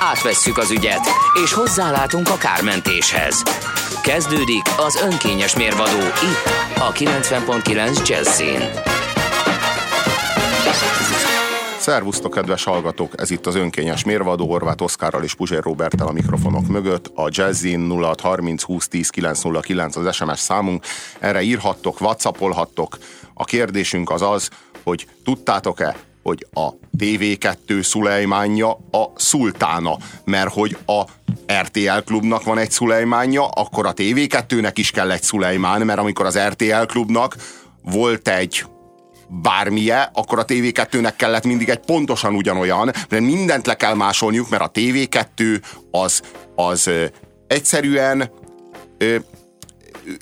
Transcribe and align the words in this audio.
Átvesszük 0.00 0.58
az 0.58 0.70
ügyet, 0.70 1.06
és 1.44 1.52
hozzálátunk 1.52 2.28
a 2.28 2.36
kármentéshez. 2.36 3.42
Kezdődik 4.02 4.62
az 4.76 4.96
önkényes 4.96 5.56
mérvadó 5.56 5.98
itt, 5.98 6.78
a 6.78 6.92
90.9 6.92 8.08
Jazzin. 8.08 8.60
Szervusztok, 11.78 12.32
kedves 12.32 12.64
hallgatók! 12.64 13.12
Ez 13.16 13.30
itt 13.30 13.46
az 13.46 13.54
önkényes 13.54 14.04
mérvadó, 14.04 14.46
Horváth 14.46 14.82
Oszkárral 14.82 15.22
és 15.22 15.34
Puzsér 15.34 15.62
Robertel 15.62 16.06
a 16.06 16.12
mikrofonok 16.12 16.66
mögött. 16.66 17.10
A 17.14 17.28
Jazzin 17.30 17.90
0630 17.90 18.64
2010 18.64 19.08
909 19.08 19.96
az 19.96 20.14
SMS 20.14 20.40
számunk. 20.40 20.84
Erre 21.18 21.42
írhattok, 21.42 22.00
whatsappolhattok. 22.00 22.98
A 23.34 23.44
kérdésünk 23.44 24.10
az 24.10 24.22
az, 24.22 24.50
hogy 24.84 25.06
tudtátok-e, 25.24 25.96
hogy 26.24 26.46
a 26.52 26.70
TV2 26.98 27.82
Szulejmánja 27.82 28.70
a 28.72 29.04
szultána, 29.16 29.96
mert 30.24 30.52
hogy 30.52 30.76
a 30.86 31.02
RTL 31.52 31.98
klubnak 32.04 32.42
van 32.42 32.58
egy 32.58 32.70
Szulejmánja, 32.70 33.46
akkor 33.48 33.86
a 33.86 33.92
TV2-nek 33.92 34.72
is 34.74 34.90
kell 34.90 35.10
egy 35.10 35.22
Szulejmán, 35.22 35.82
mert 35.82 35.98
amikor 35.98 36.26
az 36.26 36.38
RTL 36.38 36.84
klubnak 36.86 37.36
volt 37.82 38.28
egy 38.28 38.64
bármilyen, 39.28 40.08
akkor 40.12 40.38
a 40.38 40.44
TV2-nek 40.44 41.12
kellett 41.16 41.44
mindig 41.44 41.68
egy 41.68 41.78
pontosan 41.78 42.34
ugyanolyan, 42.34 42.90
de 43.08 43.20
mindent 43.20 43.66
le 43.66 43.74
kell 43.74 43.94
másolniuk, 43.94 44.48
mert 44.48 44.62
a 44.62 44.70
TV2 44.70 45.62
az, 45.90 46.22
az 46.54 46.90
egyszerűen 47.46 48.30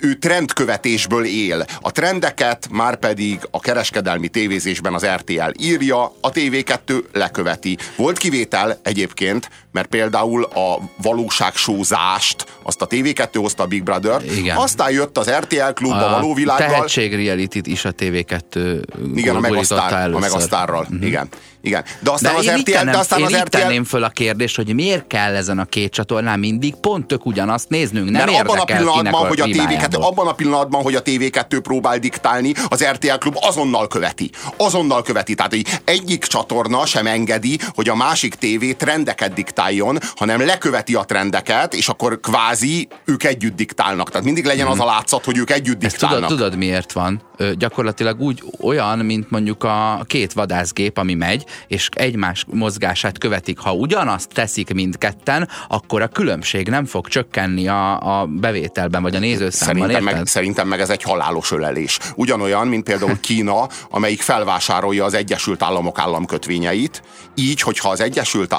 ő 0.01 0.15
trendkövetésből 0.15 1.25
él. 1.25 1.65
A 1.81 1.93
trendeket 1.93 2.69
már 2.71 2.97
pedig 2.97 3.39
a 3.51 3.61
kereskedelmi 3.61 4.29
tévézésben 4.29 4.95
az 4.95 5.07
RTL 5.07 5.51
írja, 5.59 6.05
a 6.05 6.31
TV2 6.31 7.05
leköveti. 7.13 7.79
Volt 7.97 8.19
kivétel 8.19 8.79
egyébként, 8.83 9.51
mert 9.73 9.89
például 9.89 10.45
a 10.45 10.79
valóságsózást, 11.03 12.47
azt 12.63 12.83
a 12.83 12.87
TV2 12.87 13.35
hozta 13.35 13.63
a 13.63 13.67
Big 13.67 13.83
Brother, 13.83 14.23
Igen. 14.37 14.57
aztán 14.57 14.91
jött 14.91 15.19
az 15.19 15.31
RTL 15.31 15.73
klub 15.75 15.93
a, 15.93 16.07
a 16.07 16.11
való 16.11 16.35
világgal. 16.35 16.67
tehetség 16.67 17.15
reality 17.15 17.61
is 17.63 17.85
a 17.85 17.93
TV2 17.93 18.83
Igen, 19.15 19.37
a 19.37 19.41
Megasztár, 19.41 20.11
a. 20.11 20.19
Megasztárral. 20.19 20.87
Mhm. 20.91 21.03
Igen. 21.03 21.29
Igen. 21.63 21.85
De 22.01 22.11
aztán 22.11 22.33
De 22.33 22.39
az 22.39 22.45
én, 22.45 22.55
RTL, 22.55 22.71
tennem, 22.71 22.93
de 22.93 22.99
aztán 22.99 23.19
én 23.19 23.25
az 23.25 23.31
itt 23.33 23.39
RTL, 23.39 23.57
tenném 23.59 23.85
föl 23.85 24.03
a 24.05 24.09
kérdést, 24.09 24.57
hogy 24.57 24.75
miért 24.75 25.07
kell 25.07 25.35
ezen 25.35 25.59
a 25.59 25.65
két 25.65 25.93
csatornán 25.93 26.39
mindig 26.39 26.75
pont 26.75 27.07
tök 27.07 27.27
ugyanazt 27.27 27.69
néznünk. 27.69 28.11
Nem 28.11 28.25
mert 28.27 28.41
abban 28.41 28.59
a 28.59 28.65
pillanatban, 28.65 29.27
hogy 29.27 29.41
a 29.41 29.45
TV2, 29.45 29.53
témájából. 29.53 30.03
abban 30.03 30.27
a 30.27 30.33
pillanatban, 30.33 30.83
hogy 30.83 30.95
a 30.95 31.03
TV2 31.03 31.59
próbál 31.63 31.99
diktálni, 31.99 32.53
az 32.69 32.85
RTL 32.85 33.19
klub 33.19 33.37
azonnal 33.41 33.87
követi. 33.87 34.31
Azonnal 34.57 35.03
követi. 35.03 35.35
Tehát, 35.35 35.51
hogy 35.51 35.67
egyik 35.85 36.25
csatorna 36.25 36.87
sem 36.87 37.07
engedi, 37.07 37.59
hogy 37.75 37.89
a 37.89 37.95
másik 37.95 38.35
tévé 38.35 38.73
trendeket 38.73 39.33
diktáljon, 39.63 39.99
hanem 40.17 40.47
leköveti 40.47 40.95
a 40.95 41.03
trendeket, 41.03 41.75
és 41.75 41.89
akkor 41.89 42.21
kvázi 42.21 42.89
ők 43.05 43.25
együtt 43.25 43.57
diktálnak. 43.57 44.11
Tehát 44.11 44.25
mindig 44.25 44.45
legyen 44.45 44.67
az 44.67 44.81
a 44.81 44.85
látszat, 44.85 45.25
hogy 45.25 45.39
ők 45.39 45.51
együtt 45.51 45.85
Ezt 45.85 45.99
tudod, 45.99 46.11
diktálnak. 46.15 46.29
tudod 46.29 46.57
miért 46.57 46.93
van? 46.93 47.23
Ö, 47.37 47.55
gyakorlatilag 47.55 48.21
úgy 48.21 48.43
olyan, 48.61 48.99
mint 48.99 49.31
mondjuk 49.31 49.65
a 49.65 50.05
két 50.07 50.33
vadászgép, 50.33 50.99
ami 50.99 51.15
megy, 51.15 51.45
és 51.67 51.89
egymás 51.93 52.45
mozgását 52.51 53.19
követik. 53.19 53.59
Ha 53.59 53.73
ugyanazt 53.73 54.29
teszik 54.33 54.75
mindketten, 54.75 55.49
akkor 55.69 56.03
a 56.03 56.07
különbség 56.09 56.69
nem 56.69 56.85
fog 56.85 57.09
csökkenni 57.09 57.69
a, 57.69 58.21
a 58.21 58.27
bevételben, 58.27 59.03
vagy 59.03 59.15
a 59.15 59.19
nézőszámban, 59.19 59.77
Szerintem 59.77 60.03
érted? 60.03 60.19
meg, 60.19 60.27
szerintem 60.27 60.69
meg 60.69 60.81
ez 60.81 60.91
egy 60.91 61.03
halálos 61.03 61.51
ölelés. 61.51 61.99
Ugyanolyan, 62.15 62.67
mint 62.67 62.85
például 62.85 63.21
Kína, 63.27 63.69
amelyik 63.91 64.21
felvásárolja 64.23 65.05
az 65.05 65.15
Egyesült 65.15 65.63
Államok 65.63 65.99
államkötvényeit, 65.99 67.03
így, 67.35 67.61
hogyha 67.61 67.89
az 67.89 68.01
Egyesült 68.01 68.53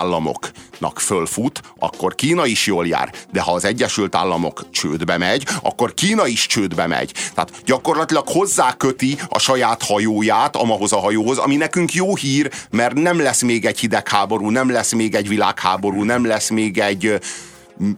Államoknak 0.83 0.99
fölfut, 0.99 1.61
akkor 1.79 2.15
Kína 2.15 2.45
is 2.45 2.67
jól 2.67 2.87
jár, 2.87 3.13
de 3.31 3.41
ha 3.41 3.53
az 3.53 3.65
Egyesült 3.65 4.15
Államok 4.15 4.65
csődbe 4.71 5.17
megy, 5.17 5.47
akkor 5.61 5.93
Kína 5.93 6.27
is 6.27 6.45
csődbe 6.45 6.87
megy. 6.87 7.11
Tehát 7.33 7.51
gyakorlatilag 7.65 8.27
hozzáköti 8.27 9.17
a 9.29 9.39
saját 9.39 9.83
hajóját 9.83 10.55
amahoz 10.55 10.93
a 10.93 10.99
hajóhoz, 10.99 11.37
ami 11.37 11.55
nekünk 11.55 11.93
jó 11.93 12.15
hír, 12.15 12.51
mert 12.71 12.93
nem 12.93 13.21
lesz 13.21 13.41
még 13.41 13.65
egy 13.65 13.79
hidegháború, 13.79 14.49
nem 14.49 14.69
lesz 14.71 14.91
még 14.91 15.15
egy 15.15 15.27
világháború, 15.27 16.03
nem 16.03 16.25
lesz 16.25 16.49
még 16.49 16.77
egy 16.77 17.19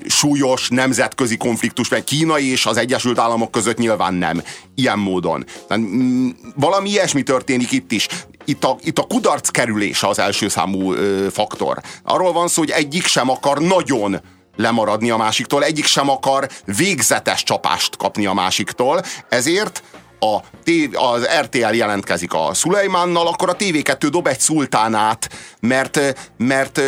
súlyos 0.07 0.69
nemzetközi 0.69 1.37
konfliktus, 1.37 1.89
mert 1.89 2.03
Kína 2.03 2.39
és 2.39 2.65
az 2.65 2.77
Egyesült 2.77 3.19
Államok 3.19 3.51
között 3.51 3.77
nyilván 3.77 4.13
nem. 4.13 4.41
Ilyen 4.75 4.99
módon. 4.99 5.45
Mm, 5.75 6.29
Valami 6.55 6.89
ilyesmi 6.89 7.23
történik 7.23 7.71
itt 7.71 7.91
is. 7.91 8.07
Itt 8.45 8.63
a, 8.63 8.77
itt 8.81 8.99
a 8.99 9.03
kudarc 9.03 9.49
kerülése 9.49 10.07
az 10.07 10.19
első 10.19 10.47
számú 10.47 10.93
ö, 10.93 11.27
faktor. 11.31 11.81
Arról 12.03 12.31
van 12.31 12.47
szó, 12.47 12.61
hogy 12.61 12.69
egyik 12.69 13.05
sem 13.05 13.29
akar 13.29 13.59
nagyon 13.59 14.21
lemaradni 14.55 15.09
a 15.09 15.17
másiktól, 15.17 15.63
egyik 15.63 15.85
sem 15.85 16.09
akar 16.09 16.49
végzetes 16.65 17.43
csapást 17.43 17.97
kapni 17.97 18.25
a 18.25 18.33
másiktól, 18.33 19.01
ezért 19.29 19.83
a 20.19 20.39
tév, 20.63 20.89
az 20.93 21.27
RTL 21.41 21.73
jelentkezik 21.73 22.33
a 22.33 22.53
Szulejmánnal, 22.53 23.27
akkor 23.27 23.49
a 23.49 23.55
TV2 23.55 24.07
dob 24.09 24.27
egy 24.27 24.39
szultánát, 24.39 25.29
mert, 25.59 25.99
mert 26.37 26.81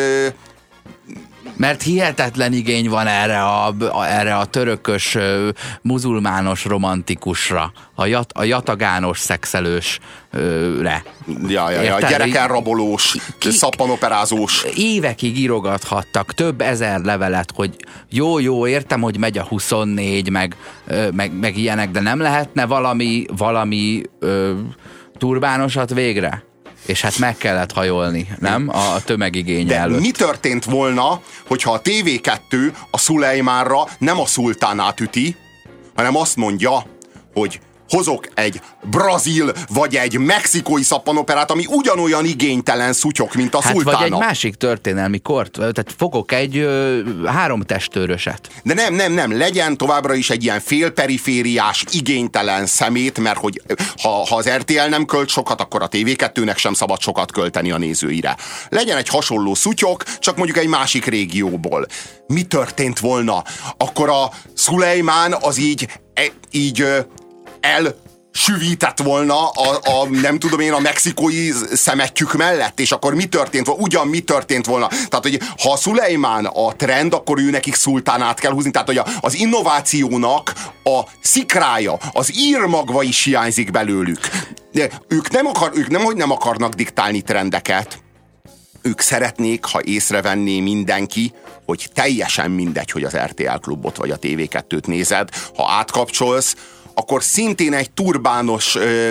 Mert 1.57 1.81
hihetetlen 1.81 2.53
igény 2.53 2.89
van 2.89 3.07
erre 3.07 3.43
a, 3.43 3.67
a, 3.67 4.05
erre 4.05 4.35
a 4.35 4.45
törökös, 4.45 5.17
muzulmános 5.81 6.65
romantikusra, 6.65 7.71
a, 7.95 8.05
jat, 8.05 8.31
a 8.31 8.43
jatagános 8.43 9.19
szexelősre. 9.19 11.03
Ja, 11.47 11.69
ja, 11.69 11.69
ja, 11.69 11.81
Érted? 11.81 12.09
gyerekelrabolós, 12.09 13.15
szappanoperázós. 13.39 14.65
Évekig 14.75 15.37
írogathattak 15.37 16.33
több 16.33 16.61
ezer 16.61 17.01
levelet, 17.01 17.51
hogy 17.55 17.75
jó, 18.09 18.39
jó, 18.39 18.67
értem, 18.67 19.01
hogy 19.01 19.17
megy 19.17 19.37
a 19.37 19.43
24, 19.43 20.29
meg, 20.29 20.55
meg, 21.13 21.39
meg 21.39 21.57
ilyenek, 21.57 21.91
de 21.91 21.99
nem 21.99 22.19
lehetne 22.19 22.65
valami, 22.65 23.25
valami 23.37 24.01
ö, 24.19 24.53
turbánosat 25.17 25.93
végre? 25.93 26.43
És 26.85 27.01
hát 27.01 27.17
meg 27.17 27.37
kellett 27.37 27.71
hajolni, 27.71 28.27
nem? 28.39 28.69
A, 28.69 29.01
tömegigény 29.03 29.67
De 29.67 29.77
előtt. 29.77 29.99
mi 29.99 30.11
történt 30.11 30.65
volna, 30.65 31.21
hogyha 31.47 31.71
a 31.73 31.81
TV2 31.81 32.73
a 32.91 32.97
Szulejmánra 32.97 33.87
nem 33.99 34.19
a 34.19 34.25
szultánát 34.25 34.99
üti, 34.99 35.35
hanem 35.95 36.15
azt 36.15 36.35
mondja, 36.35 36.85
hogy 37.33 37.59
hozok 37.89 38.27
egy 38.33 38.61
brazil 38.89 39.51
vagy 39.69 39.95
egy 39.95 40.17
mexikói 40.17 40.83
szappanoperát, 40.83 41.51
ami 41.51 41.65
ugyanolyan 41.67 42.25
igénytelen 42.25 42.93
szutyok, 42.93 43.33
mint 43.33 43.55
a 43.55 43.61
Hát 43.61 43.73
szultána. 43.73 43.97
vagy 43.97 44.05
egy 44.11 44.17
másik 44.19 44.55
történelmi 44.55 45.19
kort, 45.19 45.51
tehát 45.51 45.93
fogok 45.97 46.31
egy 46.31 46.57
ö, 46.57 46.99
három 47.25 47.61
testőröset. 47.61 48.49
De 48.63 48.73
nem, 48.73 48.93
nem, 48.93 49.11
nem, 49.13 49.37
legyen 49.37 49.77
továbbra 49.77 50.13
is 50.13 50.29
egy 50.29 50.43
ilyen 50.43 50.59
félperifériás, 50.59 51.85
igénytelen 51.91 52.65
szemét, 52.65 53.19
mert 53.19 53.37
hogy 53.37 53.61
ha, 54.01 54.09
ha 54.09 54.35
az 54.35 54.49
RTL 54.49 54.87
nem 54.89 55.05
költ 55.05 55.29
sokat, 55.29 55.61
akkor 55.61 55.81
a 55.81 55.87
TV2-nek 55.87 56.57
sem 56.57 56.73
szabad 56.73 57.01
sokat 57.01 57.31
költeni 57.31 57.71
a 57.71 57.77
nézőire. 57.77 58.37
Legyen 58.69 58.97
egy 58.97 59.07
hasonló 59.09 59.53
szutyok, 59.53 60.03
csak 60.19 60.37
mondjuk 60.37 60.57
egy 60.57 60.67
másik 60.67 61.05
régióból. 61.05 61.85
Mi 62.27 62.41
történt 62.41 62.99
volna? 62.99 63.43
Akkor 63.77 64.09
a 64.09 64.31
Szulejmán 64.53 65.35
az 65.41 65.57
így, 65.57 65.87
e, 66.13 66.23
így 66.51 66.85
el 67.61 67.95
süvített 68.37 69.01
volna 69.01 69.49
a, 69.49 69.79
a, 69.83 70.07
nem 70.09 70.39
tudom 70.39 70.59
én, 70.59 70.73
a 70.73 70.79
mexikói 70.79 71.49
szemetjük 71.73 72.33
mellett, 72.33 72.79
és 72.79 72.91
akkor 72.91 73.13
mi 73.13 73.25
történt 73.25 73.65
volna? 73.65 73.81
Ugyan 73.81 74.07
mi 74.07 74.19
történt 74.19 74.65
volna? 74.65 74.87
Tehát, 74.87 75.21
hogy 75.21 75.39
ha 75.57 75.77
Szulejmán 75.77 76.45
a 76.45 76.75
trend, 76.75 77.13
akkor 77.13 77.39
ő 77.39 77.49
nekik 77.49 77.75
szultánát 77.75 78.39
kell 78.39 78.51
húzni. 78.51 78.71
Tehát, 78.71 78.87
hogy 78.87 78.97
a, 78.97 79.05
az 79.19 79.35
innovációnak 79.35 80.53
a 80.83 81.01
szikrája, 81.21 81.97
az 82.11 82.37
írmagva 82.37 83.03
is 83.03 83.23
hiányzik 83.23 83.71
belőlük. 83.71 84.19
De 84.71 84.89
ők 85.07 85.29
nem, 85.29 85.45
akar, 85.45 85.71
ők 85.73 85.87
nem, 85.87 86.03
hogy 86.03 86.15
nem 86.15 86.31
akarnak 86.31 86.73
diktálni 86.73 87.21
trendeket, 87.21 88.01
ők 88.81 89.01
szeretnék, 89.01 89.65
ha 89.65 89.81
észrevenné 89.83 90.59
mindenki, 90.59 91.33
hogy 91.65 91.89
teljesen 91.93 92.51
mindegy, 92.51 92.91
hogy 92.91 93.03
az 93.03 93.17
RTL 93.17 93.57
klubot 93.61 93.97
vagy 93.97 94.11
a 94.11 94.19
TV2-t 94.19 94.85
nézed, 94.85 95.29
ha 95.55 95.71
átkapcsolsz, 95.71 96.55
akkor 96.99 97.23
szintén 97.23 97.73
egy 97.73 97.91
turbános 97.91 98.75
ö, 98.75 99.09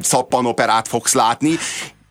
szappanoperát 0.00 0.88
fogsz 0.88 1.14
látni, 1.14 1.50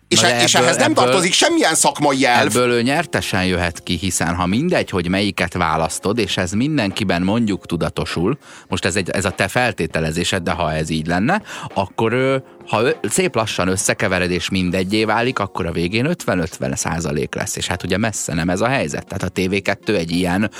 És, 0.08 0.20
Na 0.20 0.26
e, 0.28 0.36
de 0.36 0.42
és 0.42 0.54
ebből- 0.54 0.66
ehhez 0.66 0.78
nem 0.80 0.90
ebből- 0.90 1.04
tartozik 1.04 1.32
semmilyen 1.32 1.74
szakmai 1.74 2.24
elv. 2.26 2.46
Ebből 2.46 2.70
ő 2.70 2.82
nyertesen 2.82 3.44
jöhet 3.44 3.82
ki, 3.82 3.96
hiszen 3.96 4.34
ha 4.34 4.46
mindegy, 4.46 4.90
hogy 4.90 5.08
melyiket 5.08 5.52
választod, 5.54 6.18
és 6.18 6.36
ez 6.36 6.50
mindenkiben 6.52 7.22
mondjuk 7.22 7.66
tudatosul, 7.66 8.38
most 8.68 8.84
ez, 8.84 8.96
egy, 8.96 9.10
ez 9.10 9.24
a 9.24 9.30
te 9.30 9.48
feltételezésed, 9.48 10.42
de 10.42 10.50
ha 10.50 10.72
ez 10.72 10.90
így 10.90 11.06
lenne, 11.06 11.42
akkor 11.74 12.12
ő, 12.12 12.44
ha 12.68 12.82
ő, 12.82 12.96
szép 13.08 13.34
lassan 13.34 13.68
összekevered, 13.68 14.30
és 14.30 14.48
mindegyé 14.50 15.04
válik, 15.04 15.38
akkor 15.38 15.66
a 15.66 15.72
végén 15.72 16.06
50-50 16.26 16.74
százalék 16.76 17.34
lesz. 17.34 17.56
És 17.56 17.66
hát 17.66 17.82
ugye 17.82 17.96
messze 17.96 18.34
nem 18.34 18.48
ez 18.48 18.60
a 18.60 18.68
helyzet. 18.68 19.06
Tehát 19.06 19.22
a 19.22 19.40
TV2 19.40 19.96
egy 19.96 20.10
ilyen 20.10 20.50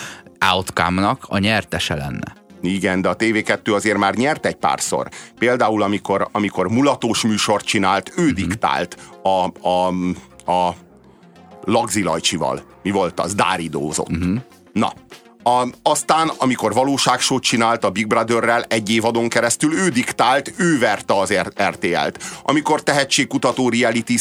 outcome-nak 0.53 1.25
a 1.29 1.39
nyertese 1.39 1.95
lenne. 1.95 2.41
Igen, 2.63 3.01
de 3.01 3.09
a 3.09 3.17
TV2 3.17 3.75
azért 3.75 3.99
már 3.99 4.15
nyert 4.15 4.47
egy 4.47 4.55
párszor. 4.55 5.09
Például, 5.39 5.83
amikor, 5.83 6.29
amikor 6.33 6.69
mulatós 6.69 7.23
műsort 7.23 7.65
csinált, 7.65 8.13
ő 8.17 8.31
diktált 8.31 8.97
a, 9.23 9.69
a, 9.69 9.87
a 10.53 10.75
Lagzi 11.65 12.03
Lajcsival. 12.03 12.63
Mi 12.83 12.91
volt 12.91 13.21
az? 13.21 13.35
Dáridózott. 13.35 14.11
Na, 14.73 14.93
a, 15.43 15.69
aztán, 15.83 16.31
amikor 16.39 16.73
valóságsót 16.73 17.43
csinált 17.43 17.85
a 17.85 17.91
Big 17.91 18.07
Brotherrel 18.07 18.65
egy 18.69 18.91
évadon 18.91 19.29
keresztül, 19.29 19.73
ő 19.73 19.89
diktált, 19.89 20.53
ő 20.57 20.79
verte 20.79 21.15
az 21.15 21.35
RTL-t. 21.69 22.25
Amikor 22.43 22.83
tehetségkutató 22.83 23.69
reality 23.69 24.15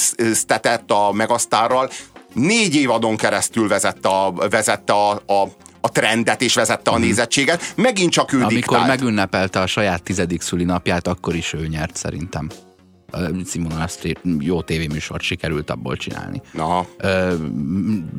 tetett 0.45 0.91
a 0.91 1.11
Megasztárral, 1.11 1.89
négy 2.33 2.75
évadon 2.75 3.15
keresztül 3.15 3.67
vezette 3.67 4.09
a, 4.09 4.33
vezette 4.49 4.93
a, 4.93 5.11
a, 5.11 5.47
a 5.81 5.89
trendet 5.89 6.41
és 6.41 6.53
vezette 6.55 6.91
a 6.91 6.97
nézettséget, 6.97 7.73
megint 7.75 8.11
csak 8.11 8.33
ő 8.33 8.37
Amikor 8.37 8.53
diktált. 8.53 8.87
megünnepelte 8.87 9.59
a 9.59 9.67
saját 9.67 10.03
tizedik 10.03 10.41
szülinapját, 10.41 11.07
akkor 11.07 11.35
is 11.35 11.53
ő 11.53 11.67
nyert 11.67 11.95
szerintem. 11.95 12.49
Simon 13.47 13.71
Astrid 13.71 14.17
jó 14.39 14.61
tévéműsort 14.61 15.21
sikerült 15.21 15.69
abból 15.69 15.95
csinálni. 15.97 16.41
Aha. 16.57 16.87
Ö, 16.97 17.33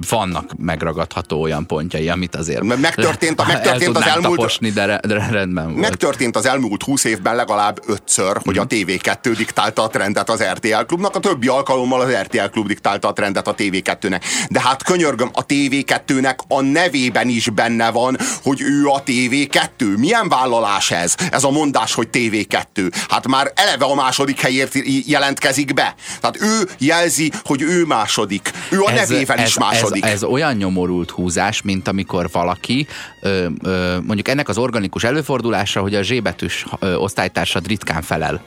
vannak 0.08 0.50
megragadható 0.58 1.40
olyan 1.40 1.66
pontjai, 1.66 2.08
amit 2.08 2.34
azért 2.36 2.62
Me- 2.62 2.80
megtörtént 2.80 3.40
a- 3.40 3.42
el 3.48 3.52
megtörtént 3.52 3.80
az 3.88 3.94
tudnánk 4.02 4.16
elmúlt- 4.16 4.36
taposni, 4.38 4.70
de, 4.70 4.84
re- 4.84 5.00
de 5.06 5.28
rendben 5.30 5.64
volt. 5.68 5.76
Megtörtént 5.80 6.36
az 6.36 6.46
elmúlt 6.46 6.82
20 6.82 7.04
évben 7.04 7.34
legalább 7.36 7.80
ötször, 7.86 8.36
hogy 8.44 8.54
Mhm. 8.54 8.64
a 8.64 8.66
TV2 8.66 9.34
diktálta 9.36 9.82
a 9.82 9.88
trendet 9.88 10.30
az 10.30 10.42
RTL 10.42 10.82
klubnak, 10.86 11.16
a 11.16 11.20
többi 11.20 11.46
alkalommal 11.48 12.00
az 12.00 12.10
RTL 12.12 12.48
klub 12.50 12.66
diktálta 12.66 13.08
a 13.08 13.12
trendet 13.12 13.48
a 13.48 13.54
TV2-nek. 13.54 14.22
De 14.50 14.60
hát 14.60 14.82
könyörgöm, 14.82 15.30
a 15.32 15.46
TV2-nek 15.46 16.36
a 16.48 16.60
nevében 16.60 17.28
is 17.28 17.50
benne 17.50 17.90
van, 17.90 18.16
hogy 18.42 18.60
ő 18.60 18.86
a 18.86 19.02
TV2. 19.02 19.96
Milyen 19.98 20.28
vállalás 20.28 20.90
ez? 20.90 21.14
Ez 21.30 21.44
a 21.44 21.50
mondás, 21.50 21.94
hogy 21.94 22.08
TV2. 22.12 22.90
Hát 23.08 23.26
már 23.28 23.52
eleve 23.54 23.84
a 23.84 23.94
második 23.94 24.40
helyért 24.40 24.74
jelentkezik 24.84 25.75
be. 25.75 25.94
Tehát 26.20 26.40
ő 26.40 26.69
jelzi, 26.79 27.32
hogy 27.44 27.62
ő 27.62 27.84
második. 27.84 28.50
Ő 28.70 28.81
a 28.81 28.90
nevével 28.90 29.38
is 29.38 29.58
második. 29.58 30.05
Ez, 30.05 30.11
ez 30.11 30.23
olyan 30.25 30.55
nyomorult 30.55 31.11
húzás, 31.11 31.62
mint 31.62 31.88
amikor 31.88 32.29
valaki, 32.32 32.87
ö, 33.20 33.46
ö, 33.62 33.96
mondjuk 34.02 34.29
ennek 34.29 34.49
az 34.49 34.58
organikus 34.58 35.05
előfordulása, 35.05 35.81
hogy 35.81 35.94
a 35.94 36.02
zsébetűs 36.02 36.67
ö, 36.79 36.94
osztálytársad 36.94 37.67
ritkán 37.67 38.02
felel. 38.02 38.43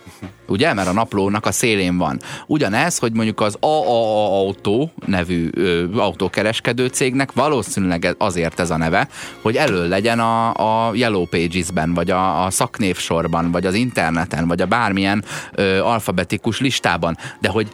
Ugye? 0.47 0.73
Mert 0.73 0.87
a 0.87 0.91
naplónak 0.93 1.45
a 1.45 1.51
szélén 1.51 1.97
van. 1.97 2.19
Ugyanez, 2.47 2.97
hogy 2.97 3.13
mondjuk 3.13 3.41
az 3.41 3.57
AAA 3.59 4.39
Autó 4.39 4.91
nevű 5.05 5.49
ö, 5.53 5.97
autókereskedő 5.97 6.87
cégnek 6.87 7.31
valószínűleg 7.31 8.15
azért 8.17 8.59
ez 8.59 8.69
a 8.69 8.77
neve, 8.77 9.07
hogy 9.41 9.55
elő 9.55 9.87
legyen 9.87 10.19
a, 10.19 10.53
a 10.87 10.93
Yellow 10.93 11.25
Pages-ben, 11.25 11.93
vagy 11.93 12.11
a, 12.11 12.45
a 12.45 12.49
szaknévsorban, 12.49 13.51
vagy 13.51 13.65
az 13.65 13.73
interneten, 13.73 14.47
vagy 14.47 14.61
a 14.61 14.65
bármilyen 14.65 15.23
ö, 15.51 15.83
alfabetikus 16.25 16.59
listában. 16.59 17.17
De 17.39 17.49
hogy 17.49 17.67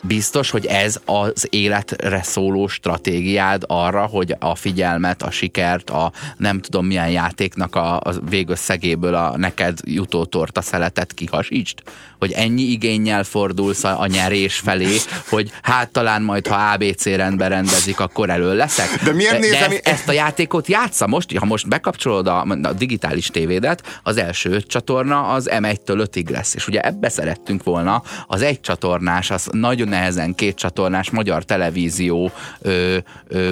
Biztos, 0.00 0.50
hogy 0.50 0.66
ez 0.66 1.00
az 1.04 1.46
életre 1.50 2.22
szóló 2.22 2.66
stratégiád 2.66 3.62
arra, 3.66 4.06
hogy 4.06 4.34
a 4.38 4.54
figyelmet, 4.54 5.22
a 5.22 5.30
sikert, 5.30 5.90
a 5.90 6.12
nem 6.36 6.60
tudom 6.60 6.86
milyen 6.86 7.10
játéknak 7.10 7.74
a, 7.76 7.96
a 7.96 8.12
végösszegéből 8.28 9.14
a 9.14 9.36
neked 9.36 9.78
jutó 9.84 10.24
torta 10.24 10.60
szeletet 10.60 11.14
kihasítsd? 11.14 11.78
Hogy 12.18 12.32
ennyi 12.32 12.62
igényel 12.62 13.24
fordulsz 13.24 13.84
a, 13.84 14.00
a 14.00 14.06
nyerés 14.06 14.56
felé, 14.56 14.96
hogy 15.28 15.50
hát 15.62 15.88
talán 15.90 16.22
majd, 16.22 16.46
ha 16.46 16.72
ABC 16.72 17.04
rendben 17.04 17.48
rendezik, 17.48 18.00
akkor 18.00 18.30
elő 18.30 18.56
leszek? 18.56 19.02
De 19.04 19.12
miért 19.12 19.38
nézem 19.38 19.68
de 19.68 19.76
ezt, 19.76 19.86
ezt 19.86 20.08
a 20.08 20.12
játékot 20.12 20.66
játsza 20.66 21.06
most, 21.06 21.36
ha 21.36 21.46
most 21.46 21.68
bekapcsolod 21.68 22.26
a, 22.26 22.46
a 22.62 22.72
digitális 22.72 23.26
tévédet, 23.26 24.00
az 24.02 24.16
első 24.16 24.62
csatorna 24.62 25.28
az 25.28 25.48
M1-től 25.52 26.08
5-ig 26.12 26.30
lesz, 26.30 26.54
és 26.54 26.68
ugye 26.68 26.80
ebbe 26.80 27.08
szerettünk 27.08 27.62
volna 27.62 28.02
az 28.26 28.42
egy 28.42 28.60
csatornás, 28.60 29.30
az 29.30 29.48
nagyon 29.52 29.87
nehezen 29.88 30.34
két 30.34 30.56
csatornás 30.56 31.10
magyar 31.10 31.44
televízió 31.44 32.30
ö, 32.60 32.96
ö, 33.28 33.50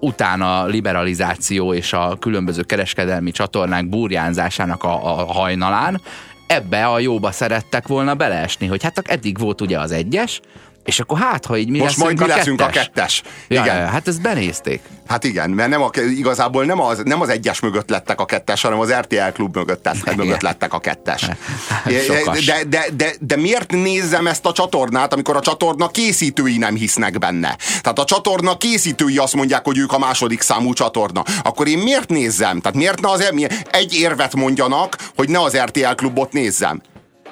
utána 0.00 0.66
liberalizáció 0.66 1.74
és 1.74 1.92
a 1.92 2.16
különböző 2.20 2.62
kereskedelmi 2.62 3.30
csatornák 3.30 3.88
burjánzásának 3.88 4.84
a, 4.84 5.20
a 5.20 5.32
hajnalán, 5.32 6.00
ebbe 6.46 6.86
a 6.86 6.98
jóba 6.98 7.30
szerettek 7.30 7.86
volna 7.86 8.14
beleesni, 8.14 8.66
hogy 8.66 8.82
hát 8.82 8.98
eddig 8.98 9.38
volt 9.38 9.60
ugye 9.60 9.78
az 9.78 9.90
egyes, 9.90 10.40
és 10.88 11.00
akkor 11.00 11.18
hát, 11.18 11.46
ha 11.46 11.56
így 11.56 11.68
mi 11.68 11.78
Most 11.78 11.96
majd 11.96 12.18
mi 12.18 12.24
a 12.24 12.26
leszünk 12.26 12.60
a 12.60 12.66
kettes. 12.66 12.84
kettes. 12.84 13.22
Ja, 13.48 13.62
Igen. 13.62 13.76
ja, 13.76 13.86
hát 13.86 14.08
ezt 14.08 14.22
benézték. 14.22 14.80
Hát 15.06 15.24
igen, 15.24 15.50
mert 15.50 15.68
nem 15.70 15.82
a, 15.82 15.90
igazából 16.18 16.64
nem 16.64 16.80
az, 16.80 17.00
nem 17.04 17.20
az 17.20 17.28
egyes 17.28 17.60
mögött 17.60 17.90
lettek 17.90 18.20
a 18.20 18.24
kettes, 18.24 18.62
hanem 18.62 18.78
az 18.80 18.92
RTL 18.92 19.32
klub 19.32 19.56
mögött, 19.56 19.82
tett, 19.82 19.96
Igen. 19.96 20.14
mögött 20.14 20.40
lettek 20.40 20.72
a 20.72 20.78
kettes. 20.78 21.28
Sokas. 22.06 22.44
De, 22.44 22.64
de, 22.68 22.86
de, 22.96 23.12
de 23.20 23.36
miért 23.36 23.70
nézzem 23.70 24.26
ezt 24.26 24.46
a 24.46 24.52
csatornát, 24.52 25.12
amikor 25.12 25.36
a 25.36 25.40
csatorna 25.40 25.88
készítői 25.88 26.58
nem 26.58 26.74
hisznek 26.74 27.18
benne? 27.18 27.56
Tehát 27.80 27.98
a 27.98 28.04
csatorna 28.04 28.56
készítői 28.56 29.18
azt 29.18 29.34
mondják, 29.34 29.64
hogy 29.64 29.78
ők 29.78 29.92
a 29.92 29.98
második 29.98 30.40
számú 30.40 30.72
csatorna. 30.72 31.22
Akkor 31.42 31.68
én 31.68 31.78
miért 31.78 32.08
nézzem? 32.08 32.60
Tehát 32.60 32.76
miért 32.76 33.00
ne 33.00 33.10
az 33.10 33.32
egy 33.70 33.94
érvet 33.94 34.34
mondjanak, 34.34 34.96
hogy 35.16 35.28
ne 35.28 35.40
az 35.40 35.56
RTL 35.56 35.94
klubot 35.94 36.32
nézzem? 36.32 36.80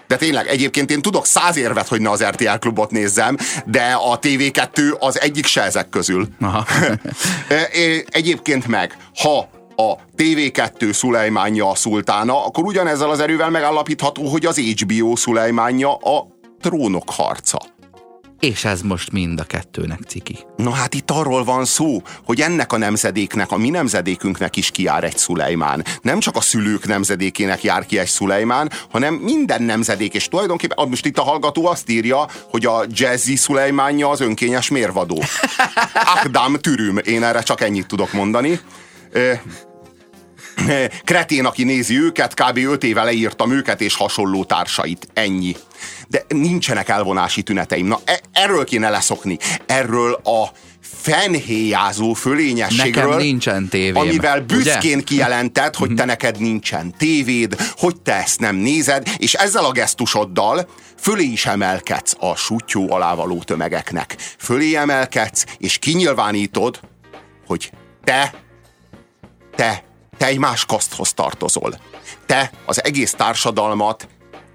De 0.07 0.17
tényleg, 0.17 0.47
egyébként 0.47 0.91
én 0.91 1.03
tudok 1.03 1.27
száz 1.27 1.57
érvet, 1.57 1.89
hogy 1.89 2.01
ne 2.01 2.11
az 2.11 2.25
RTL 2.25 2.59
klubot 2.59 2.91
nézzem, 2.91 3.37
de 3.67 3.99
a 4.11 4.19
TV2 4.19 4.99
az 4.99 5.21
egyik 5.21 5.47
se 5.47 5.63
ezek 5.63 5.89
közül. 5.89 6.29
Aha. 6.41 6.67
E- 7.49 8.05
Egyébként 8.11 8.67
meg, 8.67 8.97
ha 9.17 9.49
a 9.77 9.97
TV2 10.17 10.93
Szulejmánja 10.93 11.71
a 11.71 11.75
szultána, 11.75 12.45
akkor 12.45 12.65
ugyanezzel 12.65 13.11
az 13.11 13.21
erővel 13.21 13.51
megállapítható, 13.51 14.29
hogy 14.29 14.47
az 14.47 14.59
HBO 14.59 15.17
Szulejmánja 15.17 15.95
a 15.95 16.27
trónok 16.61 17.11
harca. 17.11 17.59
És 18.41 18.65
ez 18.65 18.83
most 18.83 19.13
mind 19.13 19.41
a 19.41 19.45
kettőnek 19.45 20.01
ciki. 20.07 20.39
Na 20.57 20.71
hát 20.71 20.95
itt 20.95 21.11
arról 21.11 21.45
van 21.45 21.65
szó, 21.65 22.03
hogy 22.25 22.41
ennek 22.41 22.73
a 22.73 22.79
nemzedéknek, 22.79 23.51
a 23.51 23.57
mi 23.57 23.69
nemzedékünknek 23.69 24.57
is 24.57 24.71
kijár 24.71 25.05
egy 25.05 25.17
Szulejmán. 25.17 25.85
Nem 26.03 26.19
csak 26.19 26.37
a 26.37 26.41
szülők 26.41 26.87
nemzedékének 26.87 27.63
jár 27.63 27.87
ki 27.87 27.99
egy 27.99 28.09
Szulejmán, 28.09 28.71
hanem 28.91 29.15
minden 29.15 29.63
nemzedék, 29.63 30.15
és 30.15 30.29
tulajdonképpen 30.29 30.89
most 30.89 31.07
itt 31.07 31.19
a 31.19 31.23
hallgató 31.23 31.67
azt 31.67 31.91
írja, 31.91 32.27
hogy 32.51 32.67
a 32.67 32.85
jazzy 32.89 33.37
Szulejmánja 33.37 34.09
az 34.09 34.21
önkényes 34.21 34.69
mérvadó. 34.69 35.23
Akdam 36.17 36.55
türüm, 36.55 36.99
én 37.05 37.23
erre 37.23 37.43
csak 37.43 37.61
ennyit 37.61 37.87
tudok 37.87 38.13
mondani. 38.13 38.61
Ö, 39.11 39.33
kretén, 41.05 41.45
aki 41.45 41.65
nézi 41.65 42.01
őket, 42.01 42.35
kb. 42.35 42.57
5 42.57 42.85
éve 42.85 43.03
leírtam 43.03 43.53
őket 43.53 43.81
és 43.81 43.95
hasonló 43.95 44.45
társait. 44.45 45.09
Ennyi. 45.13 45.57
De 46.09 46.25
nincsenek 46.29 46.89
elvonási 46.89 47.43
tüneteim. 47.43 47.87
Na, 47.87 48.01
e- 48.05 48.21
erről 48.33 48.65
kéne 48.65 48.89
leszokni. 48.91 49.39
Erről 49.67 50.13
a 50.13 50.51
fenhéjázó 50.81 52.13
fölényességről, 52.13 53.05
Nekem 53.05 53.19
nincsen 53.19 53.69
tévém. 53.69 53.97
amivel 53.97 54.41
büszkén 54.41 54.77
ugye? 54.79 54.97
Mhm. 54.97 55.05
kijelented, 55.05 55.75
hogy 55.75 55.95
te 55.95 56.05
neked 56.05 56.39
nincsen 56.41 56.95
tévéd, 56.99 57.57
hogy 57.77 58.01
te 58.01 58.15
ezt 58.15 58.41
nem 58.41 58.57
nézed, 58.57 59.09
és 59.17 59.35
ezzel 59.35 59.65
a 59.65 59.73
gesztusoddal 59.73 60.69
fölé 60.99 61.25
is 61.25 61.47
emelkedsz 61.47 62.15
a 62.19 62.37
sutyó 62.37 62.93
alávaló 62.93 63.43
tömegeknek. 63.43 64.17
Fölé 64.39 64.75
emelkedsz, 64.75 65.45
és 65.59 65.79
kinyilvánítod, 65.79 66.81
hogy 67.47 67.71
te, 68.05 68.35
te, 69.57 69.85
te 70.19 70.27
egy 70.27 70.39
más 70.39 70.65
kaszthoz 70.65 71.13
tartozol. 71.13 71.81
Te 72.27 72.51
az 72.67 72.85
egész 72.85 73.13
társadalmat 73.13 74.09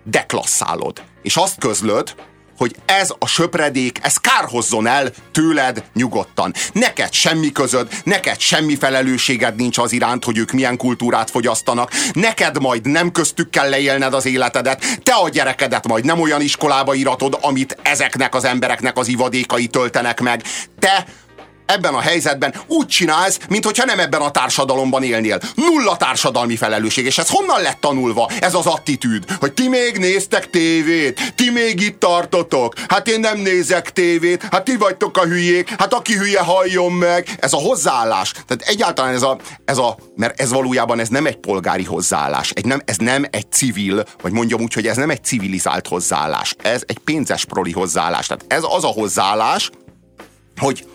deklasszálod. 0.04 1.02
És 1.22 1.36
azt 1.36 1.60
közlöd, 1.60 2.16
hogy 2.62 2.76
ez 2.86 3.14
a 3.20 3.28
söpredék, 3.28 4.00
ez 4.02 4.18
kárhozzon 4.18 4.88
el 4.88 5.12
tőled 5.32 5.84
nyugodtan. 5.94 6.54
Neked 6.74 7.14
semmi 7.14 7.52
közöd, 7.52 7.88
neked 8.04 8.40
semmi 8.40 8.76
felelősséged 8.76 9.56
nincs 9.56 9.78
az 9.78 9.92
iránt, 9.92 10.24
hogy 10.24 10.38
ők 10.38 10.52
milyen 10.52 10.78
kultúrát 10.78 11.30
fogyasztanak. 11.30 11.92
Neked 12.14 12.60
majd 12.60 12.86
nem 12.88 13.12
köztük 13.12 13.50
kell 13.50 13.70
leélned 13.70 14.14
az 14.14 14.26
életedet. 14.26 14.84
Te 15.04 15.14
a 15.14 15.30
gyerekedet 15.30 15.88
majd 15.88 16.06
nem 16.06 16.20
olyan 16.20 16.42
iskolába 16.42 16.94
iratod, 16.94 17.38
amit 17.42 17.78
ezeknek 17.82 18.36
az 18.36 18.46
embereknek 18.46 18.98
az 18.98 19.08
ivadékai 19.08 19.68
töltenek 19.68 20.20
meg. 20.20 20.44
Te 20.80 21.06
ebben 21.72 21.94
a 21.94 22.00
helyzetben 22.00 22.56
úgy 22.68 22.88
csinálsz, 22.88 23.40
mintha 23.50 23.86
nem 23.86 24.00
ebben 24.00 24.22
a 24.22 24.32
társadalomban 24.32 25.04
élnél. 25.04 25.40
Nulla 25.56 25.98
társadalmi 25.98 26.56
felelősség, 26.56 27.06
és 27.06 27.18
ez 27.18 27.30
honnan 27.30 27.62
lett 27.62 27.80
tanulva, 27.80 28.30
ez 28.40 28.54
az 28.54 28.66
attitűd, 28.66 29.32
hogy 29.40 29.54
ti 29.54 29.68
még 29.68 29.98
néztek 29.98 30.50
tévét, 30.50 31.34
ti 31.36 31.50
még 31.50 31.82
itt 31.82 32.00
tartotok, 32.00 32.74
hát 32.88 33.08
én 33.08 33.20
nem 33.20 33.38
nézek 33.38 33.92
tévét, 33.92 34.48
hát 34.52 34.64
ti 34.64 34.76
vagytok 34.76 35.18
a 35.18 35.24
hülyék, 35.24 35.70
hát 35.78 35.94
aki 35.94 36.14
hülye 36.14 36.40
halljon 36.40 36.92
meg. 36.92 37.28
Ez 37.40 37.54
a 37.54 37.58
hozzáállás. 37.58 38.32
Tehát 38.32 38.64
egyáltalán 38.66 39.14
ez 39.14 39.22
a, 39.22 39.38
ez 39.66 39.78
a 39.78 39.98
mert 40.16 40.42
ez 40.42 40.52
valójában 40.52 41.00
ez 41.00 41.08
nem 41.08 41.26
egy 41.26 41.36
polgári 41.36 41.84
hozzáállás, 41.84 42.52
egy 42.52 42.66
nem, 42.66 42.82
ez 42.86 42.98
nem 42.98 43.26
egy 43.30 43.52
civil, 43.52 44.06
vagy 44.22 44.32
mondjam 44.32 44.62
úgy, 44.62 44.74
hogy 44.74 44.88
ez 44.88 44.98
nem 44.98 45.10
egy 45.10 45.24
civilizált 45.24 45.88
hozzáállás, 45.88 46.56
ez 46.62 46.82
egy 46.86 46.98
pénzes 46.98 47.46
proli 47.46 47.72
hozzáállás. 47.72 48.28
Tehát 48.28 48.46
ez 48.48 48.64
az 48.64 48.84
a 48.84 48.88
hozzáállás, 48.88 49.70
hogy 50.58 50.86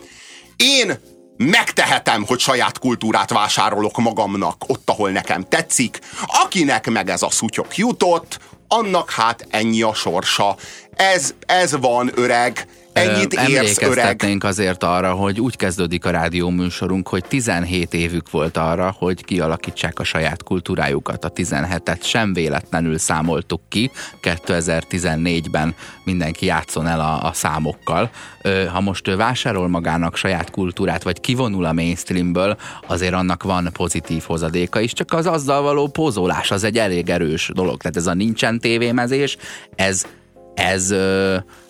én 0.56 0.98
megtehetem, 1.36 2.24
hogy 2.26 2.38
saját 2.38 2.78
kultúrát 2.78 3.30
vásárolok 3.30 3.96
magamnak 3.96 4.64
ott, 4.66 4.90
ahol 4.90 5.10
nekem 5.10 5.48
tetszik. 5.48 5.98
Akinek 6.26 6.90
meg 6.90 7.10
ez 7.10 7.22
a 7.22 7.30
szutyok 7.30 7.76
jutott, 7.76 8.38
annak 8.68 9.10
hát 9.10 9.46
ennyi 9.50 9.82
a 9.82 9.94
sorsa. 9.94 10.56
Ez, 10.96 11.34
ez 11.40 11.76
van, 11.76 12.10
öreg, 12.14 12.66
Ennyit 12.96 13.32
érsz, 13.32 13.82
öreg. 13.82 14.36
azért 14.40 14.82
arra, 14.82 15.12
hogy 15.12 15.40
úgy 15.40 15.56
kezdődik 15.56 16.04
a 16.04 16.10
rádió 16.10 16.50
műsorunk, 16.50 17.08
hogy 17.08 17.24
17 17.28 17.94
évük 17.94 18.30
volt 18.30 18.56
arra, 18.56 18.94
hogy 18.98 19.24
kialakítsák 19.24 19.98
a 19.98 20.04
saját 20.04 20.42
kultúrájukat. 20.42 21.24
A 21.24 21.32
17-et 21.32 22.02
sem 22.02 22.32
véletlenül 22.32 22.98
számoltuk 22.98 23.60
ki. 23.68 23.90
2014-ben 24.22 25.74
mindenki 26.04 26.46
játszon 26.46 26.86
el 26.86 27.00
a, 27.00 27.22
a 27.22 27.32
számokkal. 27.32 28.10
Ha 28.72 28.80
most 28.80 29.08
ő 29.08 29.16
vásárol 29.16 29.68
magának 29.68 30.16
saját 30.16 30.50
kultúrát, 30.50 31.02
vagy 31.02 31.20
kivonul 31.20 31.64
a 31.64 31.72
mainstreamből, 31.72 32.56
azért 32.86 33.14
annak 33.14 33.42
van 33.42 33.68
pozitív 33.72 34.22
hozadéka 34.26 34.80
is, 34.80 34.92
csak 34.92 35.12
az 35.12 35.26
azzal 35.26 35.62
való 35.62 35.86
pózolás 35.86 36.50
az 36.50 36.64
egy 36.64 36.78
elég 36.78 37.08
erős 37.08 37.50
dolog. 37.54 37.80
Tehát 37.80 37.96
ez 37.96 38.06
a 38.06 38.14
nincsen 38.14 38.58
tévémezés, 38.58 39.36
ez 39.74 40.06
ez 40.56 40.94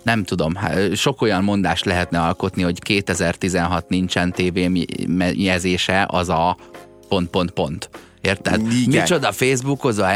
nem 0.03 0.25
tudom, 0.25 0.59
sok 0.95 1.23
olyan 1.23 1.45
mondást 1.45 1.85
lehetne 1.85 2.21
alkotni, 2.21 2.63
hogy 2.63 2.79
2016 2.79 3.89
nincsen 3.89 4.33
tévémezése, 4.33 6.07
az 6.09 6.29
a 6.29 6.57
pont, 7.09 7.31
pont, 7.31 7.51
pont. 7.51 7.91
Érted? 8.27 8.73
Igen. 8.73 9.01
Micsoda 9.01 9.33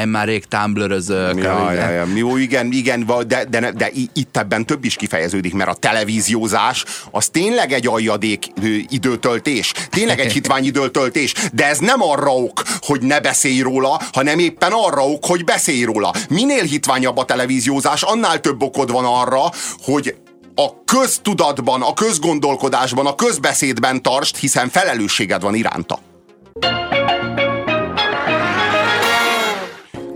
már 0.07 0.27
rég 0.27 0.45
Tumblr-özök. 0.45 1.43
Ja, 1.43 1.73
ja, 1.73 1.91
ja. 1.91 2.07
Jó, 2.15 2.37
igen, 2.37 2.73
igen, 2.73 3.07
de, 3.27 3.45
de, 3.45 3.71
de 3.73 3.91
itt 4.13 4.37
ebben 4.37 4.67
több 4.67 4.85
is 4.85 4.97
kifejeződik, 4.97 5.55
mert 5.55 5.71
a 5.71 5.75
televíziózás 5.75 6.85
az 7.11 7.29
tényleg 7.29 7.73
egy 7.73 7.87
aljadék 7.87 8.47
időtöltés, 8.89 9.73
tényleg 9.91 10.21
egy 10.21 10.33
hitvány 10.41 10.65
időtöltés, 10.65 11.35
de 11.53 11.67
ez 11.67 11.79
nem 11.79 12.03
arra 12.03 12.35
ok, 12.35 12.63
hogy 12.81 13.03
ne 13.03 13.21
beszélj 13.21 13.61
róla, 13.61 14.01
hanem 14.13 14.39
éppen 14.39 14.73
arra 14.73 15.09
ok, 15.09 15.25
hogy 15.27 15.45
beszélj 15.45 15.83
róla. 15.83 16.13
Minél 16.29 16.63
hitványabb 16.63 17.17
a 17.17 17.25
televíziózás, 17.25 18.03
annál 18.03 18.41
több 18.41 18.63
okod 18.63 18.91
van 18.91 19.05
arra, 19.05 19.43
hogy 19.83 20.15
a 20.55 20.85
köztudatban, 20.85 21.83
a 21.83 21.95
közgondolkodásban, 21.95 23.07
a 23.07 23.15
közbeszédben 23.15 24.03
tartsd, 24.03 24.37
hiszen 24.37 24.69
felelősséged 24.69 25.43
van 25.43 25.55
iránta. 25.55 25.99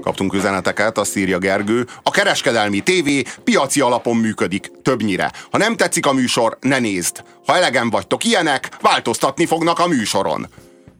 Kaptunk 0.05 0.35
üzeneteket, 0.35 0.99
azt 0.99 1.17
írja 1.17 1.39
Gergő. 1.39 1.87
A 2.03 2.11
kereskedelmi 2.11 2.81
tévé 2.81 3.23
piaci 3.45 3.81
alapon 3.81 4.17
működik, 4.17 4.71
többnyire. 4.83 5.33
Ha 5.51 5.59
nem 5.59 5.77
tetszik 5.77 6.07
a 6.07 6.13
műsor, 6.13 6.59
ne 6.61 6.79
nézd. 6.79 7.25
Ha 7.47 7.57
elegen 7.57 7.91
vagytok 7.91 8.25
ilyenek, 8.25 8.69
változtatni 8.81 9.47
fognak 9.47 9.79
a 9.79 9.87
műsoron 9.87 10.49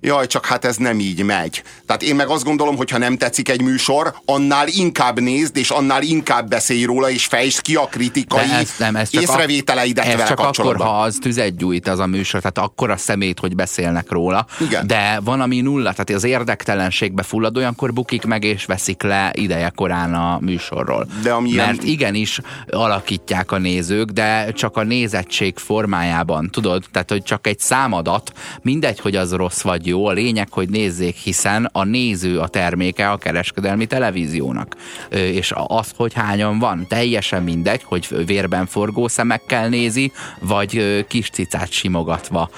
jaj, 0.05 0.27
csak 0.27 0.47
hát 0.47 0.65
ez 0.65 0.77
nem 0.77 1.01
így 1.01 1.23
megy. 1.23 1.63
Tehát 1.87 2.03
én 2.03 2.15
meg 2.15 2.29
azt 2.29 2.45
gondolom, 2.45 2.77
hogy 2.77 2.91
ha 2.91 2.99
nem 2.99 3.17
tetszik 3.17 3.49
egy 3.49 3.63
műsor, 3.63 4.15
annál 4.25 4.69
inkább 4.69 5.21
nézd, 5.21 5.57
és 5.57 5.71
annál 5.71 6.03
inkább 6.03 6.49
beszélj 6.49 6.85
róla, 6.85 7.11
és 7.11 7.25
fejtsd 7.25 7.61
ki 7.61 7.75
a 7.75 7.87
kritikai 7.91 8.51
ez 8.51 8.75
nem, 8.79 8.97
ez 8.97 9.11
csak 9.11 9.23
észrevételeidet 9.23 10.07
ez 10.07 10.13
vele 10.13 10.29
csak 10.29 10.39
akkor, 10.41 10.77
ha 10.77 11.01
az 11.01 11.19
tüzet 11.21 11.57
gyújt 11.57 11.89
az 11.89 11.99
a 11.99 12.07
műsor, 12.07 12.41
tehát 12.41 12.59
akkor 12.59 12.91
a 12.91 12.97
szemét, 12.97 13.39
hogy 13.39 13.55
beszélnek 13.55 14.11
róla. 14.11 14.47
Igen. 14.61 14.87
De 14.87 15.21
van, 15.25 15.41
ami 15.41 15.61
nulla, 15.61 15.91
tehát 15.91 16.11
az 16.11 16.25
érdektelenségbe 16.25 17.23
fullad, 17.23 17.57
olyankor 17.57 17.93
bukik 17.93 18.25
meg, 18.25 18.45
és 18.45 18.65
veszik 18.65 19.03
le 19.03 19.31
ideje 19.35 19.73
korán 19.75 20.15
a 20.15 20.39
műsorról. 20.41 21.07
De 21.23 21.33
ami 21.33 21.53
Mert 21.53 21.83
igenis 21.83 22.41
alakítják 22.71 23.53
a 23.53 23.59
nézők, 23.59 24.11
de 24.11 24.53
csak 24.53 24.77
a 24.77 24.83
nézettség 24.83 25.59
formájában, 25.59 26.51
tudod? 26.51 26.85
Tehát, 26.93 27.11
hogy 27.11 27.23
csak 27.23 27.47
egy 27.47 27.59
számadat, 27.59 28.33
mindegy, 28.63 29.01
hogy 29.01 29.17
az 29.17 29.33
rossz 29.33 29.61
vagy 29.61 29.87
jó, 29.87 29.94
jó, 29.95 30.07
a 30.07 30.13
lényeg, 30.13 30.49
hogy 30.51 30.69
nézzék, 30.69 31.17
hiszen 31.17 31.69
a 31.73 31.85
néző 31.85 32.39
a 32.39 32.49
terméke 32.49 33.11
a 33.11 33.17
kereskedelmi 33.17 33.87
televíziónak. 33.87 34.77
És 35.11 35.53
az, 35.67 35.93
hogy 35.97 36.13
hányan 36.13 36.59
van, 36.59 36.87
teljesen 36.89 37.43
mindegy, 37.43 37.83
hogy 37.83 38.27
vérben 38.27 38.67
forgó 38.67 39.09
szemekkel 39.09 39.69
nézi, 39.69 40.13
vagy 40.41 41.05
kis 41.09 41.31
cicát 41.31 41.71
simogatva 41.71 42.51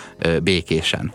békésen. 0.42 1.14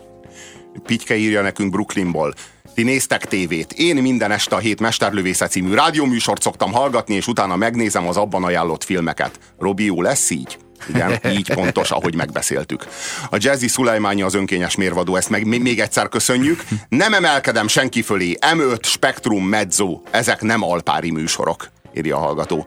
Pitke 0.86 1.16
írja 1.16 1.42
nekünk 1.42 1.70
Brooklynból. 1.70 2.34
Ti 2.74 2.82
néztek 2.82 3.24
tévét. 3.24 3.72
Én 3.72 3.96
minden 3.96 4.30
este 4.30 4.56
a 4.56 4.58
Hét 4.58 4.80
Mesterlövésze 4.80 5.46
című 5.46 5.74
rádióműsort 5.74 6.42
szoktam 6.42 6.72
hallgatni, 6.72 7.14
és 7.14 7.26
utána 7.26 7.56
megnézem 7.56 8.08
az 8.08 8.16
abban 8.16 8.44
ajánlott 8.44 8.84
filmeket. 8.84 9.38
Robi, 9.58 9.84
jó 9.84 10.02
lesz 10.02 10.30
így? 10.30 10.58
Igen, 10.88 11.18
így 11.32 11.54
pontos, 11.54 11.90
ahogy 11.90 12.14
megbeszéltük. 12.14 12.86
A 13.30 13.36
Jazzy 13.38 13.68
Szulajmányi 13.68 14.22
az 14.22 14.34
önkényes 14.34 14.76
mérvadó, 14.76 15.16
ezt 15.16 15.30
meg 15.30 15.46
még 15.46 15.80
egyszer 15.80 16.08
köszönjük. 16.08 16.64
Nem 16.88 17.14
emelkedem 17.14 17.68
senki 17.68 18.02
fölé, 18.02 18.38
M5, 18.54 18.82
Spektrum, 18.82 19.44
Mezzo, 19.44 20.00
ezek 20.10 20.42
nem 20.42 20.62
alpári 20.62 21.10
műsorok, 21.10 21.68
írja 21.94 22.16
a 22.16 22.20
hallgató. 22.20 22.66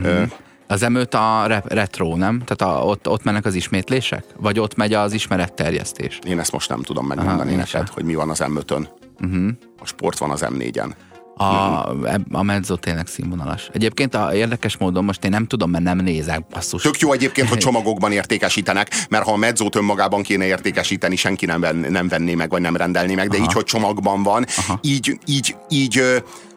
Mm-hmm. 0.00 0.22
Az 0.66 0.84
M5 0.84 1.10
a 1.10 1.46
re- 1.46 1.62
retro, 1.66 2.16
nem? 2.16 2.42
Tehát 2.44 2.76
a, 2.76 2.84
ott, 2.84 3.08
ott 3.08 3.22
mennek 3.22 3.44
az 3.44 3.54
ismétlések? 3.54 4.24
Vagy 4.36 4.58
ott 4.60 4.74
megy 4.76 4.92
az 4.92 5.12
ismeretterjesztés? 5.12 6.18
Én 6.26 6.38
ezt 6.38 6.52
most 6.52 6.68
nem 6.68 6.82
tudom 6.82 7.06
megmondani 7.06 7.48
Aha, 7.48 7.58
neked, 7.58 7.88
hogy 7.88 8.04
mi 8.04 8.14
van 8.14 8.30
az 8.30 8.42
M5-ön. 8.42 8.88
Uh-huh. 9.20 9.38
Mhm. 9.38 9.48
A 9.80 9.86
sport 9.86 10.18
van 10.18 10.30
az 10.30 10.44
M4-en. 10.48 10.90
A, 11.38 11.88
a 12.32 12.42
mezzo 12.42 12.76
tényleg 12.76 13.06
színvonalas. 13.06 13.68
Egyébként 13.72 14.14
a 14.14 14.34
érdekes 14.34 14.76
módon 14.76 15.04
most 15.04 15.24
én 15.24 15.30
nem 15.30 15.46
tudom, 15.46 15.70
mert 15.70 15.84
nem 15.84 15.98
nézek, 15.98 16.46
basszus. 16.46 16.82
Tök 16.82 16.98
jó 16.98 17.12
egyébként, 17.12 17.48
hogy 17.48 17.58
csomagokban 17.68 18.12
értékesítenek, 18.12 18.90
mert 19.08 19.24
ha 19.24 19.32
a 19.32 19.36
mezzót 19.36 19.76
önmagában 19.76 20.22
kéne 20.22 20.44
értékesíteni, 20.44 21.16
senki 21.16 21.46
nem, 21.46 21.60
ven, 21.60 21.76
nem 21.76 22.08
venné 22.08 22.34
meg, 22.34 22.50
vagy 22.50 22.60
nem 22.60 22.76
rendelné 22.76 23.14
meg, 23.14 23.28
de 23.28 23.36
Aha. 23.36 23.44
így, 23.44 23.52
hogy 23.52 23.64
csomagban 23.64 24.22
van, 24.22 24.46
Aha. 24.56 24.78
így, 24.82 25.18
így, 25.26 25.56
így 25.68 26.02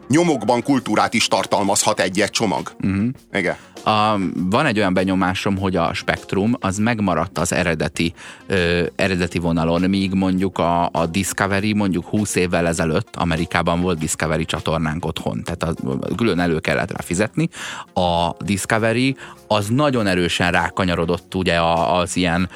nyomokban 0.08 0.62
kultúrát 0.62 1.14
is 1.14 1.28
tartalmazhat 1.28 2.00
egy-egy 2.00 2.30
csomag. 2.30 2.72
Uh-huh. 2.80 3.08
Igen. 3.32 3.56
A, 3.84 4.18
van 4.34 4.66
egy 4.66 4.78
olyan 4.78 4.94
benyomásom, 4.94 5.58
hogy 5.58 5.76
a 5.76 5.94
spektrum 5.94 6.56
az 6.60 6.78
megmaradt 6.78 7.38
az 7.38 7.52
eredeti, 7.52 8.12
ö, 8.46 8.84
eredeti 8.96 9.38
vonalon, 9.38 9.80
míg 9.80 10.12
mondjuk 10.12 10.58
a, 10.58 10.88
a 10.92 11.06
Discovery 11.06 11.72
mondjuk 11.72 12.04
20 12.04 12.34
évvel 12.34 12.66
ezelőtt 12.66 13.16
Amerikában 13.16 13.80
volt 13.80 13.98
Discovery 13.98 14.44
csatornánk 14.44 15.04
otthon, 15.04 15.42
tehát 15.44 15.62
az, 15.62 15.74
külön 16.16 16.38
elő 16.38 16.58
kellett 16.58 16.90
rá 16.90 17.04
fizetni. 17.04 17.48
A 17.94 18.30
Discovery 18.38 19.16
az 19.46 19.68
nagyon 19.68 20.06
erősen 20.06 20.50
rákanyarodott 20.50 21.34
ugye 21.34 21.60
az 21.62 22.16
ilyen 22.16 22.48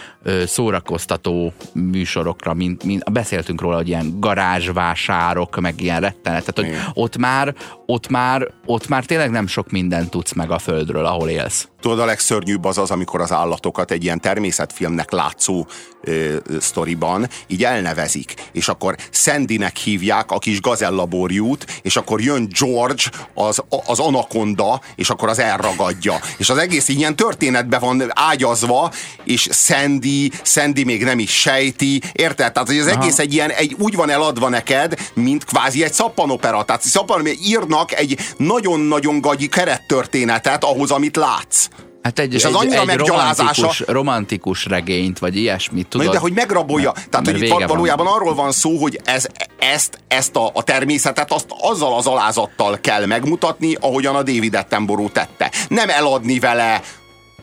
szórakoztató 0.46 1.52
műsorokra, 1.72 2.54
mint, 2.54 2.84
mint 2.84 3.12
beszéltünk 3.12 3.60
róla, 3.60 3.76
hogy 3.76 3.88
ilyen 3.88 4.20
garázsvásárok, 4.20 5.60
meg 5.60 5.80
ilyen 5.80 6.00
rettenet, 6.00 6.52
tehát 6.54 6.54
hogy 6.54 6.92
ott 6.94 7.16
már, 7.16 7.54
ott 7.86 8.08
már, 8.08 8.48
ott 8.64 8.88
már 8.88 9.04
tényleg 9.04 9.30
nem 9.30 9.46
sok 9.46 9.70
mindent 9.70 10.10
tudsz 10.10 10.32
meg 10.32 10.50
a 10.50 10.58
földről, 10.58 11.06
ahol 11.06 11.28
élsz. 11.28 11.68
Tudod, 11.86 12.00
a 12.00 12.04
legszörnyűbb 12.04 12.64
az 12.64 12.78
az, 12.78 12.90
amikor 12.90 13.20
az 13.20 13.32
állatokat 13.32 13.90
egy 13.90 14.04
ilyen 14.04 14.20
természetfilmnek 14.20 15.10
látszó 15.10 15.66
ö, 16.00 16.36
sztoriban 16.60 17.28
így 17.46 17.64
elnevezik, 17.64 18.34
és 18.52 18.68
akkor 18.68 18.96
Sandynek 19.10 19.76
hívják 19.76 20.30
a 20.30 20.38
kis 20.38 20.60
gazellaborjút, 20.60 21.80
és 21.82 21.96
akkor 21.96 22.20
jön 22.20 22.48
George, 22.60 23.02
az, 23.34 23.62
az 23.86 23.98
anakonda, 23.98 24.80
és 24.94 25.10
akkor 25.10 25.28
az 25.28 25.38
elragadja. 25.38 26.14
És 26.36 26.50
az 26.50 26.58
egész 26.58 26.88
ilyen 26.88 27.16
történetbe 27.16 27.78
van 27.78 28.10
ágyazva, 28.14 28.92
és 29.24 29.48
Sandy, 29.52 30.30
Sandy 30.42 30.84
még 30.84 31.04
nem 31.04 31.18
is 31.18 31.40
sejti, 31.40 32.02
érted? 32.12 32.52
Tehát, 32.52 32.68
hogy 32.68 32.78
az 32.78 32.86
Aha. 32.86 33.02
egész 33.02 33.18
egy 33.18 33.32
ilyen, 33.32 33.50
egy, 33.50 33.76
úgy 33.78 33.94
van 33.94 34.10
eladva 34.10 34.48
neked, 34.48 35.10
mint 35.14 35.44
kvázi 35.44 35.84
egy 35.84 35.92
szappanopera. 35.92 36.64
Tehát 36.64 36.82
szappan, 36.82 37.26
írnak 37.26 37.92
egy 37.92 38.18
nagyon-nagyon 38.36 39.20
gagyi 39.20 39.48
kerettörténetet 39.48 40.64
ahhoz, 40.64 40.90
amit 40.90 41.16
látsz. 41.16 41.68
Hát 42.06 42.18
egy, 42.18 42.34
és 42.34 42.44
az 42.44 42.50
egy, 42.50 42.56
annyira 42.56 42.92
egy 42.92 42.98
romantikus, 42.98 43.80
romantikus 43.86 44.64
regényt, 44.64 45.18
vagy 45.18 45.36
ilyesmit, 45.36 45.86
tudod? 45.86 46.12
De 46.12 46.18
hogy 46.18 46.32
megrabolja. 46.32 46.92
Tehát, 47.10 47.26
hogy 47.26 47.42
itt 47.42 47.66
valójában 47.66 48.06
van. 48.06 48.14
arról 48.14 48.34
van 48.34 48.52
szó, 48.52 48.78
hogy 48.78 49.00
ez, 49.04 49.26
ezt, 49.58 49.98
ezt 50.08 50.36
a, 50.36 50.50
a 50.54 50.62
természetet 50.62 51.32
azt 51.32 51.46
azzal 51.60 51.96
az 51.96 52.06
alázattal 52.06 52.78
kell 52.80 53.06
megmutatni, 53.06 53.74
ahogyan 53.80 54.14
a 54.14 54.22
David 54.22 54.54
Attenborough 54.54 55.12
tette. 55.12 55.52
Nem 55.68 55.88
eladni 55.88 56.38
vele 56.38 56.80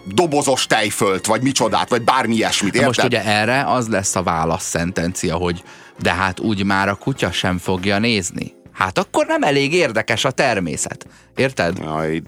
dobozos 0.06 0.68
tejfölt, 0.68 1.26
vagy 1.26 1.42
micsodát, 1.42 1.90
vagy 1.90 2.02
bármi 2.02 2.36
ilyesmit. 2.36 2.74
Érted? 2.74 2.88
Most 2.88 3.04
ugye 3.04 3.24
erre 3.24 3.64
az 3.68 3.88
lesz 3.88 4.16
a 4.16 4.24
válasz 4.24 4.70
szentencia, 4.70 5.36
hogy 5.36 5.64
de 6.02 6.14
hát 6.14 6.40
úgy 6.40 6.66
már 6.66 6.90
a 6.90 6.96
kutya 6.96 7.32
sem 7.32 7.58
fogja 7.58 8.00
nézni. 8.00 8.54
Hát 8.74 8.98
akkor 8.98 9.26
nem 9.26 9.44
elég 9.44 9.74
érdekes 9.74 10.26
a 10.26 10.32
természet. 10.32 11.06
Érted? 11.36 11.78
Jaj, 11.78 12.22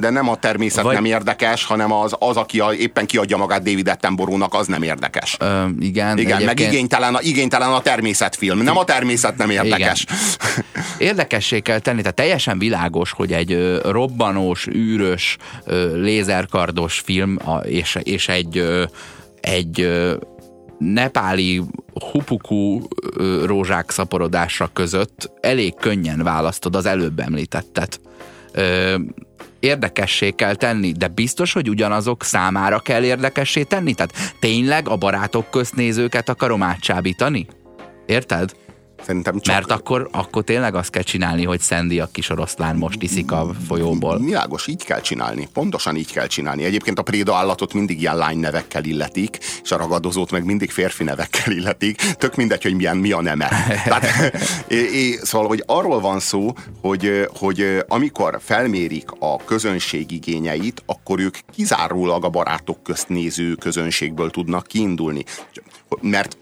de 0.00 0.10
nem 0.10 0.28
a 0.28 0.36
természet 0.36 0.84
Vagy... 0.84 0.94
nem 0.94 1.04
érdekes, 1.04 1.64
hanem 1.64 1.92
az, 1.92 2.16
az 2.18 2.36
aki 2.36 2.60
a, 2.60 2.74
éppen 2.74 3.06
kiadja 3.06 3.36
magát 3.36 3.62
David 3.62 3.88
Attenborough-nak, 3.88 4.54
az 4.54 4.66
nem 4.66 4.82
érdekes. 4.82 5.36
Ö, 5.40 5.64
igen. 5.80 6.18
Igen, 6.18 6.42
meg 6.42 6.60
igénytelen, 6.60 7.14
a, 7.14 7.20
igénytelen 7.22 7.72
a 7.72 7.80
természetfilm. 7.80 8.58
Nem 8.58 8.76
a 8.76 8.84
természet 8.84 9.36
nem 9.36 9.50
érdekes. 9.50 10.02
Igen. 10.02 10.64
Érdekessé 10.98 11.60
kell 11.60 11.78
tenni, 11.78 12.00
tehát 12.00 12.14
teljesen 12.14 12.58
világos, 12.58 13.12
hogy 13.12 13.32
egy 13.32 13.80
robbanós, 13.82 14.66
űrös, 14.66 15.36
lézerkardos 15.92 16.98
film 16.98 17.38
és, 17.64 17.98
és 18.02 18.28
egy, 18.28 18.64
egy 19.40 19.88
nepáli 20.78 21.62
hupuku 22.12 22.80
rózsák 23.44 23.90
szaporodása 23.90 24.70
között 24.72 25.30
elég 25.40 25.74
könnyen 25.74 26.22
választod 26.22 26.76
az 26.76 26.86
előbb 26.86 27.18
említettet. 27.18 28.00
Ö, 28.52 28.94
érdekessé 29.60 30.30
kell 30.30 30.54
tenni, 30.54 30.92
de 30.92 31.08
biztos, 31.08 31.52
hogy 31.52 31.68
ugyanazok 31.68 32.24
számára 32.24 32.78
kell 32.78 33.04
érdekessé 33.04 33.62
tenni? 33.62 33.94
Tehát 33.94 34.14
tényleg 34.40 34.88
a 34.88 34.96
barátok 34.96 35.50
köznézőket 35.50 36.28
akarom 36.28 36.62
átsábítani? 36.62 37.46
Érted? 38.06 38.52
Szerintem 39.06 39.38
csak... 39.38 39.54
Mert 39.54 39.70
akkor, 39.70 40.08
akkor 40.12 40.44
tényleg 40.44 40.74
azt 40.74 40.90
kell 40.90 41.02
csinálni, 41.02 41.44
hogy 41.44 41.60
Sandy 41.60 42.00
a 42.00 42.08
kis 42.12 42.30
oroszlán 42.30 42.76
most 42.76 43.02
iszik 43.02 43.32
a 43.32 43.50
folyóból. 43.66 44.18
Világos, 44.18 44.66
így 44.66 44.84
kell 44.84 45.00
csinálni. 45.00 45.48
Pontosan 45.52 45.96
így 45.96 46.12
kell 46.12 46.26
csinálni. 46.26 46.64
Egyébként 46.64 46.98
a 46.98 47.02
préda 47.02 47.34
állatot 47.34 47.72
mindig 47.72 48.00
ilyen 48.00 48.16
lány 48.16 48.38
nevekkel 48.38 48.84
illetik, 48.84 49.38
és 49.62 49.72
a 49.72 49.76
ragadozót 49.76 50.30
meg 50.30 50.44
mindig 50.44 50.70
férfi 50.70 51.04
nevekkel 51.04 51.52
illetik. 51.52 51.96
Tök 51.96 52.34
mindegy, 52.34 52.62
hogy 52.62 52.74
milyen, 52.74 52.96
mi 52.96 53.12
a 53.12 53.20
neme. 53.22 53.48
Tehát, 53.84 54.34
é, 54.68 54.76
é, 54.76 55.18
szóval, 55.22 55.48
hogy 55.48 55.62
arról 55.66 56.00
van 56.00 56.20
szó, 56.20 56.52
hogy, 56.80 57.28
hogy 57.38 57.84
amikor 57.88 58.40
felmérik 58.44 59.10
a 59.18 59.36
közönség 59.44 60.10
igényeit, 60.10 60.82
akkor 60.86 61.20
ők 61.20 61.36
kizárólag 61.54 62.24
a 62.24 62.28
barátok 62.28 62.82
közt 62.82 63.08
néző 63.08 63.54
közönségből 63.54 64.30
tudnak 64.30 64.66
kiindulni. 64.66 65.24
Mert 66.00 66.36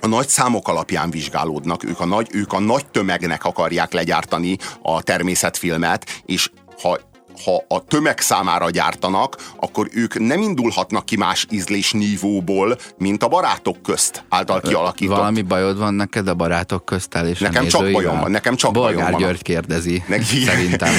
a 0.00 0.06
nagy 0.06 0.28
számok 0.28 0.68
alapján 0.68 1.10
vizsgálódnak, 1.10 1.84
ők 1.84 2.00
a 2.00 2.04
nagy, 2.04 2.28
ők 2.32 2.52
a 2.52 2.60
nagy 2.60 2.86
tömegnek 2.86 3.44
akarják 3.44 3.92
legyártani 3.92 4.56
a 4.82 5.02
természetfilmet, 5.02 6.22
és 6.26 6.50
ha 6.82 6.98
ha 7.44 7.64
a 7.68 7.84
tömeg 7.84 8.20
számára 8.20 8.70
gyártanak, 8.70 9.52
akkor 9.60 9.88
ők 9.92 10.18
nem 10.18 10.40
indulhatnak 10.40 11.06
ki 11.06 11.16
más 11.16 11.46
ízlés 11.50 11.92
nívóból, 11.92 12.78
mint 12.98 13.22
a 13.22 13.28
barátok 13.28 13.82
közt 13.82 14.24
által 14.28 14.60
kialakított. 14.60 15.16
Valami 15.16 15.42
bajod 15.42 15.78
van 15.78 15.94
neked 15.94 16.28
a 16.28 16.34
barátok 16.34 16.84
köztel 16.84 17.28
és 17.28 17.38
Nekem 17.38 17.66
csak 17.66 17.90
bajom 17.90 18.20
van, 18.20 18.30
nekem 18.30 18.56
csak 18.56 18.72
Bolgár 18.72 18.94
bajom 18.94 19.10
van. 19.10 19.20
György 19.20 19.42
kérdezi, 19.42 20.02
Neki... 20.06 20.40
szerintem. 20.44 20.94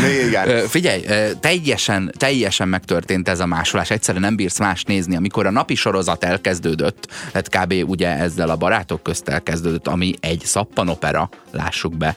ne, 0.00 0.26
igen. 0.26 0.66
Figyelj, 0.74 1.02
teljesen, 1.40 2.14
teljesen 2.18 2.68
megtörtént 2.68 3.28
ez 3.28 3.40
a 3.40 3.46
másolás. 3.46 3.90
Egyszerűen 3.90 4.22
nem 4.22 4.36
bírsz 4.36 4.58
más 4.58 4.84
nézni. 4.84 5.16
Amikor 5.16 5.46
a 5.46 5.50
napi 5.50 5.74
sorozat 5.74 6.24
elkezdődött, 6.24 7.08
hát 7.32 7.48
kb. 7.48 7.74
ugye 7.86 8.08
ezzel 8.08 8.50
a 8.50 8.56
barátok 8.56 9.02
közt 9.02 9.28
elkezdődött, 9.28 9.86
ami 9.86 10.14
egy 10.20 10.42
szappanopera, 10.44 11.28
lássuk 11.50 11.96
be, 11.96 12.16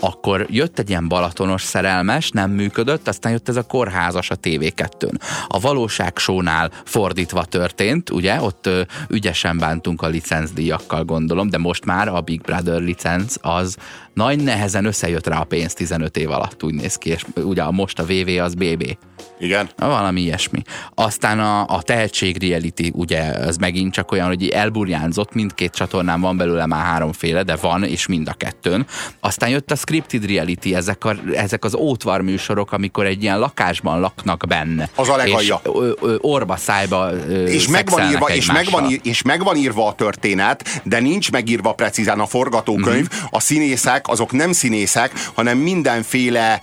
akkor 0.00 0.46
jött 0.50 0.78
egy 0.78 0.88
ilyen 0.88 1.08
balatonos 1.08 1.62
szerelmes, 1.76 2.30
nem 2.30 2.50
működött, 2.50 3.08
aztán 3.08 3.32
jött 3.32 3.48
ez 3.48 3.56
a 3.56 3.62
kórházas 3.62 4.30
a 4.30 4.36
TV2-n. 4.36 5.20
A 5.46 5.60
valóság 5.60 6.18
sónál 6.18 6.70
fordítva 6.84 7.44
történt, 7.44 8.10
ugye, 8.10 8.40
ott 8.40 8.66
ö, 8.66 8.80
ügyesen 9.08 9.58
bántunk 9.58 10.02
a 10.02 10.06
licencdíjakkal 10.06 11.04
gondolom, 11.04 11.50
de 11.50 11.58
most 11.58 11.84
már 11.84 12.08
a 12.08 12.20
Big 12.20 12.40
Brother 12.40 12.80
licenc 12.80 13.34
az 13.40 13.76
nagy 14.16 14.42
nehezen 14.42 14.84
összejött 14.84 15.26
rá 15.26 15.40
a 15.40 15.44
pénz 15.44 15.72
15 15.72 16.16
év 16.16 16.30
alatt, 16.30 16.62
úgy 16.62 16.74
néz 16.74 16.96
ki, 16.96 17.10
és 17.10 17.24
ugye 17.34 17.70
most 17.70 17.98
a 17.98 18.04
VV 18.04 18.40
az 18.42 18.54
BB. 18.54 18.96
Igen. 19.38 19.68
Valami 19.76 20.20
ilyesmi. 20.20 20.62
Aztán 20.94 21.38
a, 21.40 21.66
a 21.66 21.82
tehetség 21.82 22.48
reality, 22.48 22.90
ugye, 22.92 23.22
az 23.22 23.56
megint 23.56 23.92
csak 23.92 24.12
olyan, 24.12 24.26
hogy 24.26 24.48
elburjánzott, 24.48 25.34
mindkét 25.34 25.74
csatornán 25.74 26.20
van 26.20 26.36
belőle 26.36 26.66
már 26.66 26.84
háromféle, 26.84 27.42
de 27.42 27.56
van, 27.56 27.84
és 27.84 28.06
mind 28.06 28.28
a 28.28 28.32
kettőn. 28.32 28.86
Aztán 29.20 29.48
jött 29.48 29.70
a 29.70 29.76
scripted 29.76 30.26
reality, 30.26 30.74
ezek, 30.74 31.04
a, 31.04 31.16
ezek 31.32 31.64
az 31.66 31.74
ótvar 31.74 32.20
műsorok, 32.20 32.72
amikor 32.72 33.06
egy 33.06 33.22
ilyen 33.22 33.38
lakásban 33.38 34.00
laknak 34.00 34.44
benne. 34.48 34.88
Az 34.94 35.08
a 35.08 35.16
legalja. 35.16 35.60
És 35.64 35.70
ö, 35.72 35.92
ö, 36.00 36.16
orba 36.20 36.56
szájba 36.56 37.12
ö, 37.12 37.44
és 37.44 37.68
megvan, 37.68 38.10
írva, 38.10 38.28
és, 38.28 38.52
megvan, 38.52 39.00
és 39.02 39.22
megvan 39.22 39.56
írva 39.56 39.86
a 39.86 39.94
történet, 39.94 40.80
de 40.84 41.00
nincs 41.00 41.30
megírva 41.30 41.72
precízen 41.72 42.20
a 42.20 42.26
forgatókönyv. 42.26 43.08
Mm-hmm. 43.08 43.26
A 43.30 43.40
színészek, 43.40 44.08
azok 44.08 44.32
nem 44.32 44.52
színészek, 44.52 45.12
hanem 45.34 45.58
mindenféle 45.58 46.60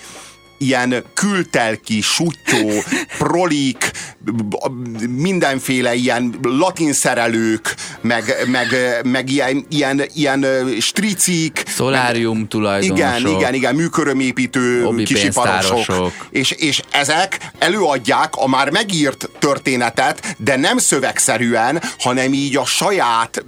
ilyen 0.64 1.04
kültelki, 1.14 2.02
sutyó, 2.02 2.70
prolik, 3.18 3.92
mindenféle 5.08 5.94
ilyen 5.94 6.36
latin 6.42 6.94
szerelők, 6.94 7.76
meg, 8.02 8.36
meg, 8.48 9.00
meg 9.04 9.30
ilyen, 9.30 9.66
ilyen, 9.70 10.02
ilyen 10.14 10.46
stricik. 10.80 11.64
Szolárium 11.68 12.38
meg, 12.38 12.48
tulajdonosok. 12.48 12.98
Igen, 12.98 13.40
igen, 13.40 13.54
igen, 13.54 13.76
műkörömépítő 13.76 14.88
kisiparosok. 15.04 16.12
És, 16.30 16.52
és 16.52 16.82
ezek 16.92 17.52
előadják 17.60 18.36
a 18.36 18.48
már 18.48 18.70
megírt 18.70 19.30
történetet, 19.40 20.36
de 20.38 20.56
nem 20.56 20.78
szövegszerűen, 20.78 21.82
hanem 22.00 22.34
így 22.34 22.58
a 22.58 22.66
saját 22.66 23.46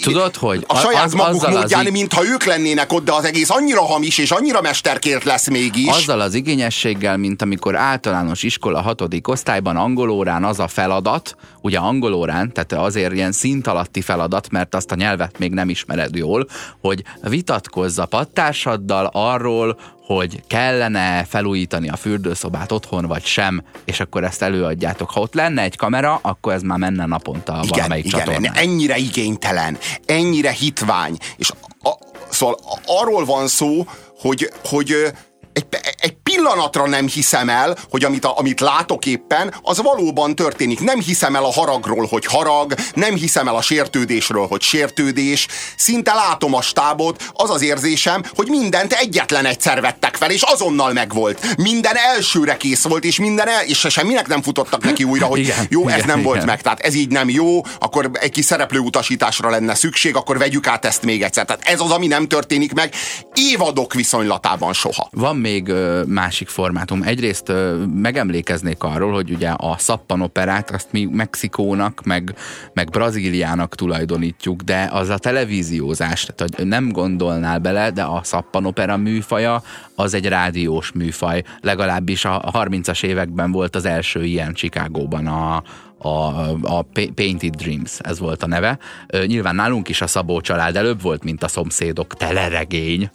Tudod, 0.00 0.36
hogy 0.36 0.64
a 0.66 0.76
saját 0.76 1.04
az, 1.04 1.12
maguk 1.12 1.48
módján, 1.48 1.86
az... 1.86 1.92
mintha 1.92 2.24
ők 2.24 2.44
lennének 2.44 2.92
ott, 2.92 3.04
de 3.04 3.12
az 3.12 3.24
egész 3.24 3.50
annyira 3.50 3.82
hamis 3.82 4.18
és 4.18 4.30
annyira 4.30 4.60
mesterkért 4.60 5.24
lesz 5.24 5.48
mégis. 5.48 5.88
Azzal 5.88 6.20
az 6.20 6.34
igényességgel, 6.34 7.16
mint 7.16 7.42
amikor 7.42 7.76
általános 7.76 8.42
iskola 8.42 8.80
hatodik 8.80 9.28
osztályban 9.28 9.76
angolórán 9.76 10.44
az 10.44 10.58
a 10.58 10.68
feladat, 10.68 11.36
ugye 11.60 11.78
angolórán, 11.78 12.52
tehát 12.52 12.72
azért 12.72 13.12
ilyen 13.12 13.32
szint 13.32 13.66
alatti 13.66 14.00
feladat, 14.00 14.50
mert 14.50 14.74
azt 14.74 14.90
a 14.90 14.94
nyelvet 14.94 15.38
még 15.38 15.52
nem 15.52 15.68
ismered 15.68 16.14
jól, 16.14 16.46
hogy 16.80 17.02
vitatkozz 17.22 17.98
a 17.98 18.06
pattársaddal 18.06 19.10
arról, 19.12 19.78
hogy 20.06 20.42
kellene 20.46 21.24
felújítani 21.24 21.88
a 21.88 21.96
fürdőszobát 21.96 22.72
otthon, 22.72 23.06
vagy 23.06 23.24
sem, 23.24 23.62
és 23.84 24.00
akkor 24.00 24.24
ezt 24.24 24.42
előadjátok. 24.42 25.10
Ha 25.10 25.20
ott 25.20 25.34
lenne 25.34 25.62
egy 25.62 25.76
kamera, 25.76 26.18
akkor 26.22 26.52
ez 26.52 26.62
már 26.62 26.78
menne 26.78 27.06
naponta 27.06 27.52
igen, 27.52 27.66
valamelyik 27.68 28.04
igen, 28.04 28.18
csatornán. 28.18 28.54
ennyire 28.54 28.96
igénytelen, 28.96 29.78
ennyire 30.06 30.50
hitvány, 30.50 31.16
és 31.36 31.50
a, 31.82 31.90
szóval 32.30 32.58
arról 32.86 33.24
van 33.24 33.48
szó, 33.48 33.86
hogy, 34.18 34.52
hogy 34.64 35.12
egy, 35.52 35.66
egy 35.96 36.11
pillanatra 36.34 36.88
nem 36.88 37.08
hiszem 37.08 37.48
el, 37.48 37.76
hogy 37.90 38.04
amit, 38.04 38.24
a, 38.24 38.38
amit 38.38 38.60
látok 38.60 39.06
éppen, 39.06 39.54
az 39.62 39.82
valóban 39.82 40.34
történik. 40.34 40.80
Nem 40.80 41.00
hiszem 41.00 41.36
el 41.36 41.44
a 41.44 41.52
haragról, 41.52 42.06
hogy 42.06 42.26
harag, 42.26 42.74
nem 42.94 43.14
hiszem 43.14 43.48
el 43.48 43.56
a 43.56 43.62
sértődésről, 43.62 44.46
hogy 44.46 44.60
sértődés. 44.60 45.46
Szinte 45.76 46.14
látom 46.14 46.54
a 46.54 46.62
stábot, 46.62 47.22
az 47.32 47.50
az 47.50 47.62
érzésem, 47.62 48.22
hogy 48.34 48.48
mindent 48.48 48.92
egyetlen 48.92 49.44
egyszer 49.44 49.80
vettek 49.80 50.16
fel, 50.16 50.30
és 50.30 50.42
azonnal 50.42 50.92
megvolt. 50.92 51.56
Minden 51.56 51.96
elsőre 51.96 52.56
kész 52.56 52.82
volt, 52.82 53.04
és 53.04 53.18
minden 53.18 53.48
el, 53.48 53.64
és 53.64 53.86
semminek 53.90 54.26
nem 54.26 54.42
futottak 54.42 54.84
neki 54.84 55.04
újra, 55.04 55.26
hogy 55.26 55.38
igen, 55.38 55.66
jó, 55.68 55.88
ez 55.88 55.94
igen, 55.94 56.06
nem 56.06 56.18
igen. 56.18 56.32
volt 56.32 56.44
meg, 56.44 56.60
tehát 56.62 56.80
ez 56.80 56.94
így 56.94 57.08
nem 57.08 57.28
jó, 57.28 57.60
akkor 57.78 58.10
egy 58.12 58.30
kis 58.30 58.44
szereplő 58.44 58.78
utasításra 58.78 59.50
lenne 59.50 59.74
szükség, 59.74 60.16
akkor 60.16 60.38
vegyük 60.38 60.66
át 60.66 60.84
ezt 60.84 61.02
még 61.02 61.22
egyszer. 61.22 61.44
Tehát 61.44 61.62
ez 61.64 61.80
az, 61.80 61.90
ami 61.90 62.06
nem 62.06 62.28
történik 62.28 62.72
meg 62.72 62.94
évadok 63.34 63.94
viszonylatában 63.94 64.72
soha. 64.72 65.08
Van 65.10 65.36
még 65.36 65.68
ö, 65.68 66.02
másik 66.22 66.48
formátum. 66.48 67.02
Egyrészt 67.02 67.52
megemlékeznék 67.94 68.82
arról, 68.82 69.12
hogy 69.12 69.30
ugye 69.30 69.48
a 69.48 69.78
szappanoperát 69.78 70.70
azt 70.70 70.92
mi 70.92 71.04
Mexikónak, 71.04 72.02
meg, 72.04 72.34
meg 72.72 72.88
Brazíliának 72.88 73.74
tulajdonítjuk, 73.74 74.60
de 74.60 74.88
az 74.92 75.08
a 75.08 75.18
televíziózás, 75.18 76.28
tehát 76.34 76.54
hogy 76.56 76.66
nem 76.66 76.92
gondolnál 76.92 77.58
bele, 77.58 77.90
de 77.90 78.02
a 78.02 78.20
szappanopera 78.22 78.96
műfaja 78.96 79.62
az 79.94 80.14
egy 80.14 80.26
rádiós 80.26 80.92
műfaj. 80.92 81.42
Legalábbis 81.60 82.24
a 82.24 82.50
30-as 82.52 83.04
években 83.04 83.52
volt 83.52 83.76
az 83.76 83.84
első 83.84 84.24
ilyen 84.24 84.54
Chicagóban 84.54 85.26
a, 85.26 85.62
a, 85.98 86.48
a 86.62 86.82
Painted 87.14 87.54
Dreams, 87.54 87.98
ez 87.98 88.18
volt 88.18 88.42
a 88.42 88.46
neve. 88.46 88.78
Nyilván 89.26 89.54
nálunk 89.54 89.88
is 89.88 90.00
a 90.00 90.06
Szabó 90.06 90.40
család 90.40 90.76
előbb 90.76 91.02
volt, 91.02 91.24
mint 91.24 91.42
a 91.42 91.48
szomszédok 91.48 92.14
teleregény. 92.14 93.10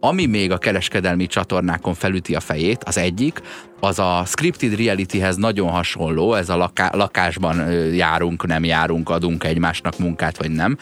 Ami 0.00 0.26
még 0.26 0.50
a 0.50 0.58
kereskedelmi 0.58 1.26
csatornákon 1.26 1.94
felüti 1.94 2.34
a 2.34 2.40
fejét, 2.40 2.84
az 2.84 2.98
egyik, 2.98 3.40
az 3.80 3.98
a 3.98 4.22
scripted 4.26 4.76
realityhez 4.76 5.36
nagyon 5.36 5.70
hasonló, 5.70 6.34
ez 6.34 6.48
a 6.48 6.56
laká, 6.56 6.90
lakásban 6.94 7.72
járunk, 7.94 8.46
nem 8.46 8.64
járunk, 8.64 9.08
adunk 9.08 9.44
egymásnak 9.44 9.98
munkát, 9.98 10.36
vagy 10.36 10.50
nem, 10.50 10.76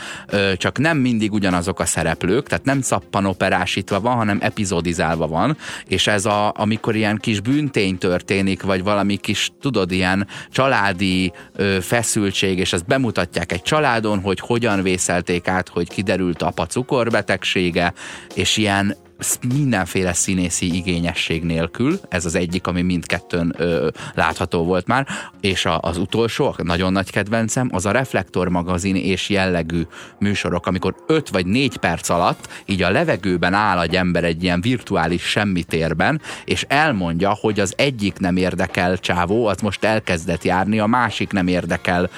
csak 0.57 0.79
nem 0.79 0.99
mindig 0.99 1.33
ugyanazok 1.33 1.81
a 1.81 1.85
szereplők, 1.85 2.49
tehát 2.49 2.65
nem 2.65 2.81
szappanoperásítva 2.81 4.01
van, 4.01 4.17
hanem 4.17 4.39
epizodizálva 4.41 5.27
van, 5.27 5.57
és 5.87 6.07
ez 6.07 6.25
a, 6.27 6.53
amikor 6.57 6.97
ilyen 6.97 7.17
kis 7.17 7.41
bűntény 7.41 7.99
történik, 7.99 8.63
vagy 8.63 8.83
valami 8.83 9.17
kis, 9.17 9.53
tudod, 9.61 9.93
ilyen 9.93 10.27
családi 10.51 11.33
feszültség, 11.81 12.59
és 12.59 12.73
ezt 12.73 12.87
bemutatják 12.87 13.53
egy 13.53 13.63
családon, 13.63 14.21
hogy 14.21 14.41
hogyan 14.41 14.83
vészelték 14.83 15.49
át, 15.49 15.69
hogy 15.69 15.89
kiderült 15.89 16.43
apa 16.43 16.67
cukorbetegsége, 16.67 17.93
és 18.35 18.57
ilyen 18.57 18.97
mindenféle 19.55 20.13
színészi 20.13 20.75
igényesség 20.75 21.43
nélkül, 21.43 22.01
ez 22.09 22.25
az 22.25 22.35
egyik, 22.35 22.67
ami 22.67 22.83
mindkettőn 22.83 23.55
ö, 23.57 23.89
látható 24.15 24.65
volt 24.65 24.87
már, 24.87 25.07
és 25.41 25.65
a, 25.65 25.79
az 25.83 25.99
utolsó, 25.99 26.55
a 26.59 26.63
nagyon 26.63 26.93
nagy 26.93 27.11
kedvencem, 27.11 27.69
az 27.73 27.87
a 27.87 27.91
Reflektor 27.91 28.49
magazin 28.49 28.97
és 28.97 29.29
jellegű 29.29 29.83
műsorok, 30.19 30.67
amikor 30.67 30.95
öt 31.07 31.29
vagy 31.29 31.47
négy 31.47 31.77
perc 31.77 32.09
alatt 32.09 32.49
így 32.67 32.83
a 32.83 32.91
levegőben 32.91 33.55
áll 33.55 33.81
egy 33.81 33.97
ember 33.97 34.25
egy 34.25 34.43
ilyen 34.43 34.61
virtuális 34.61 35.23
semmitérben, 35.23 36.21
és 36.45 36.65
elmondja, 36.69 37.37
hogy 37.41 37.61
az 37.61 37.73
egyik 37.77 38.19
nem 38.19 38.37
érdekel 38.37 38.99
csávó, 38.99 39.47
az 39.47 39.61
most 39.61 39.85
elkezdett 39.85 40.45
járni, 40.45 40.79
a 40.79 40.87
másik 40.87 41.33
nem 41.33 41.47
érdekel 41.47 42.11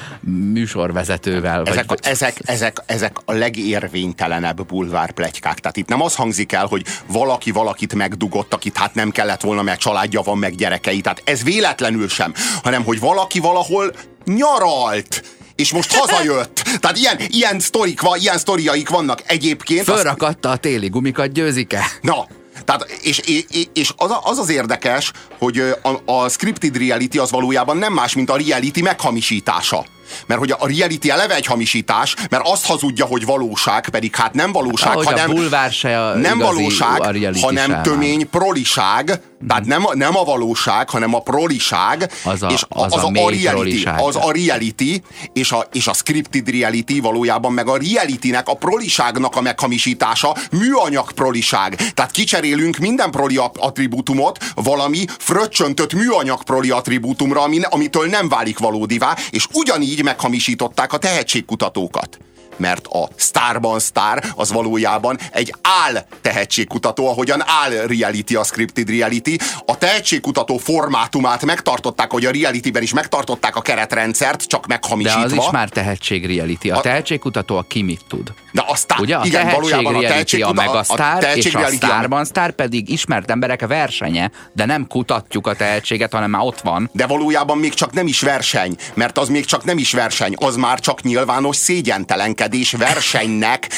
műsorvezetővel. 0.52 1.62
Ezek, 1.64 1.88
vagy, 1.88 1.98
ezek, 2.02 2.36
ezek, 2.44 2.82
ezek 2.86 3.16
a 3.24 3.32
legérvénytelenebb 3.32 4.66
bulvárplegykák. 4.66 5.58
Tehát 5.58 5.76
itt 5.76 5.88
nem 5.88 6.02
az 6.02 6.14
hangzik 6.14 6.52
el, 6.52 6.66
hogy 6.66 6.84
valaki 7.06 7.50
valakit 7.50 7.94
megdugott, 7.94 8.54
akit 8.54 8.76
hát 8.76 8.94
nem 8.94 9.10
kellett 9.10 9.40
volna, 9.40 9.62
mert 9.62 9.80
családja 9.80 10.20
van, 10.20 10.38
meg 10.38 10.54
gyerekei. 10.54 11.00
Tehát 11.00 11.22
ez 11.24 11.42
véletlenül 11.42 12.08
sem, 12.08 12.34
hanem 12.62 12.84
hogy 12.84 13.00
valaki 13.00 13.40
valahol 13.40 13.92
nyaralt 14.24 15.22
és 15.60 15.72
most 15.72 15.92
hazajött. 15.92 16.62
Tehát 16.80 16.96
ilyen, 16.96 17.16
ilyen, 17.28 17.60
sztorik, 17.60 18.00
ilyen 18.14 18.38
sztoriaik 18.38 18.88
vannak 18.88 19.22
egyébként. 19.26 19.84
Fölrakatta 19.84 20.50
a 20.50 20.56
téli 20.56 20.88
gumikat, 20.88 21.32
győzik-e? 21.32 21.84
Na, 22.00 22.26
tehát, 22.64 22.90
és, 23.02 23.18
és, 23.18 23.44
és 23.72 23.92
az, 23.96 24.10
az 24.22 24.38
az 24.38 24.50
érdekes, 24.50 25.12
hogy 25.38 25.58
a, 25.82 26.12
a 26.12 26.28
scripted 26.28 26.76
reality 26.76 27.18
az 27.18 27.30
valójában 27.30 27.76
nem 27.76 27.92
más, 27.92 28.14
mint 28.14 28.30
a 28.30 28.36
reality 28.36 28.80
meghamisítása. 28.80 29.84
Mert 30.26 30.40
hogy 30.40 30.50
a 30.58 30.66
reality 30.66 31.10
eleve 31.10 31.34
egy 31.34 31.46
hamisítás, 31.46 32.14
mert 32.30 32.46
azt 32.46 32.66
hazudja, 32.66 33.04
hogy 33.04 33.24
valóság, 33.24 33.88
pedig 33.88 34.16
hát 34.16 34.34
nem 34.34 34.52
valóság, 34.52 34.88
hát, 34.88 35.04
hanem 35.04 35.54
a 35.54 35.68
se 35.70 36.06
a 36.06 36.16
nem 36.16 36.38
valóság, 36.38 37.00
a 37.00 37.38
hanem 37.40 37.82
tömény 37.82 38.30
proliság, 38.30 39.20
tehát 39.48 39.64
nem, 39.66 39.86
nem 39.92 40.16
a 40.16 40.24
valóság, 40.24 40.90
hanem 40.90 41.14
a 41.14 41.20
proliság, 41.20 42.10
az 42.24 42.42
a, 42.42 42.46
és 42.46 42.64
az, 42.68 42.92
az 42.92 43.02
a, 43.02 43.06
a, 43.06 43.24
a 43.24 43.30
reality, 43.30 43.82
proliság. 43.82 44.00
az 44.00 44.16
a 44.16 44.32
reality, 44.32 45.02
és 45.32 45.52
a, 45.52 45.66
és 45.72 45.86
a 45.86 45.92
scripted 45.92 46.48
reality 46.48 47.00
valójában 47.00 47.52
meg 47.52 47.68
a 47.68 47.76
realitynek, 47.76 48.48
a 48.48 48.54
proliságnak 48.54 49.36
a 49.36 49.40
meghamisítása, 49.40 50.36
műanyag 50.50 51.12
proliság. 51.12 51.74
Tehát 51.94 52.10
kicserélünk 52.10 52.76
minden 52.76 53.10
proli 53.10 53.40
attribútumot 53.58 54.52
valami 54.54 55.04
fröccsöntött 55.18 55.92
műanyag 55.92 56.42
proli 56.42 56.70
attribútumra, 56.70 57.42
amitől 57.62 58.06
nem 58.06 58.28
válik 58.28 58.58
valódivá, 58.58 59.16
és 59.30 59.46
ugyanígy 59.52 59.99
meghamisították 60.02 60.92
a 60.92 60.98
tehetségkutatókat 60.98 62.18
mert 62.60 62.86
a 62.86 63.08
sztárban 63.16 63.78
sztár 63.78 64.24
az 64.34 64.52
valójában 64.52 65.18
egy 65.32 65.54
áll 65.84 66.04
tehetségkutató, 66.20 67.08
ahogyan 67.08 67.42
áll 67.46 67.70
reality 67.86 68.34
a 68.34 68.44
scripted 68.44 68.90
reality. 68.90 69.36
A 69.66 69.78
tehetségkutató 69.78 70.56
formátumát 70.56 71.44
megtartották, 71.44 72.10
hogy 72.10 72.24
a 72.24 72.30
realityben 72.30 72.82
is 72.82 72.92
megtartották 72.92 73.56
a 73.56 73.60
keretrendszert, 73.60 74.42
csak 74.42 74.66
meghamisítva. 74.66 75.18
De 75.18 75.24
az 75.24 75.44
is 75.44 75.50
már 75.50 75.68
tehetség 75.68 76.26
reality. 76.36 76.70
A, 76.70 76.76
a 76.76 76.80
tehetségkutató 76.80 77.56
a 77.56 77.64
ki 77.68 77.82
mit 77.82 78.00
tud. 78.08 78.32
De 78.52 78.64
a 78.66 78.76
sztár, 78.76 79.00
Ugye? 79.00 79.16
A 79.16 79.24
igen, 79.24 79.50
valójában 79.50 79.94
a 79.94 80.00
tehetség, 80.00 80.44
a 80.44 80.52
megasztár, 80.52 81.24
a 81.24 81.34
és 81.34 81.54
a 81.54 81.66
sztárban 81.66 82.24
sztár 82.24 82.50
pedig 82.50 82.88
ismert 82.88 83.30
emberek 83.30 83.66
versenye, 83.66 84.30
de 84.52 84.64
nem 84.64 84.86
kutatjuk 84.86 85.46
a 85.46 85.54
tehetséget, 85.54 86.12
hanem 86.12 86.30
már 86.30 86.42
ott 86.42 86.60
van. 86.60 86.90
De 86.92 87.06
valójában 87.06 87.58
még 87.58 87.74
csak 87.74 87.92
nem 87.92 88.06
is 88.06 88.20
verseny, 88.20 88.76
mert 88.94 89.18
az 89.18 89.28
még 89.28 89.44
csak 89.44 89.64
nem 89.64 89.78
is 89.78 89.92
verseny, 89.92 90.34
az 90.36 90.56
már 90.56 90.80
csak 90.80 91.02
nyilvános 91.02 91.56
szégyentelenkedés 91.56 92.49
versenynek 92.76 93.68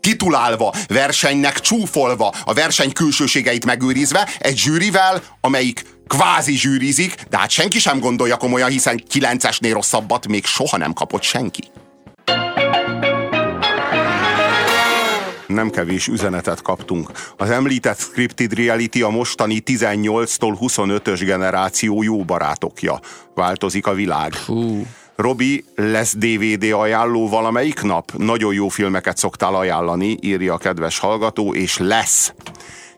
titulálva, 0.00 0.74
versenynek 0.88 1.60
csúfolva, 1.60 2.34
a 2.44 2.52
verseny 2.52 2.92
külsőségeit 2.92 3.64
megőrizve, 3.64 4.28
egy 4.38 4.58
zsűrivel, 4.58 5.22
amelyik 5.40 5.84
kvázi 6.06 6.56
zsűrizik, 6.56 7.14
de 7.30 7.38
hát 7.38 7.50
senki 7.50 7.78
sem 7.78 7.98
gondolja 7.98 8.36
komolyan, 8.36 8.70
hiszen 8.70 9.02
9-esnél 9.12 9.70
rosszabbat 9.72 10.28
még 10.28 10.44
soha 10.44 10.76
nem 10.76 10.92
kapott 10.92 11.22
senki. 11.22 11.62
nem 15.46 15.70
kevés 15.70 16.06
üzenetet 16.06 16.62
kaptunk. 16.62 17.10
Az 17.36 17.50
említett 17.50 17.98
scripted 17.98 18.52
reality 18.52 19.02
a 19.02 19.08
mostani 19.08 19.62
18-tól 19.66 20.56
25-ös 20.60 21.22
generáció 21.24 22.02
jó 22.02 22.24
barátokja. 22.24 23.00
Változik 23.34 23.86
a 23.86 23.94
világ. 23.94 24.32
Fú. 24.32 24.86
Robi, 25.16 25.64
lesz 25.74 26.16
DVD 26.16 26.62
ajánló 26.72 27.28
valamelyik 27.28 27.82
nap? 27.82 28.12
Nagyon 28.16 28.54
jó 28.54 28.68
filmeket 28.68 29.16
szoktál 29.16 29.54
ajánlani, 29.54 30.16
írja 30.20 30.54
a 30.54 30.58
kedves 30.58 30.98
hallgató, 30.98 31.54
és 31.54 31.78
lesz. 31.78 32.34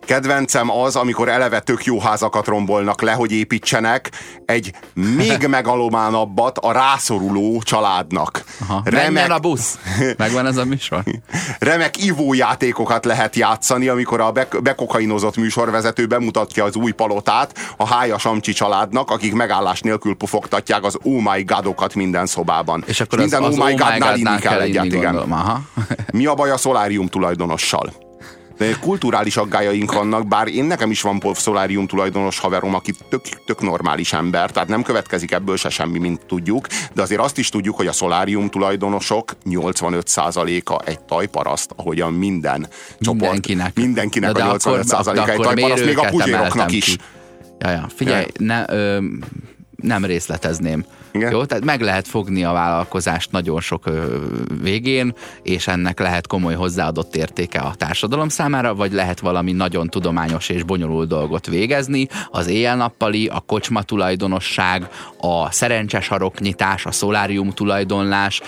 Kedvencem 0.08 0.70
az, 0.70 0.96
amikor 0.96 1.28
eleve 1.28 1.60
tök 1.60 1.84
jó 1.84 2.00
házakat 2.00 2.46
rombolnak 2.46 3.02
le, 3.02 3.12
hogy 3.12 3.32
építsenek 3.32 4.10
egy 4.44 4.72
még 4.94 5.46
megalománabbat 5.56 6.58
a 6.58 6.72
rászoruló 6.72 7.62
családnak. 7.62 8.44
Aha. 8.68 8.82
Remek... 8.84 9.30
a 9.30 9.38
busz. 9.38 9.78
Megvan 10.16 10.46
ez 10.46 10.56
a 10.56 10.64
műsor. 10.64 11.02
Remek 11.58 12.04
ivójátékokat 12.04 13.04
lehet 13.04 13.36
játszani, 13.36 13.88
amikor 13.88 14.20
a 14.20 14.32
bekokainozott 14.62 15.36
műsorvezető 15.36 16.06
bemutatja 16.06 16.64
az 16.64 16.76
új 16.76 16.90
palotát 16.90 17.74
a 17.76 17.86
hájas 17.86 18.24
Amcsi 18.24 18.52
családnak, 18.52 19.10
akik 19.10 19.34
megállás 19.34 19.80
nélkül 19.80 20.16
pufogtatják 20.16 20.84
az 20.84 20.98
oh 21.02 21.32
my 21.32 21.42
godokat 21.42 21.94
minden 21.94 22.26
szobában. 22.26 22.84
És 22.86 23.00
akkor 23.00 23.18
minden 23.18 23.42
az, 23.42 23.48
az 23.48 23.58
oh 23.58 23.66
my 23.66 23.74
godnál 23.74 24.16
inni 24.16 24.38
kell 24.38 24.60
egyet, 24.60 24.84
igen. 24.84 25.16
Aha. 25.16 25.60
Mi 26.12 26.26
a 26.26 26.34
baj 26.34 26.50
a 26.50 26.56
szolárium 26.56 27.06
tulajdonossal? 27.06 28.06
Kulturális 28.80 29.36
aggájaink 29.36 29.92
vannak, 29.92 30.26
bár 30.26 30.48
én 30.48 30.64
nekem 30.64 30.90
is 30.90 31.00
van 31.00 31.20
Szolárium 31.34 31.86
tulajdonos 31.86 32.38
haverom, 32.38 32.74
aki 32.74 32.92
tök, 33.08 33.20
tök 33.46 33.60
normális 33.60 34.12
ember, 34.12 34.50
tehát 34.50 34.68
nem 34.68 34.82
következik 34.82 35.30
ebből 35.30 35.56
se 35.56 35.68
semmi, 35.68 35.98
mint 35.98 36.26
tudjuk, 36.26 36.66
de 36.94 37.02
azért 37.02 37.20
azt 37.20 37.38
is 37.38 37.48
tudjuk, 37.48 37.76
hogy 37.76 37.86
a 37.86 37.92
szolárium 37.92 38.48
tulajdonosok 38.48 39.36
85%-a 39.50 40.82
egy 40.84 41.00
tajparaszt, 41.00 41.70
ahogyan 41.76 42.12
minden 42.12 42.68
csoport. 43.00 43.20
Mindenkinek. 43.20 43.74
Mindenkinek 43.74 44.32
de 44.32 44.44
a 44.44 44.56
85%-a 44.56 45.28
egy 45.28 45.40
tajparaszt, 45.40 45.84
még 45.84 45.98
a 45.98 46.08
puzséroknak 46.08 46.72
is. 46.72 46.96
Ja, 47.58 47.70
ja. 47.70 47.86
Figyelj, 47.94 48.24
ne, 48.38 48.64
ö, 48.68 48.98
nem 49.82 50.04
részletezném. 50.04 50.84
Igen. 51.12 51.30
Jó, 51.30 51.44
tehát 51.44 51.64
meg 51.64 51.80
lehet 51.80 52.08
fogni 52.08 52.44
a 52.44 52.52
vállalkozást 52.52 53.32
nagyon 53.32 53.60
sok 53.60 53.90
végén, 54.62 55.14
és 55.42 55.66
ennek 55.66 55.98
lehet 55.98 56.26
komoly 56.26 56.54
hozzáadott 56.54 57.16
értéke 57.16 57.58
a 57.58 57.74
társadalom 57.74 58.28
számára, 58.28 58.74
vagy 58.74 58.92
lehet 58.92 59.20
valami 59.20 59.52
nagyon 59.52 59.88
tudományos 59.88 60.48
és 60.48 60.62
bonyolult 60.62 61.08
dolgot 61.08 61.46
végezni. 61.46 62.08
Az 62.30 62.46
éjjel-nappali, 62.46 63.26
a 63.26 63.40
kocsma 63.40 63.82
tulajdonosság, 63.82 64.88
a 65.20 65.50
szerencses 65.50 66.04
saroknyitás, 66.04 66.86
a 66.86 66.92
szolárium 66.92 67.50
tulajdonlás, 67.50 68.40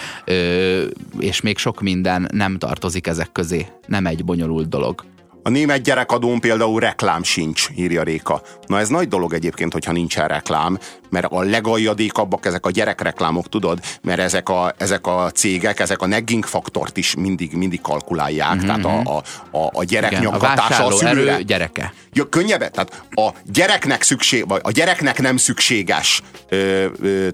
és 1.18 1.40
még 1.40 1.58
sok 1.58 1.80
minden 1.80 2.28
nem 2.32 2.58
tartozik 2.58 3.06
ezek 3.06 3.32
közé. 3.32 3.66
Nem 3.86 4.06
egy 4.06 4.24
bonyolult 4.24 4.68
dolog. 4.68 5.04
A 5.42 5.48
német 5.48 5.82
gyerekadón 5.82 6.40
például 6.40 6.80
reklám 6.80 7.22
sincs, 7.22 7.68
írja 7.76 8.02
Réka. 8.02 8.42
Na 8.66 8.78
ez 8.78 8.88
nagy 8.88 9.08
dolog 9.08 9.32
egyébként, 9.32 9.72
hogyha 9.72 9.92
nincsen 9.92 10.28
reklám, 10.28 10.78
mert 11.10 11.26
a 11.30 11.42
legaljadékabbak 11.42 12.46
ezek 12.46 12.66
a 12.66 12.70
gyerekreklámok, 12.70 13.48
tudod, 13.48 13.80
mert 14.02 14.20
ezek 14.20 14.48
a, 14.48 14.74
ezek 14.78 15.06
a 15.06 15.30
cégek, 15.30 15.80
ezek 15.80 16.02
a 16.02 16.06
negging 16.06 16.44
faktort 16.44 16.96
is 16.96 17.14
mindig, 17.14 17.52
mindig 17.52 17.80
kalkulálják, 17.80 18.54
mm-hmm. 18.54 18.66
tehát 18.66 18.84
a, 18.84 19.00
a, 19.16 19.22
a, 19.58 19.70
a 19.72 19.84
gyerek 19.84 20.10
Igen, 20.10 20.22
nyaggatása 20.22 20.84
a, 20.84 20.86
a 20.86 20.92
szülőre. 20.92 21.32
Erő 21.32 21.42
gyereke. 21.42 21.92
Ja, 22.12 22.28
könnyebb, 22.28 22.70
tehát 22.70 23.02
a 23.10 23.30
gyereknek 23.44 24.02
szükség, 24.02 24.48
vagy 24.48 24.60
a 24.64 24.70
gyereknek 24.70 25.20
nem 25.20 25.36
szükséges 25.36 26.22
ö, 26.48 26.86
ö, 27.00 27.28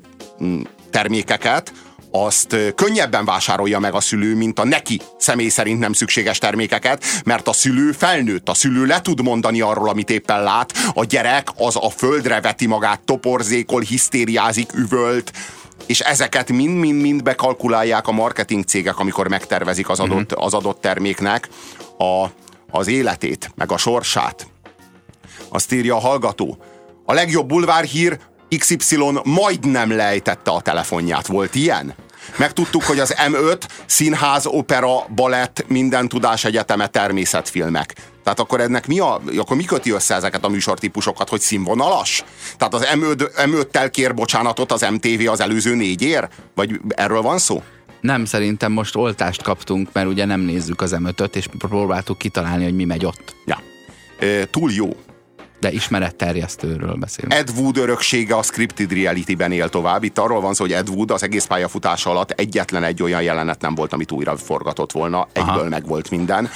termékeket, 0.91 1.73
azt 2.11 2.57
könnyebben 2.75 3.25
vásárolja 3.25 3.79
meg 3.79 3.95
a 3.95 4.01
szülő, 4.01 4.35
mint 4.35 4.59
a 4.59 4.65
neki 4.65 5.01
személy 5.19 5.49
szerint 5.49 5.79
nem 5.79 5.93
szükséges 5.93 6.39
termékeket, 6.39 7.05
mert 7.25 7.49
a 7.49 7.53
szülő 7.53 7.93
felnőtt, 7.93 8.49
a 8.49 8.55
szülő 8.55 8.85
le 8.85 9.01
tud 9.01 9.23
mondani 9.23 9.61
arról, 9.61 9.89
amit 9.89 10.11
éppen 10.11 10.43
lát, 10.43 10.73
a 10.95 11.05
gyerek 11.05 11.49
az 11.57 11.77
a 11.77 11.91
földre 11.91 12.41
veti 12.41 12.67
magát, 12.67 13.01
toporzékol, 13.01 13.81
hisztériázik, 13.81 14.73
üvölt, 14.75 15.33
és 15.87 16.01
ezeket 16.01 16.53
mind-mind-mind 16.53 17.23
bekalkulálják 17.23 18.07
a 18.07 18.13
marketing 18.13 18.65
cégek, 18.65 18.99
amikor 18.99 19.29
megtervezik 19.29 19.89
az 19.89 20.01
adott, 20.01 20.31
mhm. 20.31 20.43
az 20.43 20.55
adott 20.55 20.81
terméknek 20.81 21.49
a, 21.99 22.27
az 22.71 22.87
életét, 22.87 23.51
meg 23.55 23.73
a 23.73 23.77
sorsát. 23.77 24.47
Azt 25.49 25.73
írja 25.73 25.95
a 25.97 26.01
hallgató, 26.01 26.59
A 27.05 27.13
legjobb 27.13 27.47
bulvárhír 27.47 28.19
XY 28.59 28.99
majdnem 29.25 29.97
lejtette 29.97 30.51
a 30.51 30.61
telefonját. 30.61 31.27
Volt 31.27 31.55
ilyen? 31.55 31.95
Megtudtuk, 32.39 32.83
hogy 32.83 32.99
az 32.99 33.15
M5 33.31 33.63
színház, 33.87 34.47
opera, 34.47 35.07
balett, 35.15 35.65
minden 35.69 36.09
tudás 36.09 36.45
egyeteme, 36.45 36.87
természetfilmek. 36.87 37.95
Tehát 38.23 38.41
akkor 38.41 38.61
ennek 38.61 38.87
mi, 38.87 38.99
a, 38.99 39.21
akkor 39.37 39.57
mi 39.57 39.65
köti 39.65 39.91
össze 39.91 40.15
ezeket 40.15 40.45
a 40.45 40.49
műsortípusokat, 40.49 41.29
hogy 41.29 41.41
színvonalas? 41.41 42.25
Tehát 42.57 42.75
az 42.75 42.87
M5, 42.95 43.31
M5-tel 43.37 43.89
kér 43.91 44.15
bocsánatot 44.15 44.73
az 44.73 44.87
MTV 44.91 45.31
az 45.31 45.41
előző 45.41 45.75
négyér? 45.75 46.29
Vagy 46.55 46.81
erről 46.89 47.23
van 47.23 47.39
szó? 47.39 47.63
Nem, 48.01 48.25
szerintem 48.25 48.73
most 48.73 48.97
oltást 48.97 49.43
kaptunk, 49.43 49.89
mert 49.93 50.07
ugye 50.07 50.25
nem 50.25 50.41
nézzük 50.41 50.81
az 50.81 50.93
m 50.93 51.09
és 51.33 51.49
próbáltuk 51.59 52.19
kitalálni, 52.19 52.65
hogy 52.65 52.75
mi 52.75 52.85
megy 52.85 53.05
ott. 53.05 53.35
Ja. 53.47 53.63
E, 54.19 54.45
túl 54.51 54.73
jó 54.73 54.97
de 55.67 55.73
ismeretterjesztőről 55.73 56.95
beszélünk. 56.95 57.35
Ed 57.35 57.51
Wood 57.57 57.77
öröksége 57.77 58.37
a 58.37 58.43
scripted 58.43 58.93
reality-ben 58.93 59.53
él 59.53 59.69
tovább. 59.69 60.05
Itt 60.05 60.19
arról 60.19 60.41
van 60.41 60.55
szó, 60.55 60.65
hogy 60.65 60.73
Ed 60.73 60.89
Wood 60.89 61.11
az 61.11 61.23
egész 61.23 61.45
pályafutása 61.45 62.11
alatt 62.11 62.31
egyetlen 62.31 62.83
egy 62.83 63.03
olyan 63.03 63.23
jelenet 63.23 63.61
nem 63.61 63.75
volt, 63.75 63.93
amit 63.93 64.13
újra 64.13 64.37
forgatott 64.37 64.93
volna. 64.93 65.29
Egyből 65.33 65.55
Aha. 65.55 65.69
meg 65.69 65.87
volt 65.87 66.11
minden. 66.11 66.51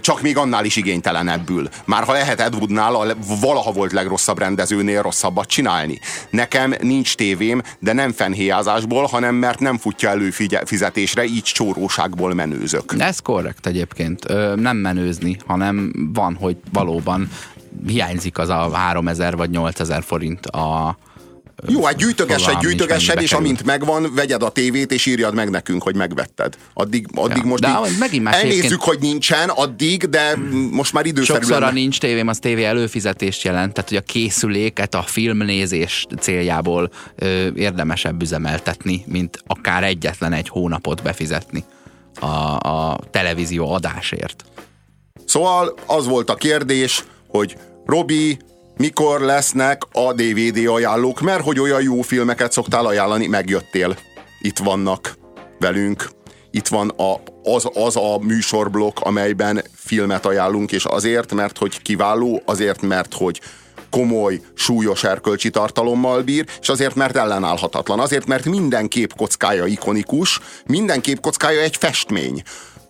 Csak 0.00 0.22
még 0.22 0.36
annál 0.36 0.64
is 0.64 0.76
igénytelenebbül. 0.76 1.68
Már 1.84 2.04
ha 2.04 2.12
lehet 2.12 2.40
Ed 2.40 2.54
Woodnál 2.54 2.94
a 2.94 3.16
valaha 3.40 3.72
volt 3.72 3.92
legrosszabb 3.92 4.38
rendezőnél 4.38 5.02
rosszabbat 5.02 5.48
csinálni. 5.48 5.98
Nekem 6.30 6.74
nincs 6.80 7.14
tévém, 7.14 7.62
de 7.78 7.92
nem 7.92 8.12
fenhéjázásból, 8.12 9.04
hanem 9.04 9.34
mert 9.34 9.58
nem 9.58 9.78
futja 9.78 10.08
elő 10.08 10.30
fizetésre, 10.64 11.24
így 11.24 11.42
csóróságból 11.42 12.34
menőzök. 12.34 12.94
Ez 12.98 13.18
korrekt 13.18 13.66
egyébként. 13.66 14.26
Nem 14.56 14.76
menőzni, 14.76 15.36
hanem 15.46 15.92
van, 16.14 16.36
hogy 16.40 16.56
valóban 16.72 17.28
hiányzik 17.86 18.38
az 18.38 18.48
a 18.48 18.70
3000 18.72 19.36
vagy 19.36 19.50
8000 19.50 20.02
forint 20.02 20.46
a, 20.46 20.96
jó, 21.66 21.84
hát 21.84 21.96
gyűjtögessed, 21.96 22.60
gyűjtögessed, 22.60 23.22
és 23.22 23.32
amint 23.32 23.64
megvan, 23.64 24.14
vegyed 24.14 24.42
a 24.42 24.48
tévét, 24.48 24.92
és 24.92 25.06
írjad 25.06 25.34
meg 25.34 25.50
nekünk, 25.50 25.82
hogy 25.82 25.96
megvetted. 25.96 26.56
Addig, 26.74 27.06
addig 27.14 27.36
ja, 27.36 27.44
most 27.44 27.62
de 27.62 27.80
így 27.90 27.98
megint 27.98 28.24
más 28.24 28.34
elnézzük, 28.34 28.64
egyébként... 28.64 28.82
hogy 28.82 28.98
nincsen 29.00 29.48
addig, 29.48 30.04
de 30.04 30.36
most 30.70 30.92
már 30.92 31.06
időszerűen... 31.06 31.44
Sokszor 31.44 31.62
a 31.62 31.72
nincs 31.72 31.98
tévém, 32.00 32.28
az 32.28 32.38
tévé 32.38 32.64
előfizetést 32.64 33.42
jelent, 33.42 33.72
tehát 33.72 33.88
hogy 33.88 33.98
a 33.98 34.00
készüléket 34.00 34.94
a 34.94 35.02
filmnézés 35.02 36.06
céljából 36.20 36.90
ö, 37.14 37.48
érdemesebb 37.54 38.22
üzemeltetni, 38.22 39.04
mint 39.06 39.42
akár 39.46 39.84
egyetlen 39.84 40.32
egy 40.32 40.48
hónapot 40.48 41.02
befizetni 41.02 41.64
a, 42.20 42.26
a 42.56 42.98
televízió 43.10 43.72
adásért. 43.72 44.44
Szóval 45.24 45.74
az 45.86 46.06
volt 46.06 46.30
a 46.30 46.34
kérdés, 46.34 47.04
hogy 47.36 47.56
Robi, 47.86 48.38
mikor 48.76 49.20
lesznek 49.20 49.82
a 49.92 50.12
DVD 50.12 50.66
ajánlók, 50.66 51.20
mert 51.20 51.42
hogy 51.42 51.60
olyan 51.60 51.82
jó 51.82 52.02
filmeket 52.02 52.52
szoktál 52.52 52.86
ajánlani, 52.86 53.26
megjöttél. 53.26 53.96
Itt 54.40 54.58
vannak 54.58 55.18
velünk. 55.58 56.10
Itt 56.50 56.68
van 56.68 56.88
a, 56.88 57.20
az, 57.42 57.68
az 57.72 57.96
a 57.96 58.18
műsorblokk, 58.18 59.00
amelyben 59.00 59.64
filmet 59.74 60.26
ajánlunk, 60.26 60.72
és 60.72 60.84
azért, 60.84 61.32
mert 61.32 61.58
hogy 61.58 61.82
kiváló, 61.82 62.42
azért, 62.44 62.82
mert 62.82 63.14
hogy 63.14 63.40
komoly, 63.90 64.40
súlyos 64.54 65.04
erkölcsi 65.04 65.50
tartalommal 65.50 66.22
bír, 66.22 66.44
és 66.60 66.68
azért, 66.68 66.94
mert 66.94 67.16
ellenállhatatlan. 67.16 68.00
Azért, 68.00 68.26
mert 68.26 68.44
minden 68.44 68.88
képkockája 68.88 69.66
ikonikus, 69.66 70.40
minden 70.66 71.00
képkockája 71.00 71.60
egy 71.60 71.76
festmény. 71.76 72.42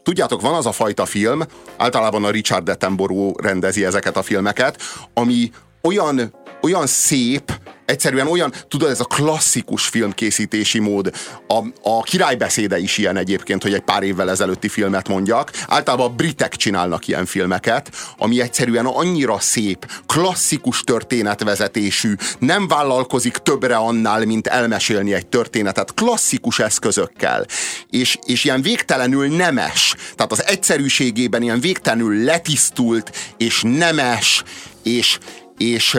Tudjátok, 0.04 0.40
van 0.40 0.54
az 0.54 0.66
a 0.66 0.72
fajta 0.72 1.04
film, 1.04 1.42
általában 1.76 2.24
a 2.24 2.30
Richard 2.30 2.68
Attenborough 2.68 3.42
rendezi 3.42 3.84
ezeket 3.84 4.16
a 4.16 4.22
filmeket, 4.22 4.82
ami 5.14 5.50
olyan, 5.82 6.34
olyan 6.62 6.86
szép, 6.86 7.52
egyszerűen 7.86 8.26
olyan, 8.26 8.52
tudod, 8.68 8.90
ez 8.90 9.00
a 9.00 9.04
klasszikus 9.04 9.86
filmkészítési 9.86 10.78
mód. 10.78 11.12
A, 11.48 11.58
a 11.82 12.02
királybeszéde 12.02 12.78
is 12.78 12.98
ilyen 12.98 13.16
egyébként, 13.16 13.62
hogy 13.62 13.74
egy 13.74 13.80
pár 13.80 14.02
évvel 14.02 14.30
ezelőtti 14.30 14.68
filmet 14.68 15.08
mondjak. 15.08 15.50
Általában 15.66 16.06
a 16.06 16.14
britek 16.14 16.54
csinálnak 16.54 17.08
ilyen 17.08 17.26
filmeket, 17.26 17.90
ami 18.18 18.40
egyszerűen 18.40 18.86
annyira 18.86 19.38
szép, 19.38 19.90
klasszikus 20.06 20.80
történetvezetésű, 20.80 22.14
nem 22.38 22.68
vállalkozik 22.68 23.36
többre 23.36 23.76
annál, 23.76 24.24
mint 24.24 24.46
elmesélni 24.46 25.14
egy 25.14 25.26
történetet, 25.26 25.94
klasszikus 25.94 26.58
eszközökkel. 26.58 27.46
És, 27.90 28.18
és 28.26 28.44
ilyen 28.44 28.62
végtelenül 28.62 29.36
nemes, 29.36 29.94
tehát 30.14 30.32
az 30.32 30.44
egyszerűségében 30.44 31.42
ilyen 31.42 31.60
végtelenül 31.60 32.24
letisztult, 32.24 33.12
és 33.36 33.62
nemes, 33.64 34.42
és, 34.82 35.18
és 35.58 35.62
és 35.64 35.98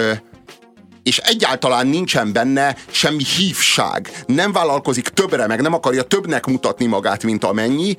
egyáltalán 1.17 1.87
nincsen 1.87 2.33
benne 2.33 2.75
semmi 2.91 3.23
hívság. 3.23 4.23
Nem 4.25 4.51
vállalkozik 4.51 5.07
többre, 5.07 5.47
meg 5.47 5.61
nem 5.61 5.73
akarja 5.73 6.03
többnek 6.03 6.45
mutatni 6.45 6.85
magát, 6.85 7.23
mint 7.23 7.43
amennyi. 7.43 7.95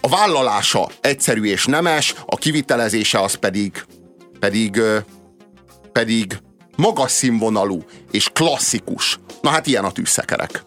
A 0.00 0.08
vállalása 0.08 0.88
egyszerű 1.00 1.44
és 1.44 1.64
nemes, 1.64 2.14
a 2.26 2.36
kivitelezése 2.36 3.20
az 3.20 3.34
pedig, 3.34 3.84
pedig, 4.38 4.80
pedig 5.92 6.38
magas 6.76 7.10
színvonalú 7.10 7.84
és 8.10 8.28
klasszikus. 8.32 9.18
Na 9.40 9.50
hát 9.50 9.66
ilyen 9.66 9.84
a 9.84 9.92
tűzszekerek. 9.92 10.64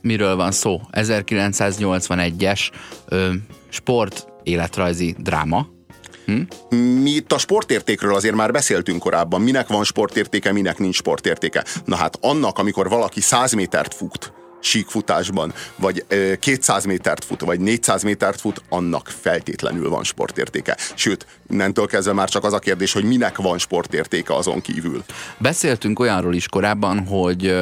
Miről 0.00 0.36
van 0.36 0.52
szó? 0.52 0.80
1981-es 0.92 2.70
sport 3.68 4.26
életrajzi 4.42 5.16
dráma, 5.18 5.66
Hm? 6.28 6.76
Mi 6.78 7.10
itt 7.10 7.32
a 7.32 7.38
sportértékről 7.38 8.14
azért 8.14 8.34
már 8.34 8.52
beszéltünk 8.52 9.00
korábban. 9.00 9.40
Minek 9.40 9.68
van 9.68 9.84
sportértéke, 9.84 10.52
minek 10.52 10.78
nincs 10.78 10.96
sportértéke. 10.96 11.64
Na 11.84 11.96
hát 11.96 12.18
annak, 12.20 12.58
amikor 12.58 12.88
valaki 12.88 13.20
100 13.20 13.52
métert 13.52 13.94
fut, 13.94 14.32
síkfutásban, 14.60 15.52
vagy 15.76 16.04
200 16.40 16.84
métert 16.84 17.24
fut, 17.24 17.40
vagy 17.40 17.60
400 17.60 18.02
métert 18.02 18.40
fut, 18.40 18.62
annak 18.68 19.12
feltétlenül 19.20 19.88
van 19.88 20.04
sportértéke. 20.04 20.76
Sőt, 20.94 21.26
innentől 21.50 21.86
kezdve 21.86 22.12
már 22.12 22.28
csak 22.28 22.44
az 22.44 22.52
a 22.52 22.58
kérdés, 22.58 22.92
hogy 22.92 23.04
minek 23.04 23.36
van 23.36 23.58
sportértéke 23.58 24.34
azon 24.34 24.60
kívül. 24.60 25.04
Beszéltünk 25.38 25.98
olyanról 25.98 26.34
is 26.34 26.48
korábban, 26.48 27.06
hogy 27.06 27.54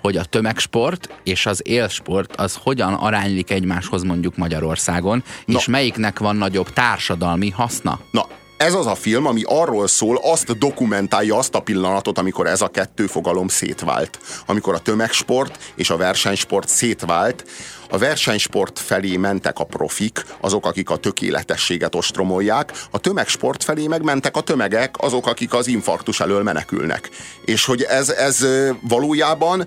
hogy 0.00 0.16
a 0.16 0.24
tömegsport 0.24 1.08
és 1.24 1.46
az 1.46 1.60
élsport 1.64 2.36
az 2.36 2.58
hogyan 2.62 2.94
aránylik 2.94 3.50
egymáshoz 3.50 4.02
mondjuk 4.02 4.36
Magyarországon, 4.36 5.24
Na. 5.44 5.58
és 5.58 5.66
melyiknek 5.66 6.18
van 6.18 6.36
nagyobb 6.36 6.72
társadalmi 6.72 7.50
haszna? 7.50 8.00
Na, 8.10 8.26
ez 8.58 8.74
az 8.74 8.86
a 8.86 8.94
film, 8.94 9.26
ami 9.26 9.42
arról 9.44 9.86
szól, 9.86 10.20
azt 10.22 10.58
dokumentálja 10.58 11.36
azt 11.36 11.54
a 11.54 11.60
pillanatot, 11.60 12.18
amikor 12.18 12.46
ez 12.46 12.60
a 12.60 12.68
kettő 12.68 13.06
fogalom 13.06 13.48
szétvált. 13.48 14.18
Amikor 14.46 14.74
a 14.74 14.78
tömegsport 14.78 15.72
és 15.74 15.90
a 15.90 15.96
versenysport 15.96 16.68
szétvált, 16.68 17.44
a 17.90 17.98
versenysport 17.98 18.78
felé 18.78 19.16
mentek 19.16 19.58
a 19.58 19.64
profik, 19.64 20.24
azok, 20.40 20.66
akik 20.66 20.90
a 20.90 20.96
tökéletességet 20.96 21.94
ostromolják, 21.94 22.72
a 22.90 22.98
tömegsport 22.98 23.64
felé 23.64 23.86
megmentek 23.86 24.36
a 24.36 24.40
tömegek, 24.40 24.94
azok, 24.98 25.26
akik 25.26 25.54
az 25.54 25.66
infarktus 25.66 26.20
elől 26.20 26.42
menekülnek. 26.42 27.10
És 27.44 27.64
hogy 27.64 27.82
ez, 27.82 28.08
ez 28.08 28.46
valójában 28.80 29.66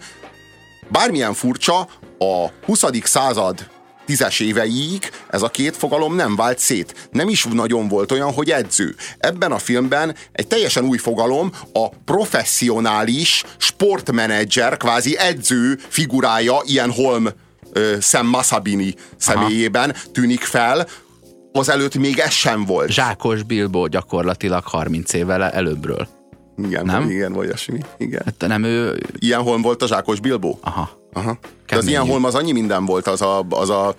bármilyen 0.92 1.34
furcsa, 1.34 1.80
a 2.18 2.48
20. 2.66 2.84
század 3.04 3.70
tízes 4.06 4.40
éveiig 4.40 5.12
ez 5.30 5.42
a 5.42 5.50
két 5.50 5.78
fogalom 5.78 6.16
nem 6.16 6.36
vált 6.36 6.60
szét. 6.60 7.10
Nem 7.12 7.30
is 7.30 7.46
nagyon 7.46 7.88
volt 7.88 8.12
olyan, 8.12 8.34
hogy 8.34 8.52
edző. 8.52 8.96
Ebben 9.18 9.52
a 9.52 9.58
filmben 9.58 10.16
egy 10.32 10.48
teljesen 10.48 10.84
új 10.84 10.98
fogalom, 10.98 11.52
a 11.74 11.90
professzionális 11.90 13.44
sportmenedzser, 13.58 14.78
kvázi 14.78 15.18
edző 15.18 15.80
figurája, 15.88 16.62
ilyen 16.66 16.92
Holm 16.92 17.30
Sam 18.00 18.28
Masabini 18.28 18.96
személyében 19.18 19.90
Aha. 19.90 20.00
tűnik 20.12 20.42
fel, 20.42 20.88
azelőtt 21.52 21.96
még 21.96 22.20
ez 22.20 22.32
sem 22.32 22.66
volt. 22.66 22.90
Zsákos 22.90 23.44
Bilbo 23.44 23.88
gyakorlatilag 23.88 24.64
30 24.64 25.14
évvel 25.14 25.44
előbbről. 25.44 26.21
Igen, 26.58 26.86
nem? 26.86 27.10
igen, 27.10 27.34
vagy 27.34 27.46
olyasmi. 27.46 27.80
Igen. 27.98 28.22
Hát 28.26 28.48
nem 28.48 28.64
ő... 28.64 29.00
Ilyen 29.20 29.42
holm 29.42 29.62
volt 29.62 29.82
a 29.82 29.88
Zsákos 29.88 30.20
Bilbo? 30.20 30.58
Aha. 30.62 30.90
Aha. 31.14 31.38
De 31.68 31.78
az 31.78 31.88
ilyen 31.88 32.06
holm 32.06 32.24
az 32.24 32.36
annyi 32.36 32.52
minden 32.52 32.86
volt, 32.86 33.08
az 33.08 33.22
a, 33.22 33.46
az 33.50 33.70
a 33.70 33.96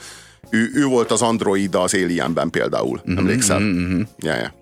ő, 0.51 0.71
ő 0.75 0.85
volt 0.85 1.11
az 1.11 1.23
android 1.23 1.75
az 1.75 1.95
Alienben 1.95 2.51
például, 2.51 3.01
mm-hmm, 3.09 3.19
emlékszel? 3.19 3.59
Mm-hmm. 3.59 4.01
Ja, 4.19 4.35
ja. 4.35 4.55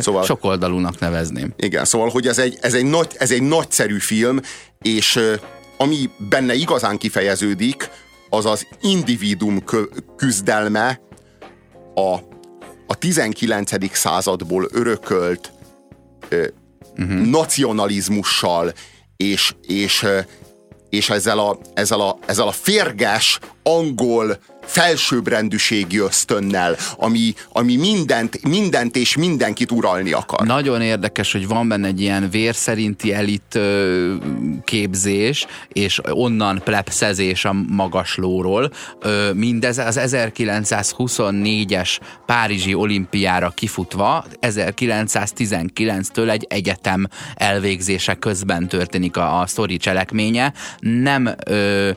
Szóval, 0.00 0.24
Sok 0.24 0.44
oldalúnak 0.44 0.98
nevezném. 0.98 1.52
Igen, 1.56 1.84
szóval, 1.84 2.08
hogy 2.08 2.26
ez 2.26 2.38
egy, 2.38 2.58
ez 2.60 2.74
egy, 2.74 2.84
nagy, 2.84 3.14
ez 3.18 3.30
egy 3.30 3.42
nagyszerű 3.42 3.98
film, 3.98 4.40
és 4.82 5.20
ami 5.76 6.10
benne 6.28 6.54
igazán 6.54 6.98
kifejeződik, 6.98 7.90
az 8.28 8.46
az 8.46 8.66
individum 8.80 9.64
küzdelme 10.16 11.00
a, 11.94 12.14
a 12.86 12.94
19. 12.98 13.96
századból 13.96 14.68
örökölt 14.72 15.52
uh-huh. 17.00 17.26
nacionalizmussal 17.26 18.72
és, 19.16 19.54
és, 19.66 20.06
és 20.90 21.10
ezzel, 21.10 21.38
a, 21.38 21.58
ezzel, 21.74 22.00
a, 22.00 22.18
ezzel 22.26 22.48
a 22.48 22.52
férges 22.52 23.38
angol 23.62 24.38
felsőbbrendűségi 24.70 25.98
ösztönnel, 25.98 26.76
ami, 26.96 27.34
ami 27.52 27.76
mindent, 27.76 28.48
mindent 28.48 28.96
és 28.96 29.16
mindenkit 29.16 29.70
uralni 29.70 30.12
akar. 30.12 30.46
Nagyon 30.46 30.82
érdekes, 30.82 31.32
hogy 31.32 31.48
van 31.48 31.68
benne 31.68 31.86
egy 31.86 32.00
ilyen 32.00 32.30
vérszerinti 32.30 33.12
elit 33.12 33.58
képzés, 34.64 35.46
és 35.68 36.00
onnan 36.10 36.60
plepszezés 36.64 37.44
a 37.44 37.52
magaslóról. 37.68 38.70
Ö, 39.00 39.32
mindez 39.32 39.78
az 39.78 40.00
1924-es 40.02 41.98
Párizsi 42.26 42.74
olimpiára 42.74 43.50
kifutva, 43.50 44.24
1919-től 44.40 46.30
egy 46.30 46.46
egyetem 46.48 47.06
elvégzése 47.34 48.14
közben 48.14 48.68
történik 48.68 49.16
a, 49.16 49.40
a 49.40 49.46
sztori 49.46 49.76
cselekménye. 49.76 50.52
Nem 50.80 51.34
ö, 51.46 51.90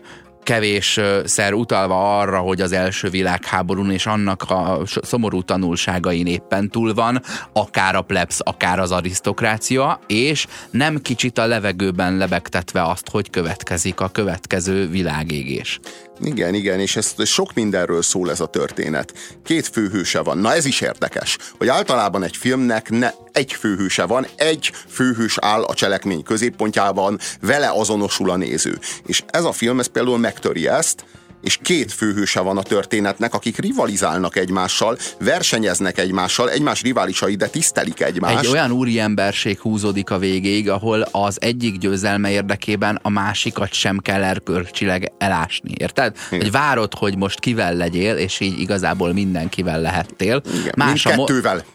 kevésszer 0.43 1.53
utalva 1.53 2.19
arra, 2.19 2.39
hogy 2.39 2.61
az 2.61 2.71
első 2.71 3.09
világháborún 3.09 3.91
és 3.91 4.05
annak 4.05 4.41
a 4.41 4.81
szomorú 5.01 5.41
tanulságain 5.41 6.27
éppen 6.27 6.69
túl 6.69 6.93
van, 6.93 7.21
akár 7.53 7.95
a 7.95 8.01
plebs, 8.01 8.39
akár 8.39 8.79
az 8.79 8.91
arisztokrácia, 8.91 9.99
és 10.07 10.47
nem 10.71 11.01
kicsit 11.01 11.37
a 11.37 11.45
levegőben 11.45 12.17
lebegtetve 12.17 12.83
azt, 12.83 13.09
hogy 13.09 13.29
következik 13.29 13.99
a 13.99 14.09
következő 14.09 14.89
világégés. 14.89 15.79
Igen, 16.21 16.53
igen, 16.53 16.79
és 16.79 16.95
ez 16.95 17.15
sok 17.25 17.53
mindenről 17.53 18.01
szól 18.01 18.29
ez 18.31 18.39
a 18.39 18.45
történet. 18.45 19.13
Két 19.43 19.67
főhőse 19.67 20.21
van. 20.21 20.37
Na 20.37 20.53
ez 20.53 20.65
is 20.65 20.81
érdekes, 20.81 21.37
hogy 21.57 21.67
általában 21.67 22.23
egy 22.23 22.35
filmnek 22.37 22.89
ne, 22.89 23.09
egy 23.33 23.53
főhőse 23.53 24.05
van, 24.05 24.27
egy 24.35 24.71
főhős 24.87 25.37
áll 25.41 25.63
a 25.63 25.73
cselekmény 25.73 26.23
középpontjában, 26.23 27.19
vele 27.41 27.71
azonosul 27.71 28.29
a 28.29 28.35
néző. 28.35 28.79
És 29.05 29.23
ez 29.27 29.43
a 29.43 29.51
film, 29.51 29.79
ez 29.79 29.87
például 29.87 30.17
megtöri 30.17 30.67
ezt, 30.67 31.05
és 31.43 31.59
két 31.61 31.91
főhőse 31.91 32.39
van 32.39 32.57
a 32.57 32.61
történetnek, 32.61 33.33
akik 33.33 33.57
rivalizálnak 33.57 34.35
egymással, 34.35 34.97
versenyeznek 35.19 35.97
egymással, 35.97 36.49
egymás 36.49 36.81
riválisai, 36.81 37.35
de 37.35 37.47
tisztelik 37.47 38.01
egymást. 38.01 38.43
Egy 38.43 38.47
olyan 38.47 38.71
úri 38.71 38.99
emberség 38.99 39.59
húzódik 39.59 40.09
a 40.09 40.17
végéig, 40.17 40.69
ahol 40.69 41.01
az 41.11 41.41
egyik 41.41 41.77
győzelme 41.77 42.31
érdekében 42.31 42.99
a 43.01 43.09
másikat 43.09 43.73
sem 43.73 43.97
kell 43.97 44.23
erkölcsileg 44.23 45.11
elásni, 45.17 45.71
érted? 45.77 46.15
Igen. 46.27 46.39
Hogy 46.41 46.51
várod, 46.51 46.93
hogy 46.93 47.17
most 47.17 47.39
kivel 47.39 47.75
legyél, 47.75 48.15
és 48.15 48.39
így 48.39 48.59
igazából 48.59 49.13
mindenkivel 49.13 49.81
lehettél. 49.81 50.41
Igen, 50.59 50.73
Más 50.75 51.03
mindkettővel. 51.03 51.53
Mo- 51.53 51.65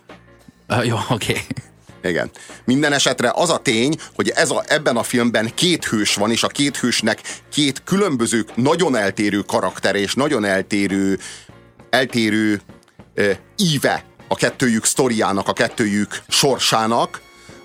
jó, 0.83 0.97
oké. 1.11 1.31
Okay. 1.33 1.45
Igen. 2.03 2.31
Minden 2.65 2.93
esetre 2.93 3.33
az 3.35 3.51
a 3.51 3.59
tény, 3.59 3.95
hogy 4.15 4.29
ez 4.29 4.51
a, 4.51 4.65
ebben 4.67 4.97
a 4.97 5.03
filmben 5.03 5.55
két 5.55 5.85
hős 5.85 6.15
van, 6.15 6.31
és 6.31 6.43
a 6.43 6.49
két 6.49 6.77
hősnek 6.77 7.23
két 7.53 7.83
különböző, 7.85 8.47
nagyon 8.55 8.97
eltérő 8.97 9.41
karakter 9.41 9.95
és 9.95 10.15
nagyon 10.15 10.45
eltérő, 10.45 11.19
eltérő 11.91 12.61
uh, 13.17 13.31
íve 13.57 14.05
a 14.29 14.35
kettőjük 14.35 14.85
sztoriának, 14.85 15.49
a 15.49 15.53
kettőjük 15.53 16.23
sorsának, 16.29 17.21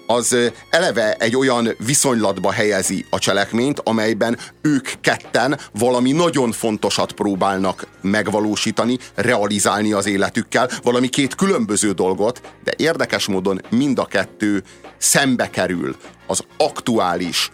az 0.08 0.38
eleve 0.70 1.14
egy 1.14 1.36
olyan 1.36 1.76
viszonylatba 1.86 2.52
helyezi 2.52 3.06
a 3.10 3.20
cselekményt, 3.20 3.80
amelyben 3.80 4.38
ők 4.62 4.90
ketten 5.02 5.60
valami 5.72 6.12
nagyon 6.12 6.52
fontosat 6.52 7.12
próbálnak 7.12 7.88
megvalósítani, 8.02 8.98
realizálni 9.16 9.92
az 9.92 10.06
életükkel, 10.06 10.70
valami 10.84 11.08
két 11.08 11.36
különböző 11.36 11.92
dolgot, 11.92 12.42
de 12.64 12.74
érdekes 12.78 13.28
módon 13.28 13.62
mind 13.70 14.00
a 14.00 14.06
kettő 14.06 14.64
szembe 14.98 15.50
kerül 15.50 15.96
az 16.28 16.44
aktuális 16.58 17.52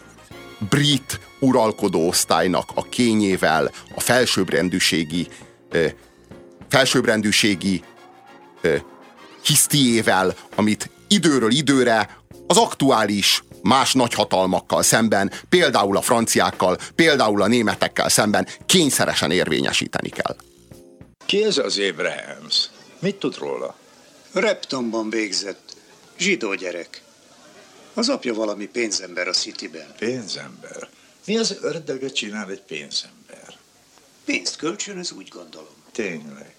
brit 0.70 1.20
uralkodó 1.38 2.08
osztálynak 2.08 2.70
a 2.74 2.82
kényével, 2.82 3.70
a 3.94 4.00
felsőbbrendűségi 4.00 5.28
felsőbbrendűségi 6.68 7.82
hisztiével, 9.44 10.34
amit 10.54 10.90
időről 11.08 11.50
időre 11.50 12.19
az 12.50 12.56
aktuális 12.56 13.44
más 13.62 13.92
nagyhatalmakkal 13.92 14.82
szemben, 14.82 15.32
például 15.48 15.96
a 15.96 16.00
franciákkal, 16.00 16.78
például 16.94 17.42
a 17.42 17.46
németekkel 17.46 18.08
szemben 18.08 18.46
kényszeresen 18.66 19.30
érvényesíteni 19.30 20.08
kell. 20.08 20.36
Ki 21.26 21.44
ez 21.44 21.58
az 21.58 21.78
Abrahams? 21.78 22.68
Mit 22.98 23.16
tud 23.16 23.38
róla? 23.38 23.76
Reptonban 24.32 25.10
végzett. 25.10 25.76
Zsidó 26.18 26.54
gyerek. 26.54 27.02
Az 27.94 28.08
apja 28.08 28.34
valami 28.34 28.66
pénzember 28.66 29.28
a 29.28 29.32
Cityben. 29.32 29.94
Pénzember? 29.98 30.88
Mi 31.26 31.38
az 31.38 31.56
ördögöt 31.60 32.14
csinál 32.14 32.50
egy 32.50 32.62
pénzember? 32.62 33.54
Pénzt 34.24 34.56
kölcsönöz, 34.56 35.12
úgy 35.12 35.28
gondolom. 35.28 35.74
Tényleg. 35.92 36.54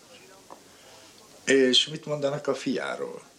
És 1.45 1.87
mit 1.87 2.05
mondanak 2.05 2.47
a 2.47 2.55
fiáról? 2.55 3.29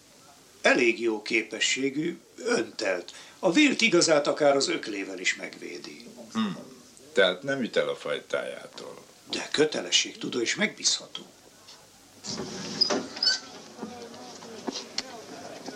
Elég 0.63 1.01
jó 1.01 1.21
képességű, 1.21 2.17
öntelt. 2.35 3.11
A 3.39 3.51
vilt 3.51 3.81
igazát 3.81 4.27
akár 4.27 4.55
az 4.55 4.69
öklével 4.69 5.19
is 5.19 5.35
megvédi. 5.35 6.05
Hmm. 6.33 6.57
Tehát 7.13 7.43
nem 7.43 7.61
üt 7.61 7.77
el 7.77 7.89
a 7.89 7.95
fajtájától. 7.95 8.97
De 9.31 9.47
kötelesség 9.51 10.17
tudó 10.17 10.39
és 10.39 10.55
megbízható. 10.55 11.21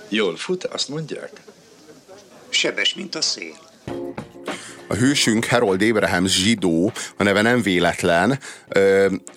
Jól 0.09 0.37
fut, 0.37 0.63
azt 0.63 0.89
mondják? 0.89 1.41
Sebes, 2.49 2.93
mint 2.93 3.15
a 3.15 3.21
szél. 3.21 3.57
A 4.87 4.93
hősünk 4.93 5.45
Harold 5.45 5.81
Abrahams 5.81 6.31
zsidó, 6.31 6.91
a 7.17 7.23
neve 7.23 7.41
nem 7.41 7.61
véletlen, 7.61 8.39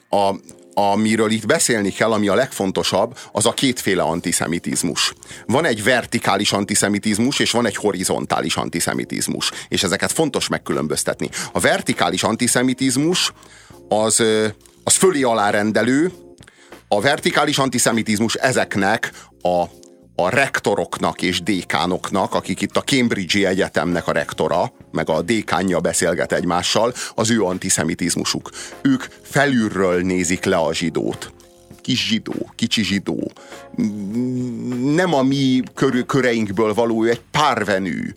a, 0.09 0.35
amiről 0.81 1.31
itt 1.31 1.47
beszélni 1.47 1.91
kell, 1.91 2.13
ami 2.13 2.29
a 2.29 2.35
legfontosabb, 2.35 3.19
az 3.33 3.47
a 3.47 3.53
kétféle 3.53 4.03
antiszemitizmus. 4.03 5.15
Van 5.47 5.65
egy 5.65 5.85
vertikális 5.85 6.53
antiszemitizmus, 6.53 7.39
és 7.39 7.51
van 7.51 7.67
egy 7.67 7.77
horizontális 7.77 8.57
antiszemitizmus. 8.57 9.51
És 9.69 9.83
ezeket 9.83 10.13
fontos 10.13 10.49
megkülönböztetni. 10.49 11.29
A 11.53 11.61
vertikális 11.61 12.23
antiszemitizmus 12.23 13.33
az, 13.89 14.23
az 14.85 14.95
fölé 14.95 15.23
alárendelő, 15.23 16.13
a 16.89 17.01
vertikális 17.01 17.59
antiszemitizmus 17.59 18.35
ezeknek 18.35 19.13
a 19.43 19.65
a 20.25 20.29
rektoroknak 20.29 21.23
és 21.23 21.43
dékánoknak, 21.43 22.35
akik 22.35 22.61
itt 22.61 22.77
a 22.77 22.83
Cambridge 22.83 23.49
Egyetemnek 23.49 24.07
a 24.09 24.13
rektora, 24.13 24.73
meg 24.93 25.09
a 25.09 25.23
dékánja 25.23 25.81
beszélget 25.81 26.33
egymással, 26.33 26.93
az 27.15 27.31
ő 27.31 27.43
antiszemitizmusuk. 27.43 28.51
Ők 28.83 29.05
felülről 29.23 30.01
nézik 30.01 30.45
le 30.45 30.57
a 30.57 30.75
zsidót. 30.75 31.33
Kis 31.81 32.07
zsidó, 32.07 32.51
kicsi 32.55 32.85
zsidó, 32.85 33.33
nem 34.95 35.15
a 35.15 35.23
mi 35.23 35.63
kör, 35.75 36.07
köreinkből 36.07 36.75
való, 36.75 37.05
ő 37.05 37.11
egy 37.11 37.21
párvenű, 37.31 38.13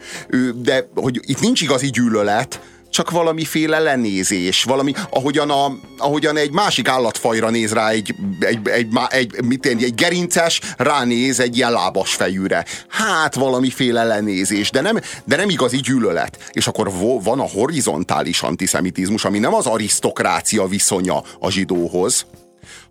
de 0.55 0.87
hogy 0.95 1.19
itt 1.25 1.39
nincs 1.39 1.61
igazi 1.61 1.89
gyűlölet, 1.89 2.61
csak 2.93 3.11
valamiféle 3.11 3.79
lenézés, 3.79 4.63
valami, 4.63 4.93
ahogyan, 5.09 5.49
a, 5.49 5.77
ahogyan 5.97 6.37
egy 6.37 6.51
másik 6.51 6.87
állatfajra 6.87 7.49
néz 7.49 7.73
rá 7.73 7.89
egy, 7.89 8.15
egy, 8.39 8.67
egy, 8.67 8.87
egy, 9.09 9.43
mit 9.43 9.65
én, 9.65 9.77
egy 9.77 9.95
gerinces, 9.95 10.61
ránéz 10.77 11.39
egy 11.39 11.57
ilyen 11.57 11.71
lábas 11.71 12.13
fejűre. 12.13 12.65
Hát 12.87 13.35
valamiféle 13.35 14.03
lenézés, 14.03 14.71
de 14.71 14.81
nem, 14.81 14.99
de 15.25 15.35
nem 15.35 15.49
igazi 15.49 15.77
gyűlölet. 15.77 16.49
És 16.51 16.67
akkor 16.67 16.91
van 17.23 17.39
a 17.39 17.49
horizontális 17.49 18.41
antiszemitizmus, 18.41 19.25
ami 19.25 19.39
nem 19.39 19.53
az 19.53 19.65
arisztokrácia 19.65 20.67
viszonya 20.67 21.23
a 21.39 21.49
zsidóhoz, 21.49 22.25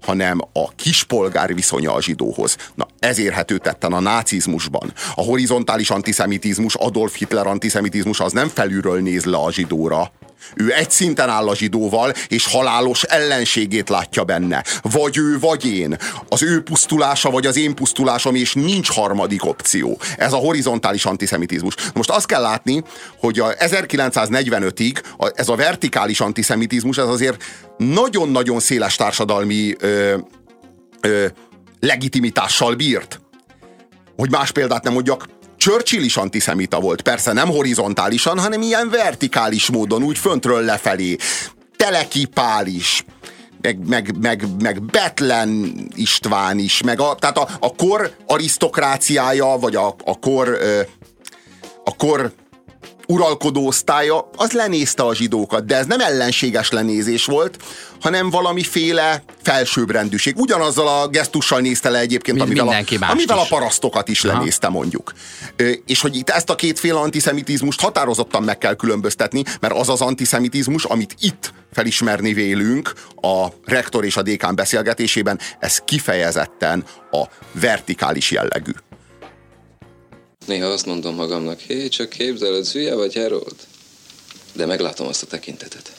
hanem 0.02 0.40
a 0.52 0.74
kispolgár 0.74 1.54
viszonya 1.54 1.94
a 1.94 2.02
zsidóhoz. 2.02 2.56
Na, 2.74 2.86
ez 2.98 3.18
érhető 3.18 3.58
tetten 3.58 3.92
a 3.92 4.00
nácizmusban. 4.00 4.92
A 5.14 5.22
horizontális 5.22 5.90
antiszemitizmus, 5.90 6.74
Adolf 6.74 7.16
Hitler 7.16 7.46
antiszemitizmus 7.46 8.20
az 8.20 8.32
nem 8.32 8.48
felülről 8.48 9.00
néz 9.00 9.24
le 9.24 9.36
a 9.36 9.52
zsidóra, 9.52 10.12
ő 10.54 10.72
egy 10.72 10.90
szinten 10.90 11.28
áll 11.28 11.48
a 11.48 11.56
zsidóval, 11.56 12.12
és 12.28 12.46
halálos 12.46 13.02
ellenségét 13.02 13.88
látja 13.88 14.24
benne. 14.24 14.64
Vagy 14.82 15.18
ő, 15.18 15.38
vagy 15.38 15.66
én. 15.66 15.96
Az 16.28 16.42
ő 16.42 16.62
pusztulása, 16.62 17.30
vagy 17.30 17.46
az 17.46 17.56
én 17.56 17.74
pusztulásom, 17.74 18.34
és 18.34 18.52
nincs 18.52 18.90
harmadik 18.90 19.44
opció. 19.44 19.98
Ez 20.16 20.32
a 20.32 20.36
horizontális 20.36 21.04
antiszemitizmus. 21.04 21.74
Most 21.94 22.10
azt 22.10 22.26
kell 22.26 22.42
látni, 22.42 22.82
hogy 23.18 23.38
a 23.38 23.54
1945-ig 23.54 25.02
ez 25.34 25.48
a 25.48 25.56
vertikális 25.56 26.20
antiszemitizmus, 26.20 26.98
ez 26.98 27.08
azért 27.08 27.44
nagyon-nagyon 27.76 28.60
széles 28.60 28.96
társadalmi 28.96 29.74
ö, 29.78 30.16
ö, 31.00 31.26
legitimitással 31.80 32.74
bírt. 32.74 33.20
Hogy 34.16 34.30
más 34.30 34.50
példát 34.50 34.84
nem 34.84 34.92
mondjak, 34.92 35.26
Churchill 35.62 36.02
is 36.02 36.16
antiszemita 36.16 36.80
volt, 36.80 37.02
persze 37.02 37.32
nem 37.32 37.48
horizontálisan, 37.48 38.38
hanem 38.38 38.62
ilyen 38.62 38.90
vertikális 38.90 39.70
módon, 39.70 40.02
úgy 40.02 40.18
föntről 40.18 40.64
lefelé. 40.64 41.16
Teleki 41.76 42.24
Pál 42.24 42.66
is, 42.66 43.04
meg, 43.60 43.88
meg, 43.88 44.18
meg, 44.20 44.46
meg 44.60 44.82
Betlen 44.82 45.74
István 45.94 46.58
is, 46.58 46.82
meg 46.82 47.00
a, 47.00 47.14
tehát 47.14 47.38
a, 47.38 47.48
a 47.60 47.74
kor 47.74 48.16
arisztokráciája, 48.26 49.56
vagy 49.60 49.76
a, 49.76 49.94
a 50.04 50.18
kor 50.18 50.58
a 51.84 51.96
kor 51.96 52.32
uralkodó 53.12 53.66
osztálya, 53.66 54.30
az 54.36 54.52
lenézte 54.52 55.02
a 55.02 55.14
zsidókat, 55.14 55.64
de 55.64 55.76
ez 55.76 55.86
nem 55.86 56.00
ellenséges 56.00 56.70
lenézés 56.70 57.24
volt, 57.24 57.56
hanem 58.00 58.30
valamiféle 58.30 59.22
felsőbbrendűség. 59.42 60.36
Ugyanazzal 60.36 60.88
a 60.88 61.08
gesztussal 61.08 61.60
nézte 61.60 61.90
le 61.90 61.98
egyébként, 61.98 62.36
Mint 62.36 62.48
amivel, 62.60 62.68
a, 63.00 63.10
amivel 63.10 63.38
a 63.38 63.42
is. 63.42 63.48
parasztokat 63.48 64.08
is 64.08 64.24
Aha. 64.24 64.36
lenézte 64.36 64.68
mondjuk. 64.68 65.12
És 65.86 66.00
hogy 66.00 66.16
itt 66.16 66.30
ezt 66.30 66.50
a 66.50 66.54
kétféle 66.54 66.98
antiszemitizmust 66.98 67.80
határozottan 67.80 68.42
meg 68.42 68.58
kell 68.58 68.74
különböztetni, 68.74 69.42
mert 69.60 69.74
az 69.74 69.88
az 69.88 70.00
antiszemitizmus, 70.00 70.84
amit 70.84 71.14
itt 71.20 71.52
felismerni 71.72 72.32
vélünk 72.32 72.92
a 73.20 73.46
rektor 73.64 74.04
és 74.04 74.16
a 74.16 74.22
dékán 74.22 74.54
beszélgetésében, 74.54 75.38
ez 75.58 75.78
kifejezetten 75.78 76.84
a 77.10 77.22
vertikális 77.52 78.30
jellegű. 78.30 78.72
Néha 80.44 80.66
azt 80.66 80.86
mondom 80.86 81.14
magamnak, 81.14 81.60
hé, 81.60 81.88
csak 81.88 82.08
képzeled, 82.08 82.66
hülye 82.66 82.94
vagy 82.94 83.14
Harold? 83.14 83.66
De 84.52 84.66
meglátom 84.66 85.06
azt 85.06 85.22
a 85.22 85.26
tekintetet. 85.26 85.92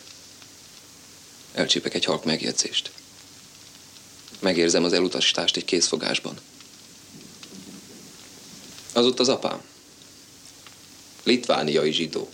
Elcsípek 1.54 1.94
egy 1.94 2.06
halk 2.06 2.26
megjegyzést. 2.26 2.91
Megérzem 4.39 4.84
az 4.84 4.94
elutasítást 4.94 5.58
egy 5.58 5.66
készfogásban. 5.66 6.38
Az 8.94 9.06
ott 9.06 9.20
az 9.20 9.30
apám. 9.30 9.62
Litvániai 11.24 11.91
zsidó. 11.91 12.30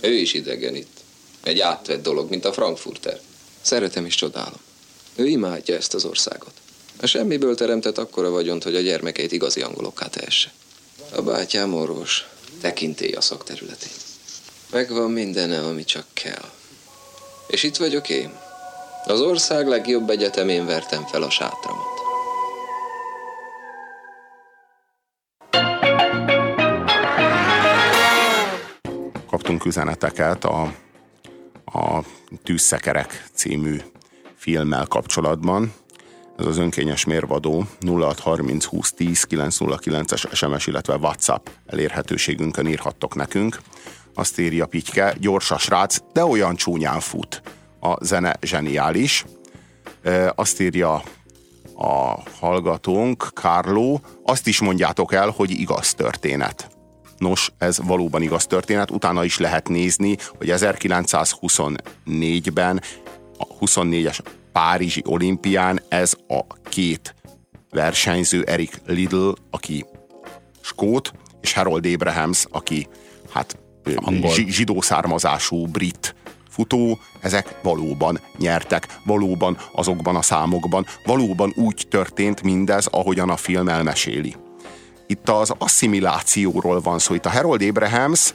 Ő 0.00 0.12
is 0.12 0.32
idegen 0.32 0.74
itt. 0.74 1.00
Egy 1.42 1.60
átvett 1.60 2.02
dolog, 2.02 2.30
mint 2.30 2.44
a 2.44 2.52
Frankfurter. 2.52 3.20
Szeretem 3.60 4.06
és 4.06 4.14
csodálom. 4.14 4.60
Ő 5.14 5.26
imádja 5.26 5.76
ezt 5.76 5.94
az 5.94 6.04
országot. 6.04 6.52
A 7.00 7.06
semmiből 7.06 7.54
teremtett 7.54 7.98
akkora 7.98 8.30
vagyont, 8.30 8.62
hogy 8.62 8.74
a 8.74 8.80
gyermekeit 8.80 9.32
igazi 9.32 9.60
angolokká 9.60 10.06
tehesse. 10.06 10.52
A 11.16 11.22
bátyám 11.22 11.74
orvos, 11.74 12.28
tekintély 12.60 13.12
a 13.12 13.20
szakterületén. 13.20 13.92
Megvan 14.70 15.10
mindene, 15.10 15.60
ami 15.60 15.84
csak 15.84 16.04
kell. 16.12 16.50
És 17.46 17.62
itt 17.62 17.76
vagyok 17.76 18.08
én. 18.08 18.32
Az 19.06 19.20
ország 19.20 19.68
legjobb 19.68 20.10
egyetemén 20.10 20.66
vertem 20.66 21.06
fel 21.06 21.22
a 21.22 21.30
sátramat. 21.30 21.98
kaptunk 29.50 29.64
üzeneteket 29.64 30.44
a, 30.44 30.62
a 31.64 32.04
Tűzszekerek 32.44 33.24
című 33.32 33.80
filmmel 34.36 34.86
kapcsolatban. 34.86 35.72
Ez 36.40 36.46
az 36.46 36.58
önkényes 36.58 37.04
mérvadó 37.04 37.64
0630 37.80 38.64
20 38.64 38.92
10 38.92 39.26
909-es 39.30 40.32
SMS, 40.32 40.66
illetve 40.66 40.96
WhatsApp 40.96 41.46
elérhetőségünkön 41.66 42.66
írhattok 42.66 43.14
nekünk. 43.14 43.60
Azt 44.14 44.38
írja 44.38 44.66
Pityke, 44.66 45.14
gyors 45.18 45.50
a 45.50 45.58
srác, 45.58 45.98
de 46.12 46.24
olyan 46.24 46.56
csúnyán 46.56 47.00
fut. 47.00 47.42
A 47.80 48.04
zene 48.04 48.36
zseniális. 48.42 49.24
E, 50.02 50.32
Azt 50.36 50.60
írja 50.60 51.02
a 51.76 52.18
hallgatónk, 52.38 53.28
Kárló, 53.32 54.00
azt 54.24 54.46
is 54.46 54.60
mondjátok 54.60 55.12
el, 55.12 55.30
hogy 55.30 55.50
igaz 55.50 55.94
történet. 55.94 56.70
Nos, 57.18 57.52
ez 57.58 57.78
valóban 57.82 58.22
igaz 58.22 58.46
történet, 58.46 58.90
utána 58.90 59.24
is 59.24 59.38
lehet 59.38 59.68
nézni, 59.68 60.16
hogy 60.38 60.48
1924-ben, 60.50 62.82
a 63.38 63.46
24-es 63.46 64.18
Párizsi 64.52 65.02
olimpián 65.06 65.80
ez 65.88 66.14
a 66.28 66.40
két 66.68 67.14
versenyző, 67.70 68.42
Erik 68.42 68.80
Lidl, 68.86 69.30
aki 69.50 69.84
skót, 70.60 71.12
és 71.40 71.52
Harold 71.52 71.86
Abrahams, 71.86 72.44
aki 72.50 72.88
hát 73.30 73.58
Angol. 73.94 74.30
zsi- 74.30 74.48
zsidó 74.48 74.80
származású 74.80 75.66
brit 75.66 76.14
futó, 76.48 76.98
ezek 77.20 77.58
valóban 77.62 78.20
nyertek, 78.38 78.86
valóban 79.04 79.58
azokban 79.72 80.16
a 80.16 80.22
számokban, 80.22 80.86
valóban 81.04 81.52
úgy 81.56 81.86
történt 81.90 82.42
mindez, 82.42 82.86
ahogyan 82.86 83.30
a 83.30 83.36
film 83.36 83.68
elmeséli. 83.68 84.36
Itt 85.06 85.28
az 85.28 85.52
asszimilációról 85.58 86.80
van 86.80 86.98
szó. 86.98 87.14
Itt 87.14 87.26
a 87.26 87.30
Harold 87.30 87.62
Abrahams 87.62 88.34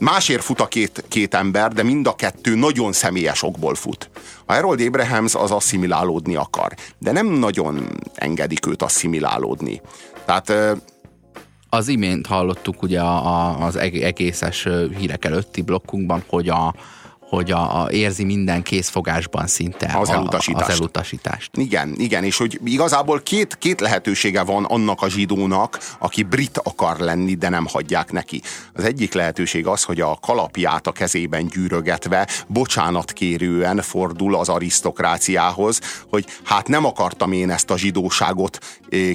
másért 0.00 0.42
fut 0.42 0.60
a 0.60 0.66
két, 0.66 1.04
két 1.08 1.34
ember, 1.34 1.72
de 1.72 1.82
mind 1.82 2.06
a 2.06 2.14
kettő 2.14 2.54
nagyon 2.54 2.92
személyes 2.92 3.42
okból 3.42 3.74
fut. 3.74 4.10
A 4.46 4.52
Harold 4.52 4.80
Abrahams 4.80 5.34
az 5.34 5.50
asszimilálódni 5.50 6.34
akar, 6.36 6.74
de 6.98 7.12
nem 7.12 7.26
nagyon 7.26 7.88
engedik 8.14 8.66
őt 8.66 8.82
asszimilálódni. 8.82 9.80
Tehát 10.24 10.52
Az 11.72 11.88
imént 11.88 12.26
hallottuk 12.26 12.82
ugye 12.82 13.00
az 13.58 13.76
eg- 13.76 14.02
egészes 14.02 14.68
hírek 14.96 15.24
előtti 15.24 15.62
blokkunkban, 15.62 16.24
hogy 16.26 16.48
a, 16.48 16.74
hogy 17.30 17.50
a, 17.50 17.82
a 17.82 17.90
érzi 17.90 18.24
minden 18.24 18.62
készfogásban 18.62 19.46
szinte 19.46 19.94
Az 19.98 20.08
a, 20.08 20.12
elutasítást. 20.12 20.68
az 20.68 20.74
elutasítást. 20.74 21.50
Igen, 21.56 21.94
igen, 21.96 22.24
és 22.24 22.36
hogy 22.36 22.60
igazából 22.64 23.20
két, 23.20 23.56
két 23.58 23.80
lehetősége 23.80 24.42
van 24.42 24.64
annak 24.64 25.02
a 25.02 25.08
zsidónak, 25.08 25.78
aki 25.98 26.22
brit 26.22 26.58
akar 26.62 26.98
lenni, 26.98 27.34
de 27.34 27.48
nem 27.48 27.66
hagyják 27.66 28.12
neki. 28.12 28.42
Az 28.74 28.84
egyik 28.84 29.12
lehetőség 29.12 29.66
az, 29.66 29.82
hogy 29.82 30.00
a 30.00 30.18
kalapját 30.20 30.86
a 30.86 30.92
kezében 30.92 31.46
gyűrögetve, 31.46 32.28
bocsánatkérően 32.46 33.82
fordul 33.82 34.36
az 34.36 34.48
arisztokráciához, 34.48 35.80
hogy 36.08 36.24
hát 36.44 36.68
nem 36.68 36.84
akartam 36.84 37.32
én 37.32 37.50
ezt 37.50 37.70
a 37.70 37.78
zsidóságot, 37.78 38.58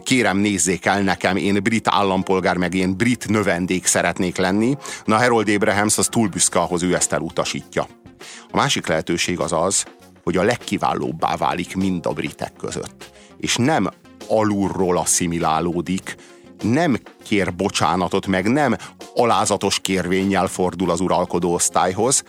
kérem 0.04 0.38
nézzék 0.38 0.86
el 0.86 1.02
nekem, 1.02 1.36
én 1.36 1.64
brit 1.64 1.88
állampolgár, 1.88 2.58
meg 2.58 2.74
én 2.74 2.98
brit 2.98 3.28
növendék 3.28 3.86
szeretnék 3.86 4.38
lenni. 4.38 4.78
Na 5.06 5.18
Harold 5.18 5.50
Abrahams 5.50 5.98
az 5.98 6.08
túl 6.08 6.28
büszke 6.28 6.60
ahhoz, 6.60 6.84
ő 6.84 6.96
ezt 6.96 7.14
elutasítja. 7.14 7.88
A 8.52 8.56
másik 8.56 8.88
lehetőség 8.88 9.40
az 9.40 9.52
az, 9.52 9.86
hogy 10.24 10.38
a 10.38 10.44
legkiválóbbá 10.44 11.36
válik 11.36 11.76
mind 11.76 12.06
a 12.06 12.14
britek 12.14 12.54
között. 12.58 13.12
És 13.38 13.56
nem 13.56 13.90
alulról 14.28 14.98
asszimilálódik, 14.98 16.16
nem 16.62 16.98
kér 17.24 17.56
bocsánatot, 17.56 18.28
meg 18.28 18.52
nem 18.52 18.76
alázatos 19.16 19.80
kérvényel 19.80 20.48
fordul 20.48 20.90
az 20.90 21.00
uralkodó 21.00 21.54
osztályhoz, 21.54 22.24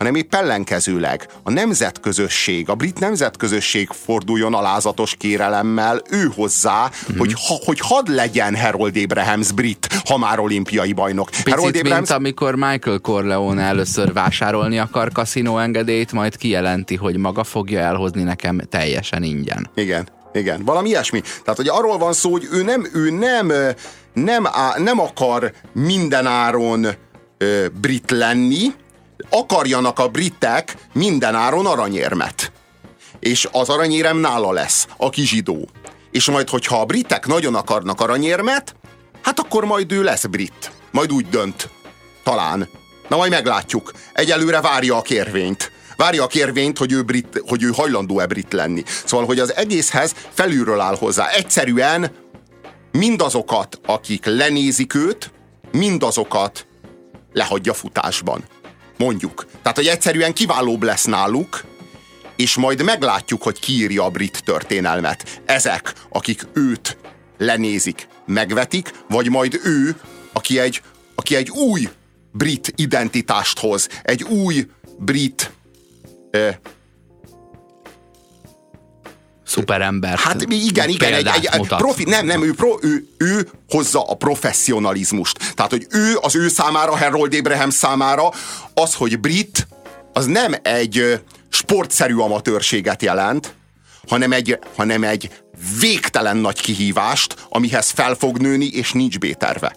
hanem 0.00 0.14
épp 0.14 0.34
ellenkezőleg 0.34 1.28
a 1.42 1.50
nemzetközösség, 1.50 2.68
a 2.68 2.74
brit 2.74 2.98
nemzetközösség 2.98 3.88
forduljon 3.88 4.54
alázatos 4.54 5.14
kérelemmel 5.18 6.02
ő 6.10 6.30
hozzá, 6.34 6.82
mm-hmm. 6.82 7.18
hogy, 7.18 7.32
ha, 7.32 7.54
hogy 7.64 7.78
hadd 7.80 8.10
legyen 8.10 8.56
Harold 8.56 8.96
Abrahams 8.96 9.52
brit, 9.52 9.88
ha 10.04 10.18
már 10.18 10.38
olimpiai 10.38 10.92
bajnok. 10.92 11.28
Picit, 11.44 11.82
mint 11.82 12.10
amikor 12.10 12.54
Michael 12.54 12.98
Corleone 12.98 13.62
először 13.62 14.12
vásárolni 14.12 14.78
akar 14.78 15.12
kaszinó 15.12 15.58
engedélyt, 15.58 16.12
majd 16.12 16.36
kijelenti, 16.36 16.96
hogy 16.96 17.16
maga 17.16 17.44
fogja 17.44 17.80
elhozni 17.80 18.22
nekem 18.22 18.60
teljesen 18.68 19.22
ingyen. 19.22 19.70
Igen, 19.74 20.08
igen, 20.32 20.64
valami 20.64 20.88
ilyesmi. 20.88 21.20
Tehát, 21.20 21.56
hogy 21.56 21.68
arról 21.68 21.98
van 21.98 22.12
szó, 22.12 22.30
hogy 22.30 22.48
ő 22.52 22.62
nem, 22.62 22.86
ő 22.94 23.10
nem, 23.10 23.52
nem, 24.12 24.46
á, 24.46 24.74
nem 24.78 25.00
akar 25.00 25.52
minden 25.72 26.26
áron 26.26 26.86
ö, 27.38 27.66
brit 27.80 28.10
lenni, 28.10 28.72
akarjanak 29.30 29.98
a 29.98 30.08
britek 30.08 30.76
minden 30.92 31.34
áron 31.34 31.66
aranyérmet. 31.66 32.52
És 33.18 33.48
az 33.52 33.68
aranyérem 33.68 34.16
nála 34.16 34.52
lesz, 34.52 34.86
aki 34.96 35.22
zsidó. 35.22 35.68
És 36.10 36.30
majd, 36.30 36.48
hogyha 36.48 36.80
a 36.80 36.84
britek 36.84 37.26
nagyon 37.26 37.54
akarnak 37.54 38.00
aranyérmet, 38.00 38.74
hát 39.22 39.38
akkor 39.38 39.64
majd 39.64 39.92
ő 39.92 40.02
lesz 40.02 40.24
brit. 40.24 40.72
Majd 40.90 41.12
úgy 41.12 41.28
dönt. 41.28 41.68
Talán. 42.24 42.68
Na 43.08 43.16
majd 43.16 43.30
meglátjuk. 43.30 43.92
Egyelőre 44.12 44.60
várja 44.60 44.96
a 44.96 45.02
kérvényt. 45.02 45.72
Várja 45.96 46.22
a 46.22 46.26
kérvényt, 46.26 46.78
hogy 46.78 46.92
ő, 46.92 47.02
brit, 47.02 47.42
hogy 47.46 47.62
ő 47.62 47.70
hajlandó-e 47.74 48.26
brit 48.26 48.52
lenni. 48.52 48.82
Szóval, 49.04 49.26
hogy 49.26 49.38
az 49.38 49.54
egészhez 49.54 50.14
felülről 50.32 50.80
áll 50.80 50.96
hozzá. 50.96 51.28
Egyszerűen 51.28 52.10
mindazokat, 52.92 53.80
akik 53.86 54.24
lenézik 54.24 54.94
őt, 54.94 55.32
mindazokat 55.72 56.66
lehagyja 57.32 57.74
futásban. 57.74 58.44
Mondjuk. 59.00 59.46
Tehát, 59.62 59.76
hogy 59.76 59.86
egyszerűen 59.86 60.32
kiválóbb 60.32 60.82
lesz 60.82 61.04
náluk, 61.04 61.64
és 62.36 62.56
majd 62.56 62.82
meglátjuk, 62.82 63.42
hogy 63.42 63.58
ki 63.58 63.72
írja 63.72 64.04
a 64.04 64.10
brit 64.10 64.42
történelmet. 64.44 65.42
Ezek, 65.44 65.92
akik 66.08 66.46
őt 66.52 66.96
lenézik, 67.38 68.08
megvetik, 68.26 68.90
vagy 69.08 69.30
majd 69.30 69.60
ő, 69.64 69.96
aki 70.32 70.58
egy, 70.58 70.82
aki 71.14 71.34
egy 71.34 71.50
új 71.50 71.88
brit 72.32 72.72
identitást 72.76 73.58
hoz, 73.58 73.88
egy 74.02 74.22
új 74.22 74.66
brit 74.98 75.52
eh, 76.30 76.56
Szuperember. 79.50 80.18
Hát 80.18 80.42
igen, 80.42 80.88
igen, 80.88 81.12
egy, 81.12 81.26
egy, 81.26 81.48
egy 81.52 81.66
profi, 81.66 82.04
nem, 82.04 82.26
nem, 82.26 82.42
ő, 82.42 82.54
pro, 82.54 82.78
ő, 82.80 83.08
ő 83.18 83.48
hozza 83.68 84.02
a 84.02 84.14
professzionalizmust. 84.14 85.54
Tehát, 85.54 85.70
hogy 85.70 85.86
ő, 85.90 86.16
az 86.20 86.36
ő 86.36 86.48
számára, 86.48 86.96
Harold 86.96 87.34
Abraham 87.34 87.70
számára, 87.70 88.32
az, 88.74 88.94
hogy 88.94 89.20
brit, 89.20 89.66
az 90.12 90.26
nem 90.26 90.54
egy 90.62 91.20
sportszerű 91.48 92.14
amatőrséget 92.14 93.02
jelent, 93.02 93.54
hanem 94.08 94.32
egy, 94.32 94.58
hanem 94.76 95.04
egy 95.04 95.30
végtelen 95.80 96.36
nagy 96.36 96.60
kihívást, 96.60 97.34
amihez 97.48 97.90
fel 97.90 98.14
fog 98.14 98.38
nőni, 98.38 98.66
és 98.66 98.92
nincs 98.92 99.18
B-terve. 99.18 99.76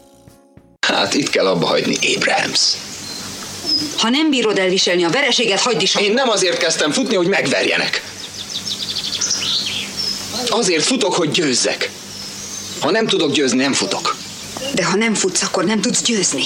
Hát 0.88 1.14
itt 1.14 1.30
kell 1.30 1.48
abba 1.48 1.66
hagyni, 1.66 1.96
Abrahams. 2.16 2.74
Ha 3.98 4.10
nem 4.10 4.30
bírod 4.30 4.58
elviselni 4.58 5.04
a 5.04 5.10
vereséget, 5.10 5.60
hagyd 5.60 5.82
is 5.82 5.96
Én 5.96 6.14
nem 6.14 6.30
azért 6.30 6.58
kezdtem 6.58 6.92
futni, 6.92 7.16
hogy 7.16 7.28
megverjenek. 7.28 8.04
Azért 10.50 10.84
futok, 10.84 11.14
hogy 11.14 11.32
győzzek. 11.32 11.92
Ha 12.80 12.92
nem 12.92 13.08
tudok 13.08 13.32
győzni, 13.32 13.58
nem 13.58 13.74
futok. 13.74 14.16
De 14.76 14.86
ha 14.86 14.96
nem 14.96 15.14
futsz, 15.14 15.44
akkor 15.44 15.66
nem 15.66 15.82
tudsz 15.82 16.02
győzni. 16.02 16.44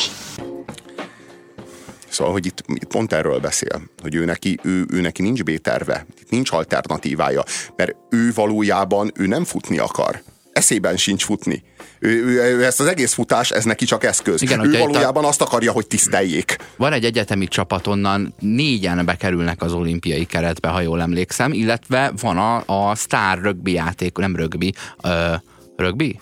Szóval, 2.09 2.33
hogy 2.33 2.45
itt, 2.45 2.63
itt 2.67 2.87
pont 2.87 3.13
erről 3.13 3.39
beszél, 3.39 3.81
hogy 4.01 4.15
ő 4.15 4.25
neki, 4.25 4.59
ő, 4.63 4.85
ő 4.89 5.01
neki 5.01 5.21
nincs 5.21 5.43
B-terve, 5.43 6.05
nincs 6.29 6.51
alternatívája, 6.51 7.43
mert 7.75 7.95
ő 8.09 8.33
valójában 8.33 9.11
ő 9.15 9.25
nem 9.25 9.43
futni 9.43 9.77
akar. 9.77 10.21
Eszében 10.57 10.97
sincs 10.97 11.23
futni. 11.23 11.63
Ő, 11.99 12.09
ő, 12.25 12.57
ő 12.57 12.65
ezt 12.65 12.79
az 12.79 12.85
egész 12.85 13.13
futás, 13.13 13.51
ez 13.51 13.63
neki 13.63 13.85
csak 13.85 14.03
eszköz. 14.03 14.41
Igen, 14.41 14.65
ő 14.65 14.69
itt 14.69 14.75
a- 14.75 14.77
valójában 14.87 15.25
azt 15.25 15.41
akarja, 15.41 15.71
hogy 15.71 15.87
tiszteljék. 15.87 16.55
Van 16.75 16.93
egy 16.93 17.05
egyetemi 17.05 17.47
csapat, 17.47 17.87
onnan 17.87 18.33
négyen 18.39 19.05
bekerülnek 19.05 19.61
az 19.61 19.73
olimpiai 19.73 20.25
keretbe, 20.25 20.67
ha 20.67 20.81
jól 20.81 21.01
emlékszem, 21.01 21.53
illetve 21.53 22.11
van 22.21 22.37
a, 22.37 22.89
a 22.89 22.95
sztár 22.95 23.39
rögbi 23.41 23.71
játék, 23.71 24.17
nem 24.17 24.35
rögbi, 24.35 24.73
ö, 25.03 25.33
rögbi? 25.75 26.19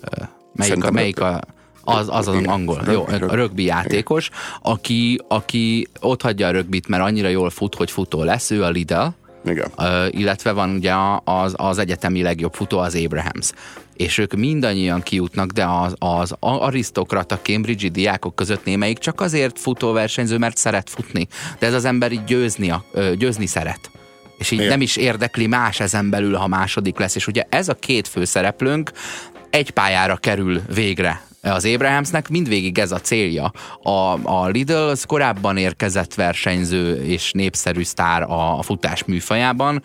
Ö, 0.00 0.22
melyik, 0.54 0.84
a, 0.84 0.90
melyik 0.90 1.20
a, 1.20 1.40
az, 1.84 2.08
az 2.10 2.28
az 2.28 2.36
angol, 2.46 2.76
rögbi, 2.76 2.92
jó, 2.92 3.04
rögbi. 3.08 3.26
a 3.26 3.34
rögbi 3.34 3.64
játékos, 3.64 4.30
aki, 4.62 5.20
aki 5.28 5.88
ott 6.00 6.22
hagyja 6.22 6.46
a 6.46 6.50
rögbit, 6.50 6.88
mert 6.88 7.02
annyira 7.02 7.28
jól 7.28 7.50
fut, 7.50 7.74
hogy 7.74 7.90
futó 7.90 8.22
lesz, 8.22 8.50
ő 8.50 8.62
a 8.62 8.68
Lidl, 8.68 9.04
Igen. 9.44 9.70
Ö, 9.78 10.06
illetve 10.10 10.52
van 10.52 10.70
ugye 10.70 10.92
az, 11.24 11.54
az 11.56 11.78
egyetemi 11.78 12.22
legjobb 12.22 12.54
futó, 12.54 12.78
az 12.78 12.94
Abrahams. 12.94 13.50
És 13.96 14.18
ők 14.18 14.32
mindannyian 14.34 15.00
kijutnak, 15.00 15.50
de 15.50 15.64
az, 15.64 15.94
az 15.98 16.34
arisztokrata 16.40 17.38
Cambridge-i 17.38 17.88
diákok 17.88 18.34
között 18.34 18.64
némelyik 18.64 18.98
csak 18.98 19.20
azért 19.20 19.58
futóversenyző, 19.58 20.38
mert 20.38 20.56
szeret 20.56 20.90
futni. 20.90 21.26
De 21.58 21.66
ez 21.66 21.74
az 21.74 21.84
ember 21.84 22.12
így 22.12 22.24
győzni, 22.24 22.70
a- 22.70 22.84
győzni 23.18 23.46
szeret. 23.46 23.90
És 24.38 24.50
így 24.50 24.58
Igen. 24.58 24.70
nem 24.70 24.80
is 24.80 24.96
érdekli 24.96 25.46
más 25.46 25.80
ezen 25.80 26.10
belül, 26.10 26.34
ha 26.34 26.46
második 26.46 26.98
lesz. 26.98 27.14
És 27.14 27.26
ugye 27.26 27.42
ez 27.48 27.68
a 27.68 27.74
két 27.74 28.08
főszereplőnk 28.08 28.90
egy 29.50 29.70
pályára 29.70 30.16
kerül 30.16 30.62
végre 30.74 31.22
az 31.52 31.64
Abrahamsnek, 31.64 32.28
mindvégig 32.28 32.78
ez 32.78 32.92
a 32.92 33.00
célja. 33.00 33.52
A, 33.82 34.18
a 34.22 34.48
Lidl 34.48 34.72
az 34.72 35.04
korábban 35.04 35.56
érkezett 35.56 36.14
versenyző 36.14 37.04
és 37.04 37.32
népszerű 37.32 37.82
sztár 37.82 38.22
a, 38.22 38.58
a 38.58 38.62
futás 38.62 39.04
műfajában, 39.04 39.82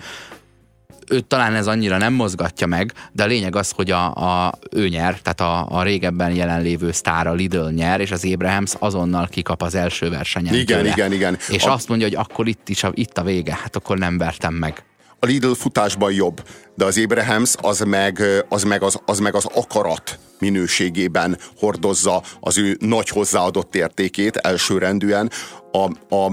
őt 1.10 1.26
talán 1.26 1.55
ez 1.55 1.68
annyira 1.68 1.97
nem 1.97 2.14
mozgatja 2.14 2.68
meg, 2.68 2.93
de 3.12 3.24
a 3.24 3.26
lényeg 3.26 3.55
az, 3.55 3.72
hogy 3.72 3.91
a, 3.91 4.14
a, 4.14 4.53
ő 4.72 4.88
nyer, 4.88 5.20
tehát 5.22 5.41
a, 5.41 5.78
a 5.78 5.84
régebben 5.84 6.34
jelenlévő 6.34 6.91
a 7.03 7.32
Lidl 7.32 7.70
nyer, 7.70 7.99
és 7.99 8.12
az 8.12 8.26
Abrahams 8.34 8.74
azonnal 8.80 9.28
kikap 9.28 9.62
az 9.62 9.76
első 9.76 10.10
versenyen. 10.10 10.53
Igen, 10.53 10.78
tőle. 10.78 10.91
igen, 10.91 11.12
igen. 11.12 11.38
És 11.49 11.64
A- 11.64 11.74
azt 11.74 11.88
mondja, 11.88 12.07
hogy 12.07 12.16
akkor 12.16 12.47
itt 12.47 12.70
is 12.70 12.84
a, 12.84 12.91
itt 12.93 13.18
a 13.18 13.24
vége, 13.24 13.57
hát 13.62 13.76
akkor 13.76 13.97
nem 13.97 14.18
vertem 14.18 14.53
meg. 14.53 14.84
A 15.20 15.26
Lidl 15.26 15.51
futásban 15.51 16.12
jobb, 16.12 16.43
de 16.76 16.86
az 16.86 16.97
Abrahams 16.97 17.55
az 17.62 17.80
meg 17.80 18.22
az, 18.49 18.64
meg 18.64 18.84
az, 18.84 18.99
az, 19.05 19.20
meg 19.20 19.36
az 19.36 19.45
akarat 19.53 20.20
minőségében 20.40 21.38
hordozza 21.58 22.24
az 22.40 22.58
ő 22.58 22.78
nagy 22.80 23.10
hozzáadott 23.10 23.76
értékét 23.76 24.36
elsőrendűen. 24.36 25.32
A, 25.72 26.16
a, 26.16 26.32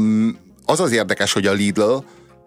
mm, 0.00 0.28
az 0.64 0.80
az 0.80 0.92
érdekes, 0.92 1.32
hogy 1.32 1.46
a 1.46 1.52
Lidl 1.52 1.96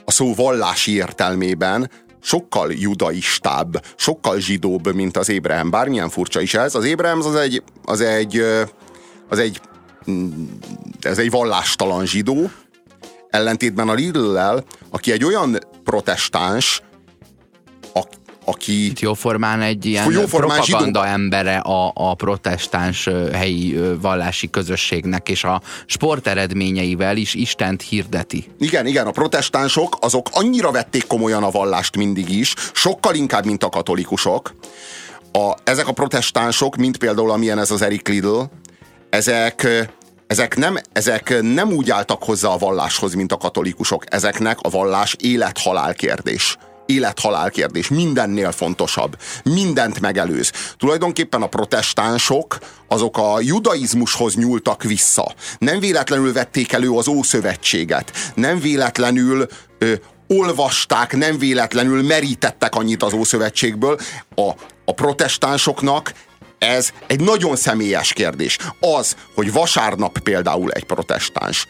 a 0.06 0.12
szó 0.12 0.34
vallási 0.34 0.96
értelmében 0.96 1.90
sokkal 2.22 2.72
judaistább, 2.74 3.86
sokkal 3.96 4.40
zsidóbb, 4.40 4.94
mint 4.94 5.18
az 5.18 5.30
Abraham. 5.30 5.70
Bármilyen 5.70 6.10
furcsa 6.10 6.42
is 6.42 6.54
ez. 6.54 6.76
Az 6.76 6.86
Abraham 6.86 7.20
az 7.20 7.36
egy, 7.36 7.64
az 7.86 8.02
egy, 8.02 8.44
az 9.30 9.40
egy, 9.40 9.62
mm, 10.12 10.30
ez 11.02 11.18
egy 11.18 11.30
vallástalan 11.30 12.06
zsidó, 12.06 12.50
ellentétben 13.30 13.90
a 13.90 13.94
Lidl-lel, 13.94 14.64
aki 14.90 15.12
egy 15.12 15.24
olyan 15.24 15.58
protestáns, 15.84 16.82
aki 18.46 18.86
Itt 18.86 19.00
jóformán 19.00 19.62
egy 19.62 19.86
ilyen 19.86 20.12
Jóformán 20.12 20.62
propaganda 20.62 21.00
zsidó. 21.00 21.14
embere 21.14 21.58
a, 21.58 21.92
a 21.96 22.14
protestáns 22.14 23.10
helyi 23.34 23.80
vallási 24.02 24.50
közösségnek, 24.50 25.30
és 25.30 25.44
a 25.44 25.62
sport 25.86 26.28
eredményeivel 26.28 27.18
is 27.18 27.34
Istent 27.34 27.82
hirdeti. 27.82 28.46
Igen, 28.60 28.86
igen, 28.86 29.08
a 29.08 29.12
protestánsok 29.12 29.98
azok 30.00 30.30
annyira 30.32 30.72
vették 30.72 31.08
komolyan 31.08 31.44
a 31.44 31.52
vallást 31.52 31.98
mindig 31.98 32.30
is, 32.30 32.54
sokkal 32.74 33.16
inkább, 33.16 33.46
mint 33.46 33.64
a 33.64 33.70
katolikusok. 33.70 34.56
A, 35.32 35.54
ezek 35.64 35.88
a 35.88 35.92
protestánsok, 35.92 36.76
mint 36.76 36.98
például 36.98 37.32
amilyen 37.32 37.60
ez 37.60 37.72
az 37.72 37.82
Eric 37.82 38.08
Lidl, 38.08 38.42
ezek, 39.10 39.68
ezek 40.28 40.58
nem, 40.58 40.78
ezek 40.94 41.42
nem 41.42 41.72
úgy 41.72 41.90
álltak 41.90 42.24
hozzá 42.24 42.50
a 42.50 42.58
valláshoz, 42.58 43.14
mint 43.14 43.32
a 43.32 43.38
katolikusok. 43.38 44.04
Ezeknek 44.14 44.58
a 44.62 44.70
vallás 44.70 45.16
élet-halál 45.20 45.94
kérdés. 45.94 46.58
Élet-halál 46.92 47.50
kérdés. 47.50 47.88
Mindennél 47.88 48.52
fontosabb. 48.52 49.18
Mindent 49.44 50.00
megelőz. 50.00 50.52
Tulajdonképpen 50.78 51.42
a 51.42 51.48
protestánsok 51.48 52.58
azok 52.88 53.18
a 53.18 53.40
judaizmushoz 53.42 54.36
nyúltak 54.36 54.84
vissza. 54.84 55.34
Nem 55.58 55.80
véletlenül 55.80 56.34
vették 56.34 56.72
elő 56.72 56.92
az 56.92 57.08
Ószövetséget. 57.08 58.12
Nem 58.36 58.60
véletlenül 58.60 59.48
ö, 59.78 59.94
olvasták, 60.28 61.16
nem 61.16 61.38
véletlenül 61.38 62.04
merítettek 62.04 62.76
annyit 62.76 63.04
az 63.04 63.14
Ószövetségből. 63.14 64.00
A, 64.36 64.50
a 64.86 64.94
protestánsoknak 64.94 66.14
ez 66.58 66.92
egy 67.08 67.20
nagyon 67.20 67.56
személyes 67.56 68.14
kérdés. 68.14 68.58
Az, 68.80 69.16
hogy 69.36 69.52
vasárnap 69.52 70.20
például 70.20 70.72
egy 70.72 70.84
protestáns 70.84 71.68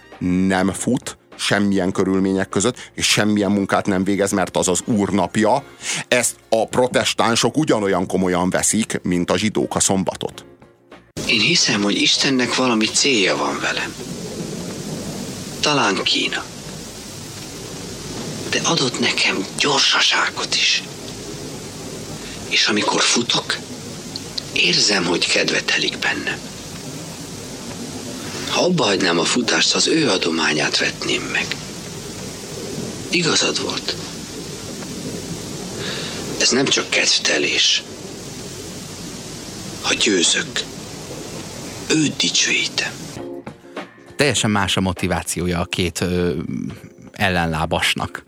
nem 0.47 0.71
fut, 0.73 1.17
semmilyen 1.41 1.91
körülmények 1.91 2.49
között, 2.49 2.89
és 2.93 3.05
semmilyen 3.05 3.51
munkát 3.51 3.85
nem 3.85 4.03
végez, 4.03 4.31
mert 4.31 4.57
az 4.57 4.67
az 4.67 4.81
úrnapja, 4.85 5.63
ezt 6.07 6.35
a 6.49 6.67
protestánsok 6.67 7.57
ugyanolyan 7.57 8.07
komolyan 8.07 8.49
veszik, 8.49 8.99
mint 9.03 9.31
a 9.31 9.37
zsidók 9.37 9.75
a 9.75 9.79
szombatot. 9.79 10.45
Én 11.27 11.39
hiszem, 11.39 11.81
hogy 11.81 12.01
Istennek 12.01 12.55
valami 12.55 12.85
célja 12.85 13.37
van 13.37 13.59
velem. 13.59 13.93
Talán 15.59 16.03
Kína. 16.03 16.43
De 18.49 18.59
adott 18.63 18.99
nekem 18.99 19.45
gyorsaságot 19.59 20.55
is. 20.55 20.83
És 22.49 22.67
amikor 22.67 23.01
futok, 23.01 23.57
érzem, 24.53 25.05
hogy 25.05 25.27
kedve 25.27 25.61
telik 25.61 25.97
bennem. 25.97 26.50
Ha 28.51 28.63
abba 28.63 28.83
hagynám 28.83 29.19
a 29.19 29.23
futást, 29.23 29.73
az 29.73 29.87
ő 29.87 30.09
adományát 30.09 30.77
vetném 30.77 31.21
meg. 31.21 31.45
Igazad 33.09 33.61
volt. 33.61 33.95
Ez 36.39 36.49
nem 36.49 36.65
csak 36.65 36.89
kedvtelés. 36.89 37.83
Ha 39.81 39.93
győzök, 39.93 40.63
őt 41.89 42.15
dicsőítem. 42.15 42.91
Teljesen 44.15 44.51
más 44.51 44.77
a 44.77 44.81
motivációja 44.81 45.59
a 45.59 45.65
két 45.65 46.01
ö, 46.01 46.33
ellenlábasnak. 47.11 48.23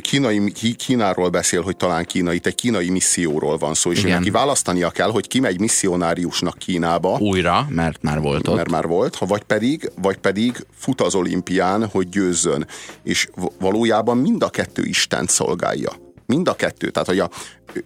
Kínai, 0.00 0.52
Kínáról 0.76 1.28
beszél, 1.28 1.62
hogy 1.62 1.76
talán 1.76 2.04
Kína, 2.04 2.32
itt 2.32 2.46
egy 2.46 2.54
kínai 2.54 2.90
misszióról 2.90 3.58
van 3.58 3.74
szó, 3.74 3.92
és 3.92 3.98
Igen. 4.02 4.18
neki 4.18 4.30
választania 4.30 4.90
kell, 4.90 5.10
hogy 5.10 5.26
kimegy 5.28 5.60
misszionáriusnak 5.60 6.58
Kínába, 6.58 7.18
Újra, 7.18 7.66
mert 7.68 8.02
már 8.02 8.20
volt 8.20 8.48
ott. 8.48 8.56
mert 8.56 8.70
már 8.70 8.86
volt, 8.86 9.14
ha 9.14 9.26
vagy 9.26 9.42
pedig, 9.42 9.90
vagy 10.02 10.16
pedig 10.16 10.66
fut 10.78 11.00
az 11.00 11.14
olimpián, 11.14 11.86
hogy 11.88 12.08
győzzön. 12.08 12.66
És 13.02 13.28
valójában 13.60 14.16
mind 14.16 14.42
a 14.42 14.48
kettő 14.48 14.84
Istent 14.84 15.30
szolgálja. 15.30 15.90
Mind 16.26 16.48
a 16.48 16.54
kettő. 16.54 16.90
Tehát, 16.90 17.08
hogy 17.08 17.18
a, 17.18 17.30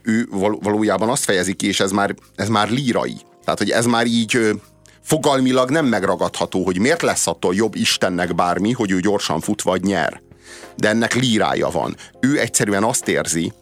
ő 0.03 0.26
val- 0.30 0.62
valójában 0.62 1.09
azt 1.09 1.24
fejezi 1.24 1.55
ki, 1.55 1.66
és 1.66 1.80
ez 1.80 1.90
már, 1.90 2.14
ez 2.34 2.49
már 2.49 2.70
lírai. 2.70 3.16
Tehát, 3.44 3.59
hogy 3.59 3.70
ez 3.70 3.86
már 3.86 4.07
így 4.07 4.38
fogalmilag 5.03 5.70
nem 5.70 5.86
megragadható, 5.86 6.64
hogy 6.64 6.78
miért 6.78 7.03
lesz 7.03 7.26
attól 7.26 7.55
jobb 7.55 7.74
Istennek 7.74 8.34
bármi, 8.34 8.72
hogy 8.72 8.90
ő 8.90 9.01
gyorsan 9.01 9.40
fut 9.40 9.62
vagy 9.62 9.82
nyer. 9.82 10.24
De 10.76 10.88
ennek 10.88 11.14
lírája 11.14 11.68
van. 11.68 11.97
Ő 12.20 12.38
egyszerűen 12.38 12.84
azt 12.84 13.09
érzi, 13.09 13.53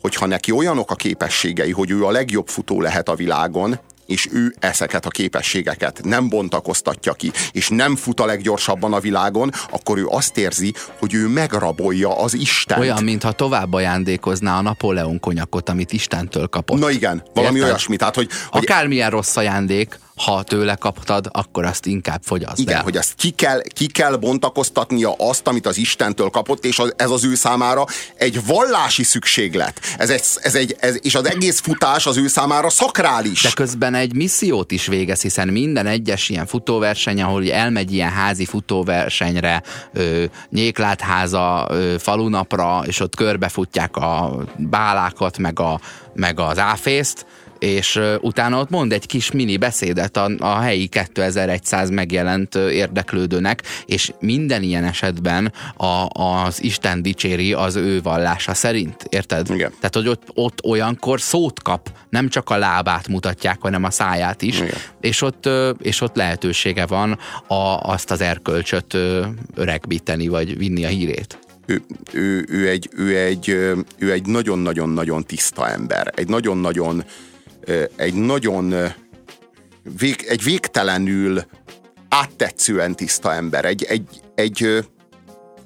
hogy 0.00 0.14
ha 0.14 0.26
neki 0.26 0.50
olyanok 0.50 0.90
a 0.90 0.94
képességei, 0.94 1.70
hogy 1.70 1.90
ő 1.90 2.04
a 2.04 2.10
legjobb 2.10 2.48
futó 2.48 2.80
lehet 2.80 3.08
a 3.08 3.14
világon, 3.14 3.78
és 4.06 4.28
ő 4.32 4.54
ezeket 4.58 5.06
a 5.06 5.08
képességeket 5.08 6.00
nem 6.04 6.28
bontakoztatja 6.28 7.12
ki, 7.12 7.32
és 7.52 7.68
nem 7.68 7.96
fut 7.96 8.20
a 8.20 8.26
leggyorsabban 8.26 8.92
a 8.92 9.00
világon, 9.00 9.50
akkor 9.70 9.98
ő 9.98 10.06
azt 10.06 10.38
érzi, 10.38 10.74
hogy 10.98 11.14
ő 11.14 11.28
megrabolja 11.28 12.18
az 12.18 12.34
Istent. 12.34 12.80
Olyan, 12.80 13.04
mintha 13.04 13.32
tovább 13.32 13.72
ajándékozná 13.72 14.58
a 14.58 14.62
Napóleon 14.62 15.20
konyakot, 15.20 15.68
amit 15.68 15.92
Istentől 15.92 16.46
kapott. 16.46 16.78
Na 16.78 16.90
igen, 16.90 17.22
valami 17.34 17.54
Érted? 17.54 17.70
olyasmi. 17.70 17.96
Tehát, 17.96 18.14
hogy, 18.14 18.28
hogy 18.50 18.62
Akármilyen 18.62 19.10
rossz 19.10 19.36
ajándék, 19.36 19.98
ha 20.16 20.42
tőle 20.42 20.74
kaptad, 20.74 21.28
akkor 21.32 21.64
azt 21.64 21.86
inkább 21.86 22.20
fogyaszt 22.24 22.58
Igen, 22.58 22.76
el. 22.76 22.82
hogy 22.82 22.96
ezt 22.96 23.14
ki 23.14 23.30
kell, 23.30 23.62
ki 23.62 23.86
kell 23.86 24.16
bontakoztatnia 24.16 25.14
azt, 25.18 25.46
amit 25.46 25.66
az 25.66 25.76
Istentől 25.76 26.28
kapott, 26.28 26.64
és 26.64 26.78
az, 26.78 26.92
ez 26.96 27.10
az 27.10 27.24
ő 27.24 27.34
számára 27.34 27.84
egy 28.14 28.46
vallási 28.46 29.02
szükséglet. 29.02 29.80
Ez 29.98 30.10
egy, 30.10 30.22
ez 30.40 30.54
egy, 30.54 30.76
ez, 30.80 30.98
és 31.00 31.14
az 31.14 31.26
egész 31.26 31.60
futás 31.60 32.06
az 32.06 32.16
ő 32.16 32.26
számára 32.26 32.70
szakrális. 32.70 33.42
De 33.42 33.50
közben 33.54 33.94
egy 33.94 34.14
missziót 34.14 34.70
is 34.70 34.86
végez, 34.86 35.22
hiszen 35.22 35.48
minden 35.48 35.86
egyes 35.86 36.28
ilyen 36.28 36.46
futóverseny, 36.46 37.22
ahol 37.22 37.50
elmegy 37.50 37.92
ilyen 37.92 38.10
házi 38.10 38.44
futóversenyre, 38.44 39.62
ö, 39.92 40.24
nyéklátháza 40.50 41.66
ö, 41.70 41.94
falunapra, 41.98 42.82
és 42.86 43.00
ott 43.00 43.16
körbefutják 43.16 43.96
a 43.96 44.44
bálákat, 44.56 45.38
meg, 45.38 45.60
a, 45.60 45.80
meg 46.14 46.40
az 46.40 46.58
áfészt, 46.58 47.26
és 47.62 48.00
utána 48.20 48.58
ott 48.58 48.70
mond 48.70 48.92
egy 48.92 49.06
kis 49.06 49.30
mini 49.30 49.56
beszédet 49.56 50.16
a, 50.16 50.30
a 50.38 50.58
helyi 50.58 50.86
2100 50.86 51.90
megjelent 51.90 52.54
érdeklődőnek, 52.54 53.62
és 53.86 54.12
minden 54.20 54.62
ilyen 54.62 54.84
esetben 54.84 55.52
a, 55.76 56.06
az 56.22 56.62
Isten 56.62 57.02
dicséri 57.02 57.52
az 57.52 57.76
ő 57.76 58.00
vallása 58.02 58.54
szerint, 58.54 59.06
érted? 59.08 59.50
Igen. 59.50 59.70
Tehát, 59.70 59.94
hogy 59.94 60.08
ott, 60.08 60.22
ott 60.34 60.64
olyankor 60.64 61.20
szót 61.20 61.62
kap, 61.62 61.90
nem 62.08 62.28
csak 62.28 62.50
a 62.50 62.56
lábát 62.56 63.08
mutatják, 63.08 63.58
hanem 63.60 63.84
a 63.84 63.90
száját 63.90 64.42
is, 64.42 64.60
Igen. 64.60 64.74
és 65.00 65.22
ott, 65.22 65.48
és 65.82 66.00
ott 66.00 66.16
lehetősége 66.16 66.86
van 66.86 67.18
a, 67.46 67.78
azt 67.82 68.10
az 68.10 68.20
erkölcsöt 68.20 68.96
öregbíteni, 69.54 70.28
vagy 70.28 70.58
vinni 70.58 70.84
a 70.84 70.88
hírét. 70.88 71.38
ő, 71.66 71.82
ő, 72.12 72.44
ő, 72.48 72.68
egy, 72.68 72.88
ő, 72.96 73.18
egy, 73.18 73.48
ő 73.98 74.12
egy 74.12 74.26
nagyon-nagyon-nagyon 74.26 75.24
tiszta 75.24 75.68
ember. 75.68 76.12
Egy 76.16 76.28
nagyon-nagyon 76.28 77.04
egy 77.96 78.14
nagyon 78.14 78.74
vég, 79.98 80.24
egy 80.28 80.42
végtelenül 80.42 81.44
áttetszően 82.08 82.94
tiszta 82.94 83.32
ember. 83.34 83.64
Egy, 83.64 83.82
egy, 83.82 84.08
egy, 84.34 84.86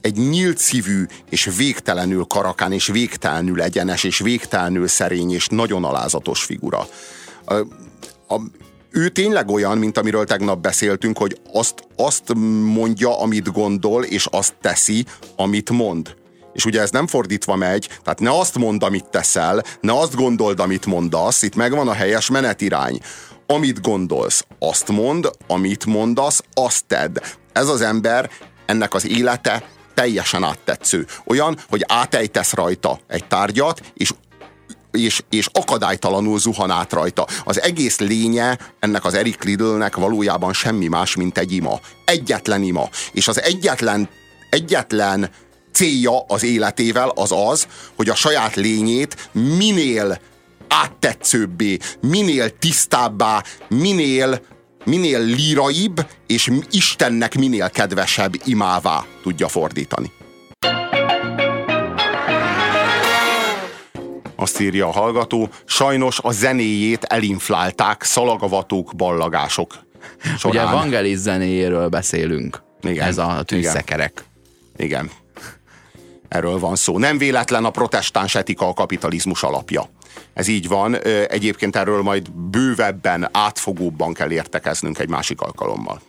egy 0.01 0.17
nyílt 0.17 0.59
szívű, 0.59 1.05
és 1.31 1.51
végtelenül 1.57 2.25
karakán, 2.25 2.73
és 2.73 2.87
végtelenül 2.87 3.63
egyenes, 3.63 4.05
és 4.05 4.19
végtelenül 4.19 4.89
szerény, 4.89 5.33
és 5.33 5.47
nagyon 5.47 5.85
alázatos 5.85 6.43
figura. 6.45 6.87
A, 7.45 7.55
a, 8.29 8.41
ő 8.91 9.09
tényleg 9.09 9.49
olyan, 9.49 9.79
mint 9.79 9.99
amiről 9.99 10.25
tegnap 10.25 10.61
beszéltünk, 10.61 11.19
hogy 11.19 11.41
azt, 11.53 11.75
azt 11.97 12.35
mondja, 12.75 13.21
amit 13.21 13.53
gondol, 13.53 14.05
és 14.05 14.27
azt 14.31 14.55
teszi, 14.61 15.05
amit 15.37 15.71
mond. 15.71 16.15
És 16.57 16.65
ugye 16.65 16.81
ez 16.81 16.91
nem 16.91 17.07
fordítva 17.07 17.57
megy, 17.57 17.89
tehát 18.03 18.21
ne 18.21 18.39
azt 18.39 18.59
mondd, 18.59 18.85
amit 18.85 19.09
teszel, 19.11 19.63
ne 19.81 19.99
azt 19.99 20.15
gondold, 20.15 20.61
amit 20.61 20.87
mondasz, 20.87 21.43
itt 21.43 21.55
megvan 21.55 21.89
a 21.89 21.93
helyes 21.93 22.31
menetirány. 22.31 23.01
Amit 23.47 23.81
gondolsz, 23.81 24.45
azt 24.59 24.89
mond, 24.89 25.31
amit 25.47 25.87
mondasz, 25.87 26.43
azt 26.53 26.85
tedd. 26.87 27.19
Ez 27.53 27.69
az 27.69 27.81
ember, 27.81 28.31
ennek 28.67 28.95
az 28.95 29.07
élete 29.07 29.69
teljesen 29.95 30.45
áttetsző. 30.45 31.07
Olyan, 31.27 31.59
hogy 31.69 31.85
átejtesz 31.89 32.53
rajta 32.53 33.01
egy 33.07 33.25
tárgyat, 33.27 33.81
és 33.95 34.11
és, 34.91 35.23
és 35.31 35.49
akadálytalanul 35.53 36.39
zuhan 36.39 36.71
át 36.71 36.93
rajta. 36.93 37.27
Az 37.45 37.63
egész 37.63 37.99
lénye 37.99 38.59
ennek 38.81 39.05
az 39.05 39.15
Eric 39.15 39.45
Lidlnek 39.45 39.97
valójában 39.97 40.53
semmi 40.53 40.87
más, 40.87 41.17
mint 41.17 41.39
egy 41.39 41.53
ima. 41.53 41.81
Egyetlen 42.05 42.63
ima. 42.63 42.89
És 43.13 43.29
az 43.29 43.43
egyetlen, 43.43 44.09
egyetlen 44.51 45.31
célja 45.77 46.25
az 46.27 46.43
életével 46.43 47.09
az 47.09 47.33
az, 47.33 47.67
hogy 47.97 48.09
a 48.09 48.15
saját 48.15 48.55
lényét 48.55 49.29
minél 49.33 50.21
áttetszőbbé, 50.69 51.79
minél 52.01 52.59
tisztábbá, 52.59 53.43
minél, 53.69 54.41
minél 54.85 55.21
líraibb, 55.21 56.07
és 56.27 56.51
Istennek 56.71 57.35
minél 57.35 57.71
kedvesebb 57.71 58.33
imává 58.45 59.05
tudja 59.23 59.49
fordítani. 59.49 60.13
Azt 64.37 64.61
írja 64.61 64.87
a 64.87 64.93
hallgató, 64.93 65.49
sajnos 65.65 66.19
a 66.23 66.33
zenéjét 66.33 67.05
elinflálták 67.05 68.03
szalagavatók, 68.03 68.95
ballagások 68.95 69.75
Ugye 70.25 70.37
során. 70.39 70.73
Vangelis 70.73 71.17
zenéjéről 71.17 71.89
beszélünk. 71.89 72.63
Igen. 72.83 73.07
Ez 73.07 73.19
a 73.19 73.43
tűzszekerek. 73.45 74.25
Igen. 74.77 75.11
Erről 76.29 76.59
van 76.59 76.77
szó. 76.77 76.99
Nem 76.99 77.19
véletlen 77.19 77.65
a 77.65 77.71
protestáns 77.71 78.35
etika 78.35 78.69
a 78.69 78.73
kapitalizmus 78.73 79.43
alapja. 79.43 79.89
Ez 80.35 80.49
így 80.49 80.69
van. 80.69 80.97
Egyébként 81.29 81.77
erről 81.77 82.03
majd 82.03 82.31
bővebben, 82.33 83.29
átfogóbban 83.33 84.13
kell 84.13 84.31
értekeznünk 84.31 84.99
egy 84.99 85.09
másik 85.09 85.41
alkalommal. 85.41 86.01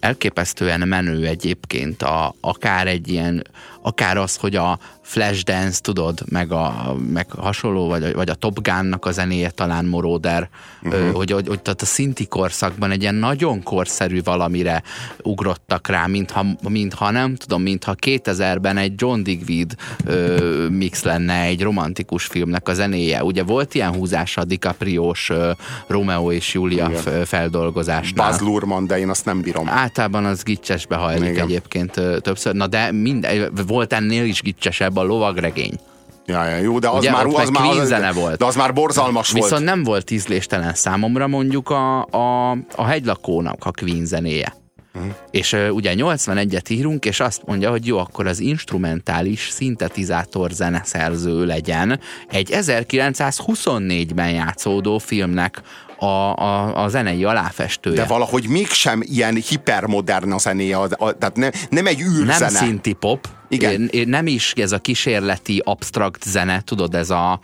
elképesztően 0.00 0.88
menő 0.88 1.26
egyébként 1.26 2.02
a, 2.02 2.34
akár 2.40 2.86
egy 2.86 3.08
ilyen, 3.08 3.46
akár 3.82 4.16
az, 4.16 4.36
hogy 4.36 4.56
a 4.56 4.78
Flashdance, 5.10 5.80
tudod, 5.80 6.20
meg, 6.28 6.52
a, 6.52 6.96
meg 7.12 7.30
hasonló, 7.30 7.88
vagy, 7.88 8.14
vagy 8.14 8.30
a 8.30 8.34
Top 8.34 8.62
Gun-nak 8.62 9.06
a 9.06 9.10
zenéje 9.10 9.50
talán 9.50 9.84
Moroder, 9.84 10.48
uh-huh. 10.82 11.10
hogy, 11.12 11.30
hogy, 11.30 11.48
hogy 11.48 11.60
tehát 11.62 11.82
a 11.82 11.84
szinti 11.84 12.26
korszakban 12.26 12.90
egy 12.90 13.02
ilyen 13.02 13.14
nagyon 13.14 13.62
korszerű 13.62 14.22
valamire 14.22 14.82
ugrottak 15.22 15.88
rá, 15.88 16.06
mintha, 16.06 16.46
mintha 16.68 17.10
nem 17.10 17.34
tudom, 17.34 17.62
mintha 17.62 17.94
2000-ben 18.06 18.76
egy 18.76 18.92
John 18.96 19.22
Digweed 19.22 19.74
ö, 20.04 20.66
mix 20.68 21.02
lenne 21.02 21.42
egy 21.42 21.62
romantikus 21.62 22.24
filmnek 22.24 22.68
a 22.68 22.74
zenéje. 22.74 23.24
Ugye 23.24 23.42
volt 23.42 23.74
ilyen 23.74 23.94
húzása 23.94 24.40
a 24.40 24.44
DiCaprio-s 24.44 25.30
ö, 25.30 25.50
Romeo 25.86 26.32
és 26.32 26.54
Julia 26.54 26.90
f- 26.90 27.28
feldolgozásnál. 27.28 28.30
Baz 28.30 28.40
Luhrmann, 28.40 28.86
de 28.86 28.98
én 28.98 29.08
azt 29.08 29.24
nem 29.24 29.40
bírom. 29.40 29.68
Általában 29.68 30.24
az 30.24 30.42
gicsesbe 30.42 30.96
hajlik 30.96 31.28
Igen. 31.28 31.44
egyébként 31.44 31.96
ö, 31.96 32.18
többször. 32.18 32.54
Na 32.54 32.66
de 32.66 32.92
minden, 32.92 33.52
volt 33.66 33.92
ennél 33.92 34.24
is 34.24 34.42
gicsesebb 34.42 34.98
a 35.00 35.04
lovagregény. 35.04 35.78
Ja, 36.26 36.44
ja, 36.44 36.56
jó, 36.56 36.78
de 36.78 36.88
az 36.88 36.98
Ugye, 36.98 37.10
már, 37.10 37.26
az 37.26 37.48
már, 37.48 37.68
az, 37.68 37.86
zene 37.86 38.12
volt. 38.12 38.38
de 38.38 38.44
az 38.44 38.56
már 38.56 38.72
borzalmas 38.72 39.32
Viszont 39.32 39.50
volt. 39.50 39.64
nem 39.64 39.82
volt 39.82 40.10
ízléstelen 40.10 40.74
számomra 40.74 41.26
mondjuk 41.26 41.70
a, 41.70 42.04
a, 42.04 42.50
a 42.74 42.84
hegylakónak 42.84 43.64
a 43.64 43.70
Queen 43.70 44.04
zenéje. 44.04 44.54
Uh-huh. 44.94 45.10
És 45.30 45.52
uh, 45.52 45.68
ugye 45.72 45.94
81-et 45.96 46.70
írunk, 46.70 47.04
és 47.04 47.20
azt 47.20 47.42
mondja, 47.46 47.70
hogy 47.70 47.86
jó, 47.86 47.98
akkor 47.98 48.26
az 48.26 48.38
instrumentális 48.40 49.48
szintetizátor 49.48 50.50
zeneszerző 50.50 51.44
legyen 51.44 52.00
egy 52.28 52.48
1924-ben 52.52 54.30
játszódó 54.30 54.98
filmnek 54.98 55.62
a, 56.00 56.36
a, 56.36 56.82
a 56.84 56.88
zenei 56.88 57.24
aláfestője. 57.24 57.96
De 57.96 58.04
valahogy 58.04 58.48
mégsem 58.48 59.00
ilyen 59.04 59.34
hipermodern 59.34 60.32
a 60.32 60.38
zenéje, 60.38 60.76
a- 60.76 60.88
a- 60.96 61.12
tehát 61.12 61.36
ne, 61.36 61.50
nem 61.70 61.86
egy 61.86 61.98
nem 61.98 62.14
űrzene. 62.14 62.48
szinti 62.58 62.92
pop, 62.92 63.28
Igen. 63.48 63.90
Nem 64.06 64.26
is 64.26 64.52
ez 64.56 64.72
a 64.72 64.78
kísérleti 64.78 65.62
abstrakt 65.64 66.22
zene, 66.24 66.60
tudod, 66.60 66.94
ez 66.94 67.10
a 67.10 67.40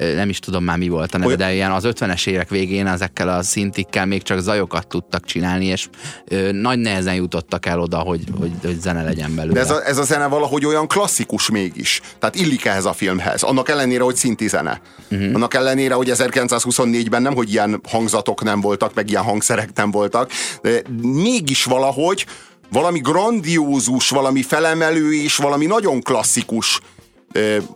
nem 0.00 0.28
is 0.28 0.38
tudom 0.38 0.64
már 0.64 0.78
mi 0.78 0.88
volt 0.88 1.14
a 1.14 1.18
neve, 1.18 1.36
de 1.36 1.52
ilyen 1.52 1.70
az 1.70 1.84
50-es 1.86 2.26
évek 2.26 2.48
végén 2.48 2.86
ezekkel 2.86 3.28
a 3.28 3.42
szintikkel 3.42 4.06
még 4.06 4.22
csak 4.22 4.40
zajokat 4.40 4.86
tudtak 4.86 5.24
csinálni, 5.24 5.64
és 5.64 5.88
ö, 6.28 6.52
nagy 6.52 6.78
nehezen 6.78 7.14
jutottak 7.14 7.66
el 7.66 7.80
oda, 7.80 7.98
hogy, 7.98 8.24
hogy, 8.38 8.50
hogy 8.62 8.80
zene 8.80 9.02
legyen 9.02 9.34
belőle. 9.34 9.54
De 9.54 9.60
ez 9.60 9.70
a, 9.70 9.86
ez 9.86 9.98
a 9.98 10.02
zene 10.02 10.26
valahogy 10.26 10.64
olyan 10.64 10.86
klasszikus 10.86 11.50
mégis. 11.50 12.00
Tehát 12.18 12.34
illik 12.34 12.64
ehhez 12.64 12.84
a 12.84 12.92
filmhez. 12.92 13.42
Annak 13.42 13.68
ellenére, 13.68 14.02
hogy 14.02 14.16
szinti 14.16 14.48
zene. 14.48 14.80
Uh-huh. 15.10 15.34
Annak 15.34 15.54
ellenére, 15.54 15.94
hogy 15.94 16.10
1924-ben 16.12 17.22
nem, 17.22 17.34
hogy 17.34 17.50
ilyen 17.50 17.80
hangzatok 17.88 18.42
nem 18.42 18.60
voltak, 18.60 18.94
meg 18.94 19.10
ilyen 19.10 19.22
hangszerek 19.22 19.70
nem 19.74 19.90
voltak, 19.90 20.30
de 20.62 20.82
mégis 21.02 21.64
valahogy 21.64 22.26
valami 22.70 22.98
grandiózus, 22.98 24.08
valami 24.08 24.42
felemelő 24.42 25.14
és 25.14 25.36
valami 25.36 25.66
nagyon 25.66 26.00
klasszikus 26.00 26.80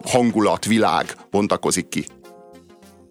hangulat, 0.05 0.65
világ 0.65 1.17
bontakozik 1.31 1.89
ki. 1.89 2.07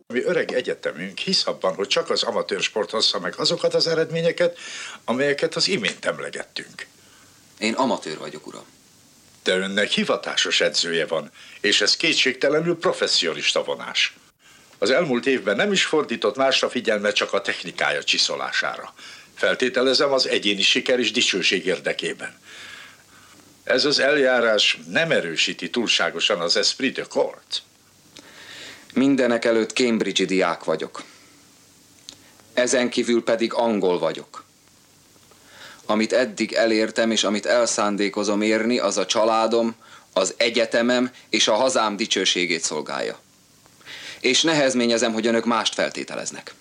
Mi 0.08 0.24
öreg 0.24 0.52
egyetemünk 0.52 1.18
hisz 1.18 1.48
abban, 1.48 1.76
hogy 1.76 1.88
csak 1.88 2.10
az 2.10 2.24
amatőr 2.24 2.62
sport 2.62 2.90
hozza 2.90 3.20
meg 3.20 3.34
azokat 3.38 3.74
az 3.74 3.88
eredményeket, 3.88 4.58
amelyeket 5.06 5.56
az 5.56 5.68
imént 5.68 6.06
emlegettünk. 6.06 6.88
Én 7.60 7.74
amatőr 7.74 8.18
vagyok, 8.18 8.48
uram. 8.48 8.66
De 9.44 9.58
önnek 9.58 9.90
hivatásos 9.90 10.62
edzője 10.62 11.06
van, 11.06 11.32
és 11.62 11.82
ez 11.82 11.96
kétségtelenül 11.96 12.78
professzionista 12.78 13.64
vonás. 13.64 14.16
Az 14.78 14.90
elmúlt 14.90 15.26
évben 15.26 15.56
nem 15.56 15.72
is 15.72 15.86
fordított 15.86 16.36
másra 16.36 16.70
figyelmet, 16.70 17.16
csak 17.16 17.34
a 17.34 17.42
technikája 17.42 18.04
csiszolására. 18.04 18.94
Feltételezem 19.36 20.12
az 20.12 20.28
egyéni 20.28 20.62
siker 20.62 21.00
és 21.00 21.12
dicsőség 21.12 21.66
érdekében. 21.66 22.40
Ez 23.64 23.86
az 23.86 24.00
eljárás 24.00 24.80
nem 24.88 25.12
erősíti 25.12 25.70
túlságosan 25.70 26.40
az 26.40 26.58
esprit 26.58 26.94
de 26.94 27.04
corps. 27.10 27.62
Mindenek 28.94 29.46
előtt 29.46 29.74
Cambridge-i 29.74 30.26
diák 30.26 30.64
vagyok. 30.64 31.04
Ezen 32.54 32.90
kívül 32.90 33.24
pedig 33.24 33.54
angol 33.54 34.00
vagyok. 34.00 34.44
Amit 35.86 36.14
eddig 36.14 36.54
elértem, 36.54 37.12
és 37.12 37.24
amit 37.24 37.46
elszándékozom 37.46 38.42
érni, 38.42 38.80
az 38.80 38.98
a 38.98 39.06
családom, 39.06 39.76
az 40.14 40.34
egyetemem 40.38 41.12
és 41.30 41.48
a 41.48 41.54
hazám 41.54 41.96
dicsőségét 41.96 42.64
szolgálja. 42.64 43.20
És 44.20 44.42
nehezményezem, 44.42 45.14
hogy 45.14 45.28
önök 45.28 45.46
mást 45.46 45.74
feltételeznek. 45.74 46.54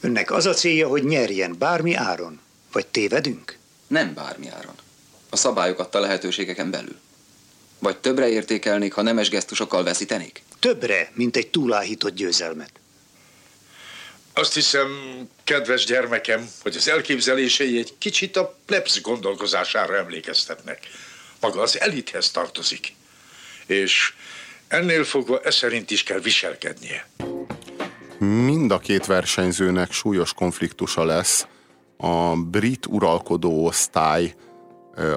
Önnek 0.00 0.30
az 0.30 0.46
a 0.46 0.54
célja, 0.54 0.88
hogy 0.88 1.04
nyerjen 1.04 1.58
bármi 1.58 1.94
áron? 1.94 2.40
Vagy 2.72 2.86
tévedünk? 2.86 3.56
Nem 3.86 4.14
bármi 4.14 4.48
áron. 4.48 4.74
A 5.32 5.36
szabályok 5.36 5.78
adta 5.78 6.00
lehetőségeken 6.00 6.70
belül. 6.70 6.96
Vagy 7.78 7.96
többre 7.96 8.28
értékelnék, 8.28 8.92
ha 8.92 9.02
nemes 9.02 9.28
gesztusokkal 9.28 9.82
veszítenék? 9.82 10.42
Többre, 10.58 11.10
mint 11.14 11.36
egy 11.36 11.48
túláhított 11.48 12.14
győzelmet. 12.14 12.70
Azt 14.32 14.54
hiszem, 14.54 14.88
kedves 15.44 15.84
gyermekem, 15.84 16.50
hogy 16.62 16.76
az 16.76 16.88
elképzelései 16.88 17.78
egy 17.78 17.94
kicsit 17.98 18.36
a 18.36 18.58
plebs 18.66 19.00
gondolkozására 19.00 19.96
emlékeztetnek. 19.96 20.78
Maga 21.40 21.60
az 21.60 21.80
elithez 21.80 22.30
tartozik. 22.30 22.94
És 23.66 24.14
ennél 24.68 25.04
fogva 25.04 25.40
e 25.40 25.50
szerint 25.50 25.90
is 25.90 26.02
kell 26.02 26.20
viselkednie. 26.20 27.08
Mind 28.18 28.70
a 28.70 28.78
két 28.78 29.06
versenyzőnek 29.06 29.92
súlyos 29.92 30.32
konfliktusa 30.32 31.04
lesz 31.04 31.46
a 31.96 32.36
brit 32.36 32.86
uralkodó 32.86 33.66
osztály 33.66 34.34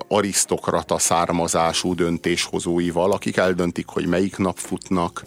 arisztokrata 0.08 0.98
származású 0.98 1.94
döntéshozóival, 1.94 3.12
akik 3.12 3.38
eldöntik, 3.38 3.88
hogy 3.88 4.08
melyik 4.08 4.38
nap 4.38 4.58
futnak, 4.58 5.24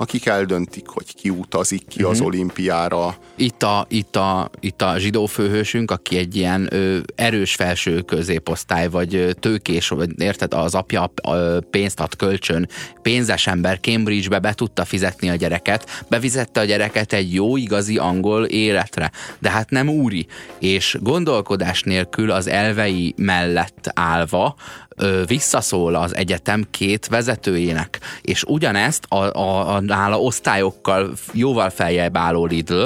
akik 0.00 0.26
eldöntik, 0.26 0.88
hogy 0.88 1.14
ki 1.14 1.30
utazik 1.30 1.88
ki 1.88 1.96
uh-huh. 1.96 2.10
az 2.10 2.18
mhm. 2.18 2.26
olimpiára. 2.26 3.16
Itt 3.36 3.62
a, 3.62 3.86
itt, 3.88 4.16
a, 4.16 4.50
itt 4.60 4.82
a 4.82 4.98
zsidó 4.98 5.26
főhősünk, 5.26 5.90
aki 5.90 6.16
egy 6.16 6.36
ilyen 6.36 6.68
ö, 6.70 6.98
erős 7.14 7.54
felső 7.54 8.00
középosztály, 8.00 8.88
vagy 8.88 9.14
ö, 9.14 9.32
tőkés, 9.32 9.88
vagy 9.88 10.22
érted, 10.22 10.54
az 10.54 10.74
apja 10.74 11.12
ö, 11.28 11.58
pénzt 11.70 12.00
ad 12.00 12.16
kölcsön, 12.16 12.68
pénzes 13.02 13.46
ember 13.46 13.80
Cambridge-be 13.80 14.38
be 14.38 14.54
tudta 14.54 14.84
fizetni 14.84 15.30
a 15.30 15.34
gyereket, 15.34 16.04
bevizette 16.08 16.60
a 16.60 16.64
gyereket 16.64 17.12
egy 17.12 17.34
jó, 17.34 17.56
igazi 17.56 17.96
angol 17.96 18.44
életre, 18.44 19.10
de 19.38 19.50
hát 19.50 19.70
nem 19.70 19.88
úri, 19.88 20.26
és 20.58 20.96
gondolkodás 21.00 21.82
nélkül 21.82 22.30
az 22.30 22.46
elvei 22.46 23.14
mellett 23.16 23.90
állva 23.94 24.56
ö, 25.00 25.22
visszaszól 25.26 25.94
az 25.94 26.16
egyetem 26.16 26.66
két 26.70 27.06
vezetőjének, 27.06 27.98
és 28.22 28.44
ugyanezt 28.44 29.04
a, 29.08 29.14
a, 29.16 29.74
a 29.74 29.80
nála 29.80 30.20
osztályokkal 30.20 31.12
jóval 31.32 31.70
feljebb 31.70 32.16
álló 32.16 32.46
Lidl 32.46 32.84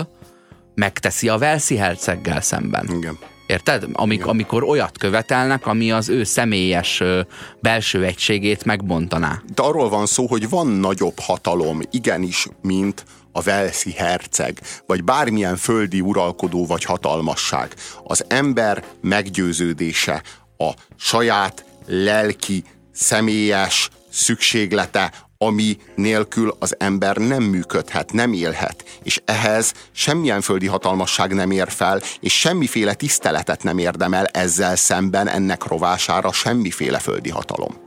megteszi 0.74 1.28
a 1.28 1.38
Velszi 1.38 1.76
herceggel 1.76 2.40
szemben. 2.40 2.88
Igen. 2.96 3.18
Érted? 3.46 3.86
Amik, 3.92 4.26
amikor 4.26 4.62
olyat 4.62 4.98
követelnek, 4.98 5.66
ami 5.66 5.92
az 5.92 6.08
ő 6.08 6.24
személyes 6.24 7.00
ö, 7.00 7.20
belső 7.60 8.04
egységét 8.04 8.64
megbontaná. 8.64 9.42
De 9.54 9.62
arról 9.62 9.88
van 9.88 10.06
szó, 10.06 10.26
hogy 10.26 10.48
van 10.48 10.66
nagyobb 10.66 11.18
hatalom, 11.18 11.80
igenis, 11.90 12.46
mint 12.62 13.04
a 13.32 13.40
Velszi 13.42 13.92
herceg, 13.92 14.60
vagy 14.86 15.04
bármilyen 15.04 15.56
földi 15.56 16.00
uralkodó 16.00 16.66
vagy 16.66 16.84
hatalmasság. 16.84 17.74
Az 18.04 18.24
ember 18.28 18.84
meggyőződése, 19.00 20.22
a 20.58 20.70
saját 20.96 21.64
lelki, 21.86 22.64
személyes 22.92 23.90
szükséglete, 24.10 25.12
ami 25.38 25.76
nélkül 25.94 26.56
az 26.58 26.74
ember 26.78 27.16
nem 27.16 27.42
működhet, 27.42 28.12
nem 28.12 28.32
élhet, 28.32 28.84
és 29.02 29.20
ehhez 29.24 29.72
semmilyen 29.92 30.40
földi 30.40 30.66
hatalmasság 30.66 31.34
nem 31.34 31.50
ér 31.50 31.70
fel, 31.70 32.02
és 32.20 32.38
semmiféle 32.38 32.94
tiszteletet 32.94 33.62
nem 33.62 33.78
érdemel 33.78 34.26
ezzel 34.26 34.76
szemben 34.76 35.28
ennek 35.28 35.66
rovására 35.66 36.32
semmiféle 36.32 36.98
földi 36.98 37.30
hatalom. 37.30 37.82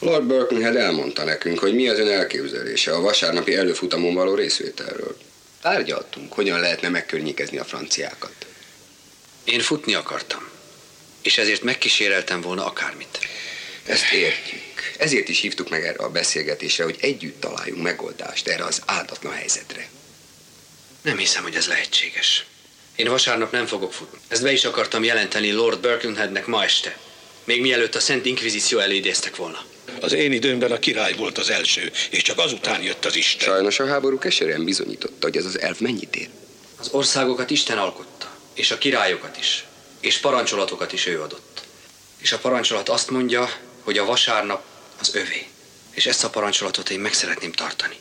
Lord 0.00 0.24
Birkenhead 0.24 0.76
elmondta 0.76 1.24
nekünk, 1.24 1.58
hogy 1.58 1.74
mi 1.74 1.88
az 1.88 1.98
ön 1.98 2.08
elképzelése 2.08 2.94
a 2.94 3.00
vasárnapi 3.00 3.56
előfutamon 3.56 4.14
való 4.14 4.34
részvételről. 4.34 5.16
Tárgyaltunk, 5.62 6.32
hogyan 6.32 6.60
lehetne 6.60 6.88
megkörnyékezni 6.88 7.58
a 7.58 7.64
franciákat. 7.64 8.46
Én 9.44 9.60
futni 9.60 9.94
akartam 9.94 10.40
és 11.28 11.38
ezért 11.38 11.62
megkíséreltem 11.62 12.40
volna 12.40 12.66
akármit. 12.66 13.18
Ezt 13.84 14.12
értjük. 14.12 14.92
Ezért 14.98 15.28
is 15.28 15.40
hívtuk 15.40 15.68
meg 15.68 15.84
erre 15.84 16.04
a 16.04 16.10
beszélgetésre, 16.10 16.84
hogy 16.84 16.96
együtt 17.00 17.40
találjunk 17.40 17.82
megoldást 17.82 18.48
erre 18.48 18.64
az 18.64 18.82
áldatlan 18.86 19.32
helyzetre. 19.32 19.88
Nem 21.02 21.18
hiszem, 21.18 21.42
hogy 21.42 21.54
ez 21.54 21.66
lehetséges. 21.66 22.44
Én 22.96 23.08
vasárnap 23.08 23.52
nem 23.52 23.66
fogok 23.66 23.92
futni. 23.92 24.18
Ezt 24.28 24.42
be 24.42 24.52
is 24.52 24.64
akartam 24.64 25.04
jelenteni 25.04 25.52
Lord 25.52 25.80
Birkenheadnek 25.80 26.46
ma 26.46 26.64
este. 26.64 26.98
Még 27.44 27.60
mielőtt 27.60 27.94
a 27.94 28.00
Szent 28.00 28.26
Inkvizíció 28.26 28.78
elidéztek 28.78 29.36
volna. 29.36 29.64
Az 30.00 30.12
én 30.12 30.32
időmben 30.32 30.72
a 30.72 30.78
király 30.78 31.12
volt 31.12 31.38
az 31.38 31.50
első, 31.50 31.92
és 32.10 32.22
csak 32.22 32.38
azután 32.38 32.82
jött 32.82 33.04
az 33.04 33.16
Isten. 33.16 33.48
Sajnos 33.48 33.78
a 33.78 33.86
háború 33.86 34.18
keserűen 34.18 34.64
bizonyította, 34.64 35.26
hogy 35.26 35.36
ez 35.36 35.44
az 35.44 35.60
elf 35.60 35.78
mennyit 35.78 36.16
ér. 36.16 36.28
Az 36.78 36.88
országokat 36.90 37.50
Isten 37.50 37.78
alkotta, 37.78 38.36
és 38.54 38.70
a 38.70 38.78
királyokat 38.78 39.36
is 39.38 39.66
és 40.00 40.18
parancsolatokat 40.18 40.92
is 40.92 41.06
ő 41.06 41.22
adott. 41.22 41.62
És 42.18 42.32
a 42.32 42.38
parancsolat 42.38 42.88
azt 42.88 43.10
mondja, 43.10 43.48
hogy 43.84 43.98
a 43.98 44.04
vasárnap 44.04 44.64
az 45.00 45.14
övé. 45.14 45.46
És 45.90 46.06
ezt 46.06 46.24
a 46.24 46.30
parancsolatot 46.30 46.90
én 46.90 47.00
meg 47.00 47.12
szeretném 47.12 47.52
tartani 47.52 47.96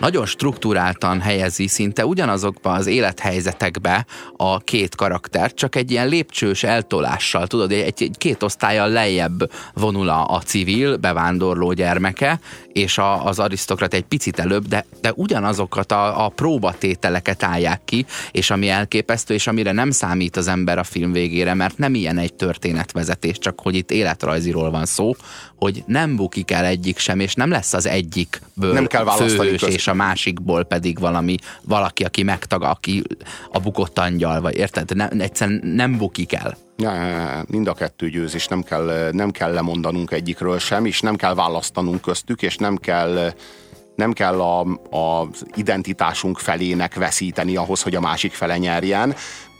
nagyon 0.00 0.26
struktúráltan 0.26 1.20
helyezi 1.20 1.66
szinte 1.66 2.06
ugyanazokba 2.06 2.72
az 2.72 2.86
élethelyzetekbe 2.86 4.06
a 4.36 4.58
két 4.58 4.94
karaktert, 4.94 5.54
csak 5.54 5.76
egy 5.76 5.90
ilyen 5.90 6.08
lépcsős 6.08 6.62
eltolással, 6.62 7.46
tudod, 7.46 7.72
egy, 7.72 8.02
egy 8.02 8.14
két 8.18 8.42
osztályal 8.42 8.88
lejjebb 8.88 9.50
vonul 9.74 10.08
a, 10.08 10.26
a 10.26 10.40
civil, 10.40 10.96
bevándorló 10.96 11.72
gyermeke, 11.72 12.40
és 12.78 12.98
a, 12.98 13.24
az 13.24 13.38
arisztokrat 13.38 13.94
egy 13.94 14.04
picit 14.04 14.38
előbb, 14.38 14.66
de, 14.68 14.84
de 15.00 15.12
ugyanazokat 15.14 15.92
a, 15.92 16.24
a 16.24 16.28
próbatételeket 16.28 17.42
állják 17.42 17.80
ki, 17.84 18.06
és 18.30 18.50
ami 18.50 18.68
elképesztő, 18.68 19.34
és 19.34 19.46
amire 19.46 19.72
nem 19.72 19.90
számít 19.90 20.36
az 20.36 20.48
ember 20.48 20.78
a 20.78 20.84
film 20.84 21.12
végére, 21.12 21.54
mert 21.54 21.78
nem 21.78 21.94
ilyen 21.94 22.18
egy 22.18 22.34
történetvezetés, 22.34 23.38
csak 23.38 23.60
hogy 23.60 23.74
itt 23.74 23.90
életrajziról 23.90 24.70
van 24.70 24.84
szó, 24.84 25.14
hogy 25.56 25.82
nem 25.86 26.16
bukik 26.16 26.50
el 26.50 26.64
egyik 26.64 26.98
sem, 26.98 27.20
és 27.20 27.34
nem 27.34 27.50
lesz 27.50 27.72
az 27.72 27.86
egyikből 27.86 28.72
nem 28.72 28.86
kell 28.86 29.10
főhős, 29.10 29.62
és 29.62 29.86
a 29.86 29.94
másikból 29.94 30.64
pedig 30.64 30.98
valami, 30.98 31.36
valaki, 31.62 32.04
aki 32.04 32.22
megtag, 32.22 32.62
aki 32.62 33.02
a 33.52 33.58
bukott 33.58 33.98
angyal, 33.98 34.40
vagy 34.40 34.56
érted? 34.56 34.96
Ne, 34.96 35.08
egyszerűen 35.08 35.60
nem 35.64 35.96
bukik 35.96 36.32
el. 36.32 36.67
Mind 37.46 37.66
a 37.66 37.74
kettő 37.74 38.08
győz, 38.08 38.34
és 38.34 38.46
nem 38.46 38.62
kell, 38.62 39.10
nem 39.12 39.30
kell 39.30 39.52
lemondanunk 39.52 40.10
egyikről 40.10 40.58
sem, 40.58 40.84
és 40.84 41.00
nem 41.00 41.16
kell 41.16 41.34
választanunk 41.34 42.00
köztük, 42.00 42.42
és 42.42 42.56
nem 42.56 42.76
kell 42.76 43.32
nem 43.94 44.12
kell 44.12 44.40
a, 44.40 44.60
az 44.90 45.46
identitásunk 45.54 46.38
felének 46.38 46.94
veszíteni 46.94 47.56
ahhoz, 47.56 47.82
hogy 47.82 47.94
a 47.94 48.00
másik 48.00 48.32
fele 48.32 48.58
nyerjen, 48.58 49.14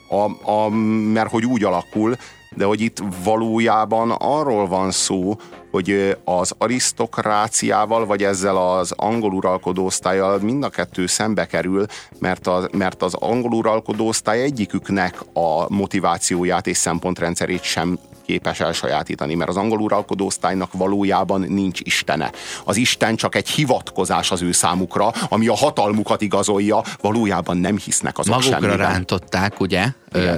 a, 0.08 0.50
a, 0.50 0.68
mert 1.12 1.30
hogy 1.30 1.44
úgy 1.44 1.64
alakul, 1.64 2.16
de 2.56 2.64
hogy 2.64 2.80
itt 2.80 3.02
valójában 3.24 4.10
arról 4.10 4.66
van 4.66 4.90
szó, 4.90 5.36
hogy 5.70 6.16
az 6.24 6.54
arisztokráciával, 6.58 8.06
vagy 8.06 8.22
ezzel 8.22 8.56
az 8.56 8.92
angol 8.96 9.32
uralkodó 9.32 9.84
osztályjal 9.84 10.38
mind 10.38 10.64
a 10.64 10.68
kettő 10.68 11.06
szembe 11.06 11.46
kerül, 11.46 11.86
mert, 12.18 12.46
a, 12.46 12.68
mert 12.72 13.02
az 13.02 13.14
angol 13.14 13.52
uralkodó 13.52 14.06
osztály 14.06 14.42
egyiküknek 14.42 15.20
a 15.32 15.72
motivációját 15.72 16.66
és 16.66 16.76
szempontrendszerét 16.76 17.62
sem 17.62 17.98
képes 18.28 18.60
elsajátítani, 18.60 19.34
mert 19.34 19.50
az 19.50 19.56
angol 19.56 19.80
uralkodó 19.80 20.26
osztálynak 20.26 20.72
valójában 20.72 21.40
nincs 21.40 21.80
istene. 21.82 22.30
Az 22.64 22.76
Isten 22.76 23.16
csak 23.16 23.34
egy 23.34 23.48
hivatkozás 23.48 24.30
az 24.30 24.42
ő 24.42 24.52
számukra, 24.52 25.12
ami 25.28 25.46
a 25.46 25.56
hatalmukat 25.56 26.20
igazolja, 26.20 26.82
valójában 27.00 27.56
nem 27.56 27.78
hisznek 27.78 28.18
azok 28.18 28.34
Magukra 28.34 28.58
semmiben. 28.58 28.76
rántották, 28.76 29.60
ugye, 29.60 29.86
ö, 30.10 30.34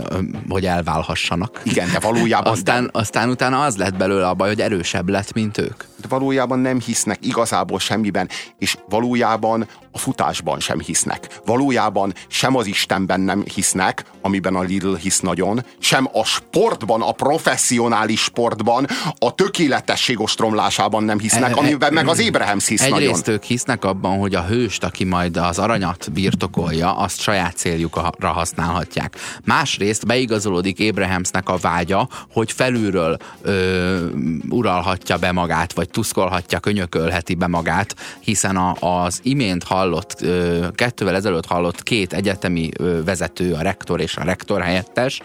hogy 0.49 0.67
elválhassanak. 0.67 1.61
Igen, 1.65 1.89
de 1.93 1.99
valójában... 1.99 2.53
aztán, 2.53 2.85
de... 2.85 2.91
aztán 2.93 3.29
utána 3.29 3.63
az 3.65 3.77
lett 3.77 3.97
belőle 3.97 4.29
a 4.29 4.35
baj, 4.35 4.49
hogy 4.49 4.61
erősebb 4.61 5.09
lett, 5.09 5.33
mint 5.33 5.59
ők. 5.59 5.90
Valójában 6.09 6.59
nem 6.59 6.81
hisznek 6.81 7.19
igazából 7.27 7.79
semmiben, 7.79 8.29
és 8.59 8.77
valójában 8.89 9.69
a 9.93 9.99
futásban 9.99 10.61
sem 10.61 10.81
hisznek. 10.81 11.41
Valójában 11.45 12.15
sem 12.29 12.57
az 12.57 12.67
Istenben 12.67 13.21
nem 13.21 13.45
hisznek, 13.55 14.05
amiben 14.21 14.55
a 14.55 14.61
Lidl 14.61 14.95
hisz 14.95 15.21
nagyon, 15.21 15.65
sem 15.79 16.09
a 16.13 16.25
sportban, 16.25 17.03
a 17.03 17.13
professzionális 17.13 18.21
sportban, 18.23 18.87
a 19.19 19.35
tökéletesség 19.35 20.21
ostromlásában 20.21 21.05
nem 21.05 21.19
hisznek, 21.19 21.57
amiben 21.57 21.93
meg 21.93 22.09
az 22.09 22.19
Ébrahemsz 22.19 22.69
hisz 22.69 22.81
Egyrészt 22.81 22.99
nagyon. 22.99 23.09
Egyrészt 23.09 23.29
ők 23.29 23.43
hisznek 23.43 23.85
abban, 23.85 24.19
hogy 24.19 24.35
a 24.35 24.45
hőst, 24.45 24.85
aki 24.85 25.05
majd 25.05 25.37
az 25.37 25.59
aranyat 25.59 26.13
birtokolja, 26.13 26.97
azt 26.97 27.21
saját 27.21 27.57
céljukra 27.57 28.29
használhatják. 28.29 29.17
Másrészt 29.45 30.07
beigazolódik 30.07 30.79
Ébrahemsznek 30.79 31.49
a 31.49 31.57
vágya, 31.57 32.09
hogy 32.33 32.53
felülről 32.53 33.17
ö, 33.43 34.07
uralhatja 34.49 35.17
be 35.17 35.33
magát, 35.33 35.73
vagy 35.73 35.90
tuszkolhatja, 35.91 36.59
könyökölheti 36.59 37.35
be 37.35 37.47
magát, 37.47 37.97
hiszen 38.21 38.57
a, 38.57 38.75
az 38.81 39.21
imént 39.23 39.65
hallott, 39.65 40.25
kettővel 40.75 41.15
ezelőtt 41.15 41.47
hallott 41.47 41.83
két 41.83 42.13
egyetemi 42.13 42.71
vezető, 43.05 43.53
a 43.53 43.63
rektor 43.63 44.01
és 44.01 44.17
a 44.17 44.23
rektor 44.23 44.63
helyettes, 44.63 45.21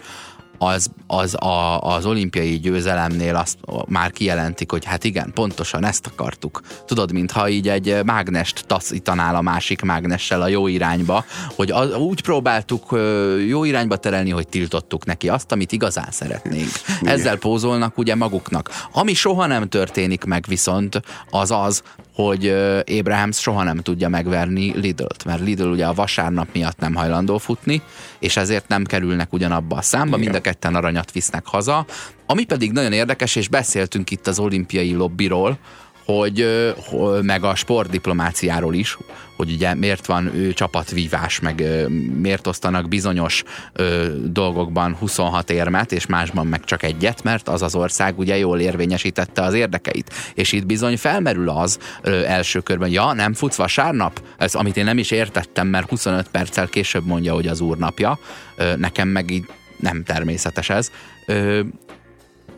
az, 0.57 0.87
az 1.07 1.35
a, 1.35 1.81
az 1.81 2.05
olimpiai 2.05 2.59
győzelemnél 2.59 3.35
azt 3.35 3.57
már 3.87 4.11
kijelentik, 4.11 4.71
hogy 4.71 4.85
hát 4.85 5.03
igen, 5.03 5.31
pontosan 5.33 5.85
ezt 5.85 6.07
akartuk. 6.07 6.61
Tudod, 6.85 7.11
mintha 7.11 7.49
így 7.49 7.69
egy 7.69 8.03
mágnest 8.03 8.63
taszítanál 8.67 9.35
a 9.35 9.41
másik 9.41 9.81
mágnessel 9.81 10.41
a 10.41 10.47
jó 10.47 10.67
irányba, 10.67 11.25
hogy 11.55 11.71
az, 11.71 11.95
úgy 11.95 12.21
próbáltuk 12.21 12.99
jó 13.47 13.63
irányba 13.63 13.97
terelni, 13.97 14.29
hogy 14.29 14.47
tiltottuk 14.47 15.05
neki 15.05 15.29
azt, 15.29 15.51
amit 15.51 15.71
igazán 15.71 16.11
szeretnénk. 16.11 16.71
Ezzel 17.03 17.37
pózolnak 17.37 17.97
ugye 17.97 18.15
maguknak. 18.15 18.69
Ami 18.91 19.13
soha 19.13 19.45
nem 19.45 19.69
történik 19.69 20.23
meg 20.23 20.45
viszont, 20.47 21.01
az 21.29 21.51
az, 21.51 21.83
hogy 22.15 22.47
Abrahams 22.99 23.39
soha 23.39 23.63
nem 23.63 23.77
tudja 23.77 24.09
megverni 24.09 24.73
Lidl-t, 24.79 25.25
mert 25.25 25.41
Lidl 25.41 25.67
ugye 25.67 25.85
a 25.85 25.93
vasárnap 25.93 26.47
miatt 26.53 26.79
nem 26.79 26.95
hajlandó 26.95 27.37
futni, 27.37 27.81
és 28.19 28.37
ezért 28.37 28.67
nem 28.67 28.83
kerülnek 28.83 29.33
ugyanabba 29.33 29.75
a 29.75 29.81
számba, 29.81 30.17
mind 30.17 30.35
a 30.35 30.41
ketten 30.41 30.75
aranyat 30.75 31.11
visznek 31.11 31.45
haza. 31.45 31.85
Ami 32.25 32.43
pedig 32.43 32.71
nagyon 32.71 32.93
érdekes, 32.93 33.35
és 33.35 33.47
beszéltünk 33.47 34.11
itt 34.11 34.27
az 34.27 34.39
olimpiai 34.39 34.93
lobbiról, 34.93 35.57
hogy, 36.05 36.47
meg 37.21 37.43
a 37.43 37.55
sportdiplomáciáról 37.55 38.73
is, 38.73 38.97
hogy 39.35 39.51
ugye 39.51 39.73
miért 39.73 40.05
van 40.05 40.35
ő 40.35 40.53
csapatvívás, 40.53 41.39
meg 41.39 41.63
miért 42.21 42.47
osztanak 42.47 42.87
bizonyos 42.87 43.43
dolgokban 44.23 44.95
26 44.95 45.49
érmet, 45.49 45.91
és 45.91 46.05
másban 46.05 46.47
meg 46.47 46.63
csak 46.63 46.83
egyet, 46.83 47.23
mert 47.23 47.49
az 47.49 47.61
az 47.61 47.75
ország 47.75 48.19
ugye 48.19 48.37
jól 48.37 48.59
érvényesítette 48.59 49.41
az 49.41 49.53
érdekeit. 49.53 50.13
És 50.33 50.51
itt 50.51 50.65
bizony 50.65 50.97
felmerül 50.97 51.49
az 51.49 51.79
első 52.25 52.59
körben, 52.59 52.89
ja, 52.89 53.13
nem 53.13 53.33
futsz 53.33 53.55
vasárnap? 53.55 54.21
Ez, 54.37 54.55
amit 54.55 54.77
én 54.77 54.83
nem 54.83 54.97
is 54.97 55.11
értettem, 55.11 55.67
mert 55.67 55.89
25 55.89 56.27
perccel 56.27 56.67
később 56.67 57.05
mondja, 57.05 57.33
hogy 57.33 57.47
az 57.47 57.61
úrnapja. 57.61 58.19
Nekem 58.77 59.07
meg 59.07 59.31
így 59.31 59.45
nem 59.79 60.03
természetes 60.03 60.69
ez. 60.69 60.91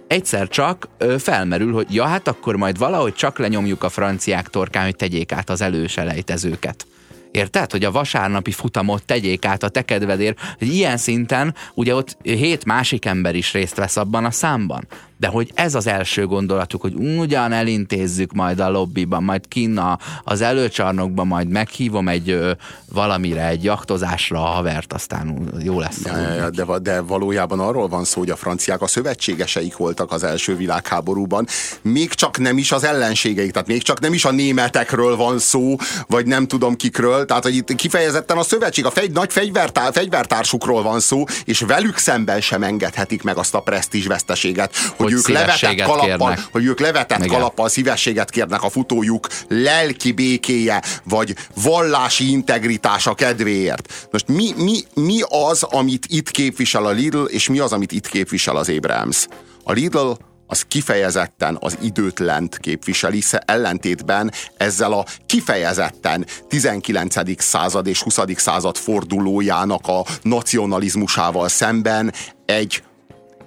Egyszer 0.08 0.48
csak 0.48 0.88
ö, 0.98 1.18
felmerül, 1.18 1.74
hogy 1.74 1.94
ja, 1.94 2.06
hát 2.06 2.28
akkor 2.28 2.56
majd 2.56 2.78
valahogy 2.78 3.14
csak 3.14 3.38
lenyomjuk 3.38 3.84
a 3.84 3.90
franciák 3.90 4.48
torkán, 4.48 4.84
hogy 4.84 4.96
tegyék 4.96 5.32
át 5.32 5.50
az 5.50 5.62
előselejtezőket. 5.62 6.88
Érted? 7.32 7.72
Hogy 7.72 7.84
a 7.84 7.92
vasárnapi 7.92 8.52
futamot 8.52 9.06
tegyék 9.06 9.46
át 9.46 9.64
a 9.64 9.70
te 9.70 9.82
kedvedért, 9.82 10.40
hogy 10.58 10.74
ilyen 10.74 10.98
szinten 10.98 11.56
ugye 11.74 11.96
ott 11.96 12.18
hét 12.22 12.66
másik 12.66 13.06
ember 13.06 13.36
is 13.36 13.54
részt 13.54 13.76
vesz 13.76 13.98
abban 13.98 14.26
a 14.26 14.32
számban 14.32 14.88
de 15.18 15.28
hogy 15.28 15.52
ez 15.56 15.76
az 15.76 15.88
első 15.88 16.26
gondolatuk, 16.26 16.82
hogy 16.82 16.94
ugyan 16.94 17.52
elintézzük 17.52 18.34
majd 18.34 18.60
a 18.60 18.70
lobbyban, 18.70 19.24
majd 19.24 19.48
kinna 19.48 20.00
az 20.24 20.42
előcsarnokban, 20.42 21.28
majd 21.28 21.50
meghívom 21.50 22.08
egy 22.08 22.30
ö, 22.30 22.52
valamire, 22.94 23.48
egy 23.48 23.64
jaktozásra 23.64 24.44
a 24.44 24.46
havert, 24.46 24.94
aztán 24.94 25.52
jó 25.64 25.80
lesz. 25.80 26.02
Ja, 26.06 26.50
de, 26.50 26.66
de 26.82 27.02
valójában 27.02 27.60
arról 27.60 27.88
van 27.88 28.04
szó, 28.04 28.20
hogy 28.20 28.30
a 28.30 28.36
franciák 28.36 28.82
a 28.82 28.88
szövetségeseik 28.88 29.78
voltak 29.78 30.12
az 30.12 30.24
első 30.24 30.56
világháborúban, 30.56 31.48
még 31.82 32.14
csak 32.14 32.38
nem 32.38 32.58
is 32.58 32.72
az 32.72 32.84
ellenségeik, 32.84 33.52
tehát 33.52 33.68
még 33.68 33.82
csak 33.82 34.00
nem 34.00 34.14
is 34.14 34.26
a 34.26 34.32
németekről 34.32 35.16
van 35.16 35.40
szó, 35.40 35.76
vagy 36.08 36.26
nem 36.26 36.48
tudom 36.48 36.76
kikről, 36.76 37.26
tehát 37.26 37.44
hogy 37.44 37.56
itt 37.56 37.76
kifejezetten 37.76 38.38
a 38.38 38.44
szövetség, 38.44 38.86
a 38.86 38.92
fegy, 38.92 39.12
nagy 39.12 39.32
fegyvertár, 39.32 39.94
fegyvertársukról 39.94 40.84
van 40.84 41.00
szó, 41.00 41.24
és 41.46 41.60
velük 41.60 41.98
szemben 41.98 42.42
sem 42.42 42.64
engedhetik 42.64 43.24
meg 43.24 43.38
azt 43.38 43.56
a 43.56 43.60
presztízs 43.60 44.08
veszteséget, 44.08 44.76
hogy 44.98 45.07
hogy 45.08 45.18
ők 45.18 45.28
levetett 45.28 45.82
kalappal, 45.82 46.38
hogy 46.52 46.66
ők 46.66 46.80
levetett 46.80 47.18
Igen. 47.18 47.30
kalappal 47.30 47.70
szívességet 47.70 48.30
kérnek 48.30 48.64
a 48.64 48.70
futójuk 48.70 49.28
lelki 49.48 50.12
békéje, 50.12 50.82
vagy 51.04 51.36
vallási 51.64 52.32
integritása 52.32 53.14
kedvéért. 53.14 54.08
Most 54.12 54.28
mi, 54.28 54.54
mi, 54.56 54.80
mi 54.94 55.20
az, 55.50 55.64
amit 55.64 56.06
itt 56.10 56.32
képvisel 56.32 56.86
a 56.86 56.92
Lidl, 56.92 57.24
és 57.24 57.50
mi 57.50 57.60
az, 57.60 57.74
amit 57.74 57.92
itt 57.92 58.08
képvisel 58.08 58.56
az 58.56 58.70
Abrams? 58.70 59.28
A 59.64 59.72
Lidl 59.72 60.12
az 60.48 60.62
kifejezetten 60.62 61.58
az 61.60 61.78
időtlent 61.82 62.58
képviseli, 62.58 63.22
ellentétben 63.46 64.32
ezzel 64.58 64.94
a 64.94 65.06
kifejezetten 65.26 66.26
19. 66.48 67.42
század 67.44 67.88
és 67.88 68.02
20. 68.02 68.20
század 68.36 68.78
fordulójának 68.78 69.88
a 69.88 70.06
nacionalizmusával 70.22 71.48
szemben 71.48 72.14
egy 72.46 72.84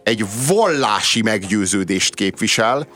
egy 0.02 0.24
vallási 0.46 1.22
meggyőződést 1.22 2.14
képvisel, 2.14 2.86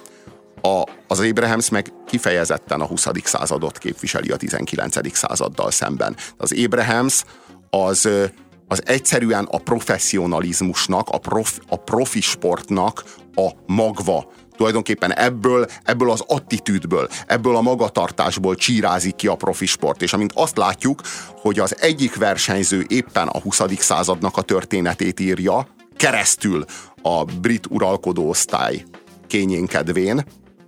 a, 0.65 0.83
az 1.09 1.21
Abrahams 1.21 1.69
meg 1.69 1.93
kifejezetten 2.07 2.81
a 2.81 2.87
20. 2.87 3.07
századot 3.25 3.79
képviseli 3.79 4.31
a 4.31 4.37
19. 4.37 5.17
századdal 5.17 5.71
szemben. 5.71 6.17
Az 6.37 6.55
Abrahams 6.65 7.25
az, 7.71 8.09
az 8.69 8.83
egyszerűen 8.87 9.45
a 9.45 9.59
professzionalizmusnak, 9.59 11.09
a, 11.09 11.19
prof, 11.19 11.59
a 11.69 11.77
profi 11.77 12.21
sportnak 12.21 13.05
a 13.35 13.51
magva. 13.67 14.33
Tulajdonképpen 14.57 15.15
ebből, 15.15 15.67
ebből 15.83 16.11
az 16.11 16.25
attitűdből, 16.27 17.09
ebből 17.27 17.57
a 17.57 17.61
magatartásból 17.61 18.55
csírázik 18.55 19.15
ki 19.15 19.27
a 19.27 19.35
profi 19.35 19.67
sport. 19.67 20.03
És 20.03 20.13
amint 20.13 20.33
azt 20.35 20.57
látjuk, 20.57 21.01
hogy 21.41 21.59
az 21.59 21.77
egyik 21.81 22.17
versenyző 22.17 22.85
éppen 22.89 23.29
a 23.29 23.41
20. 23.41 23.61
századnak 23.79 24.37
a 24.37 24.43
történetét 24.43 25.21
írja, 25.21 25.67
keresztül 25.97 26.65
a 27.07 27.25
brit 27.25 27.67
uralkodó 27.69 28.29
osztály 28.29 28.85
kényén 29.27 29.67
kedvén, 29.67 30.25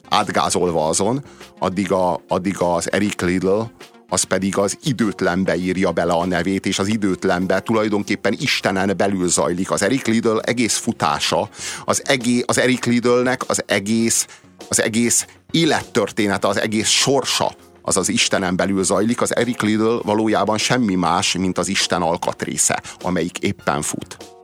átgázolva 0.09 0.89
azon, 0.89 1.25
addig, 1.59 1.93
a, 1.93 2.21
addig 2.29 2.57
az 2.59 2.93
Eric 2.93 3.23
Lidl, 3.23 3.61
az 4.09 4.23
pedig 4.23 4.59
az 4.59 4.79
időtlenbe 4.83 5.57
írja 5.57 5.93
bele 5.93 6.13
a 6.13 6.27
nevét, 6.27 6.67
és 6.67 6.79
az 6.79 6.87
időtlenbe 6.87 7.61
tulajdonképpen 7.61 8.37
Istenen 8.39 8.97
belül 8.97 9.29
zajlik. 9.29 9.71
Az 9.71 9.83
Eric 9.83 10.07
Lidl 10.07 10.37
egész 10.41 10.77
futása, 10.77 11.49
az, 11.85 12.03
egész, 12.07 12.43
az 12.47 12.59
Eric 12.59 12.87
Lidlnek 12.87 13.49
az 13.49 13.63
egész, 13.67 14.27
az 14.69 14.83
egész 14.83 15.27
élettörténete, 15.51 16.49
az 16.49 16.61
egész 16.61 16.89
sorsa, 16.89 17.55
az 17.83 17.97
az 17.97 18.09
Istenen 18.09 18.57
belül 18.57 18.85
zajlik, 18.85 19.21
az 19.21 19.37
Eric 19.37 19.63
Lidl 19.63 19.97
valójában 20.03 20.59
semmi 20.59 20.95
más, 20.95 21.37
mint 21.37 21.59
az 21.59 21.69
Isten 21.69 22.03
alkatrésze, 22.03 22.83
amelyik 23.01 23.39
éppen 23.39 23.83
fut. 23.83 24.36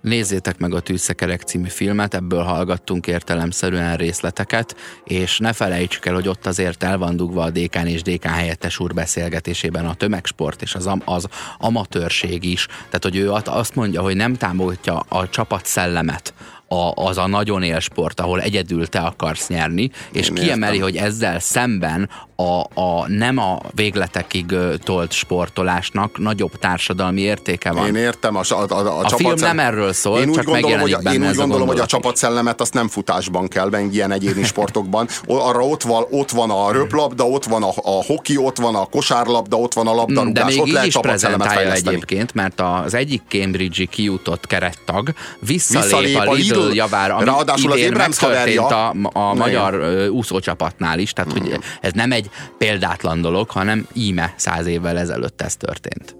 Nézzétek 0.00 0.58
meg 0.58 0.74
a 0.74 0.80
Tűzszekerek 0.80 1.42
című 1.42 1.68
filmet, 1.68 2.14
ebből 2.14 2.42
hallgattunk 2.42 3.06
értelemszerűen 3.06 3.96
részleteket, 3.96 4.76
és 5.04 5.38
ne 5.38 5.52
felejtsük 5.52 6.06
el, 6.06 6.14
hogy 6.14 6.28
ott 6.28 6.46
azért 6.46 6.82
el 6.82 6.98
van 6.98 7.16
dugva 7.16 7.42
a 7.42 7.50
dékán 7.50 7.86
és 7.86 8.02
dékán 8.02 8.32
helyettes 8.32 8.78
úr 8.78 8.94
beszélgetésében 8.94 9.86
a 9.86 9.94
tömegsport 9.94 10.62
és 10.62 10.74
az, 10.74 10.86
am- 10.86 11.02
az 11.04 11.26
amatőrség 11.58 12.44
is. 12.44 12.66
Tehát, 12.66 13.02
hogy 13.02 13.16
ő 13.16 13.32
azt 13.32 13.74
mondja, 13.74 14.02
hogy 14.02 14.16
nem 14.16 14.34
támogatja 14.34 14.98
a 14.98 15.28
csapat 15.28 15.66
szellemet, 15.66 16.34
a, 16.68 16.92
az 16.94 17.18
a 17.18 17.26
nagyon 17.26 17.62
élsport, 17.62 18.20
ahol 18.20 18.40
egyedül 18.40 18.86
te 18.86 18.98
akarsz 18.98 19.48
nyerni, 19.48 19.90
és 20.12 20.28
Én 20.28 20.34
kiemeli, 20.34 20.76
értem. 20.76 20.90
hogy 20.90 20.96
ezzel 20.96 21.38
szemben 21.38 22.08
a, 22.36 22.80
a 22.80 23.08
nem 23.08 23.38
a 23.38 23.58
végletekig 23.74 24.54
tolt 24.84 25.12
sportolásnak 25.12 26.18
nagyobb 26.18 26.58
társadalmi 26.58 27.20
értéke 27.20 27.72
van. 27.72 27.86
Én 27.86 27.94
értem, 27.94 28.36
a, 28.36 28.40
a, 28.48 28.64
a, 28.68 28.98
a, 28.98 29.04
a 29.04 29.08
film 29.08 29.34
nem 29.36 29.58
erről 29.58 29.92
szól, 29.92 30.18
én 30.18 30.28
úgy 30.28 30.34
csak 30.34 30.44
gondolom, 30.44 30.80
hogy, 30.80 30.96
Én 31.12 31.28
úgy 31.28 31.34
gondolom, 31.34 31.66
hogy 31.66 31.78
a 31.78 31.86
csapatszellemet 31.86 32.60
azt 32.60 32.74
nem 32.74 32.88
futásban 32.88 33.48
kell, 33.48 33.68
meg 33.68 33.94
ilyen 33.94 34.10
egyéni 34.10 34.44
sportokban. 34.44 35.08
Arra 35.26 35.66
ott 35.66 35.82
van, 35.82 36.06
ott 36.10 36.30
van 36.30 36.50
a 36.50 36.72
röplabda, 36.72 37.24
ott 37.28 37.44
van 37.44 37.62
a, 37.62 37.68
a 37.68 38.04
hoki, 38.04 38.36
ott 38.36 38.56
van 38.56 38.74
a 38.74 38.84
kosárlabda, 38.84 39.56
ott 39.56 39.72
van 39.72 39.86
a 39.86 39.94
labdarúgás, 39.94 40.32
De 40.32 40.44
még 40.44 40.60
ott 40.60 40.66
így 40.66 40.72
lehet 40.72 40.88
is 40.88 40.94
csapatszellemet 40.94 41.56
egyébként, 41.56 42.34
mert 42.34 42.60
az 42.60 42.94
egyik 42.94 43.22
Cambridge-i 43.28 43.86
kijutott 43.86 44.46
kerettag 44.46 45.12
visszalép, 45.40 45.82
visszalép 45.82 46.28
a 46.28 46.32
Lidl, 46.32 46.57
Lidl 46.58 46.74
javára, 46.74 47.14
ami 47.14 47.24
Ráadásul 47.24 47.76
idén 47.76 47.92
az 47.92 47.98
megtörtént 47.98 48.70
a, 48.70 48.94
a 49.12 49.34
magyar 49.34 49.80
úszócsapatnál 50.10 50.98
is, 50.98 51.12
tehát 51.12 51.32
hogy 51.32 51.58
ez 51.80 51.92
nem 51.92 52.12
egy 52.12 52.30
példátlan 52.58 53.20
dolog, 53.20 53.50
hanem 53.50 53.86
íme 53.92 54.34
száz 54.36 54.66
évvel 54.66 54.98
ezelőtt 54.98 55.42
ez 55.42 55.56
történt. 55.56 56.16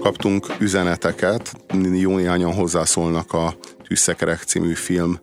Kaptunk 0.00 0.46
üzeneteket, 0.58 1.54
jó 1.92 2.16
néhányan 2.16 2.54
hozzászólnak 2.54 3.32
a 3.32 3.54
Tűzszekerek 3.88 4.42
című 4.42 4.74
film 4.74 5.18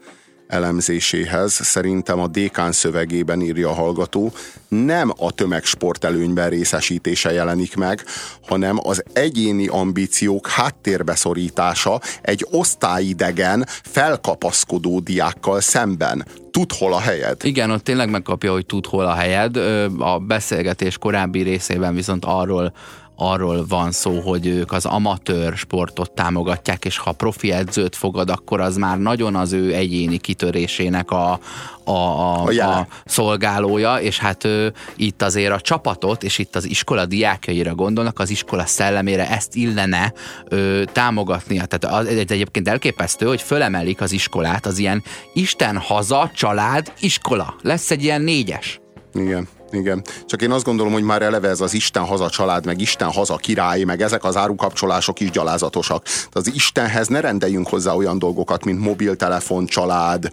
elemzéséhez. 0.51 1.53
Szerintem 1.53 2.19
a 2.19 2.27
dékán 2.27 2.71
szövegében 2.71 3.41
írja 3.41 3.69
a 3.69 3.73
hallgató, 3.73 4.31
nem 4.67 5.11
a 5.17 5.31
tömegsport 5.31 6.03
előnyben 6.03 6.49
részesítése 6.49 7.31
jelenik 7.31 7.75
meg, 7.75 8.03
hanem 8.47 8.79
az 8.83 9.03
egyéni 9.13 9.67
ambíciók 9.67 10.47
háttérbeszorítása 10.47 12.01
egy 12.21 12.47
osztályidegen, 12.51 13.65
felkapaszkodó 13.83 14.99
diákkal 14.99 15.61
szemben. 15.61 16.25
Tud 16.51 16.71
hol 16.71 16.93
a 16.93 16.99
helyed? 16.99 17.37
Igen, 17.43 17.71
ott 17.71 17.83
tényleg 17.83 18.09
megkapja, 18.09 18.51
hogy 18.51 18.65
tud 18.65 18.85
hol 18.85 19.05
a 19.05 19.13
helyed. 19.13 19.57
A 19.99 20.19
beszélgetés 20.19 20.97
korábbi 20.97 21.41
részében 21.41 21.95
viszont 21.95 22.25
arról 22.25 22.73
arról 23.21 23.65
van 23.67 23.91
szó, 23.91 24.19
hogy 24.19 24.47
ők 24.47 24.71
az 24.71 24.85
amatőr 24.85 25.57
sportot 25.57 26.11
támogatják, 26.11 26.85
és 26.85 26.97
ha 26.97 27.11
profi 27.11 27.51
edzőt 27.51 27.95
fogad, 27.95 28.29
akkor 28.29 28.59
az 28.59 28.77
már 28.77 28.97
nagyon 28.97 29.35
az 29.35 29.53
ő 29.53 29.73
egyéni 29.73 30.17
kitörésének 30.17 31.11
a, 31.11 31.39
a, 31.83 31.91
a, 31.91 32.49
A 32.59 32.87
szolgálója, 33.05 33.95
és 33.95 34.19
hát 34.19 34.43
ő, 34.43 34.73
itt 34.95 35.21
azért 35.21 35.51
a 35.51 35.61
csapatot, 35.61 36.23
és 36.23 36.37
itt 36.37 36.55
az 36.55 36.65
iskola 36.65 37.05
diákjaira 37.05 37.75
gondolnak, 37.75 38.19
az 38.19 38.29
iskola 38.29 38.65
szellemére 38.65 39.29
ezt 39.29 39.55
illene 39.55 40.13
ö, 40.47 40.83
támogatnia. 40.91 41.65
Tehát 41.65 41.97
az, 41.99 42.07
egyébként 42.07 42.67
elképesztő, 42.67 43.25
hogy 43.25 43.41
fölemelik 43.41 44.01
az 44.01 44.11
iskolát, 44.11 44.65
az 44.65 44.77
ilyen 44.77 45.03
Isten 45.33 45.77
haza, 45.77 46.31
család, 46.35 46.93
iskola. 46.99 47.55
Lesz 47.61 47.91
egy 47.91 48.03
ilyen 48.03 48.21
négyes. 48.21 48.79
Igen. 49.13 49.47
Igen. 49.71 50.03
Csak 50.25 50.41
én 50.41 50.51
azt 50.51 50.63
gondolom, 50.63 50.93
hogy 50.93 51.03
már 51.03 51.21
eleve 51.21 51.49
ez 51.49 51.61
az 51.61 51.73
Isten 51.73 52.03
haza 52.03 52.29
család, 52.29 52.65
meg 52.65 52.81
Isten 52.81 53.11
haza 53.11 53.35
király, 53.35 53.83
meg 53.83 54.01
ezek 54.01 54.23
az 54.23 54.35
árukapcsolások 54.35 55.19
is 55.19 55.31
gyalázatosak. 55.31 56.03
Tehát 56.03 56.35
az 56.35 56.51
Istenhez 56.53 57.07
ne 57.07 57.19
rendeljünk 57.19 57.67
hozzá 57.67 57.93
olyan 57.93 58.19
dolgokat, 58.19 58.65
mint 58.65 58.79
mobiltelefon, 58.79 59.65
család, 59.65 60.29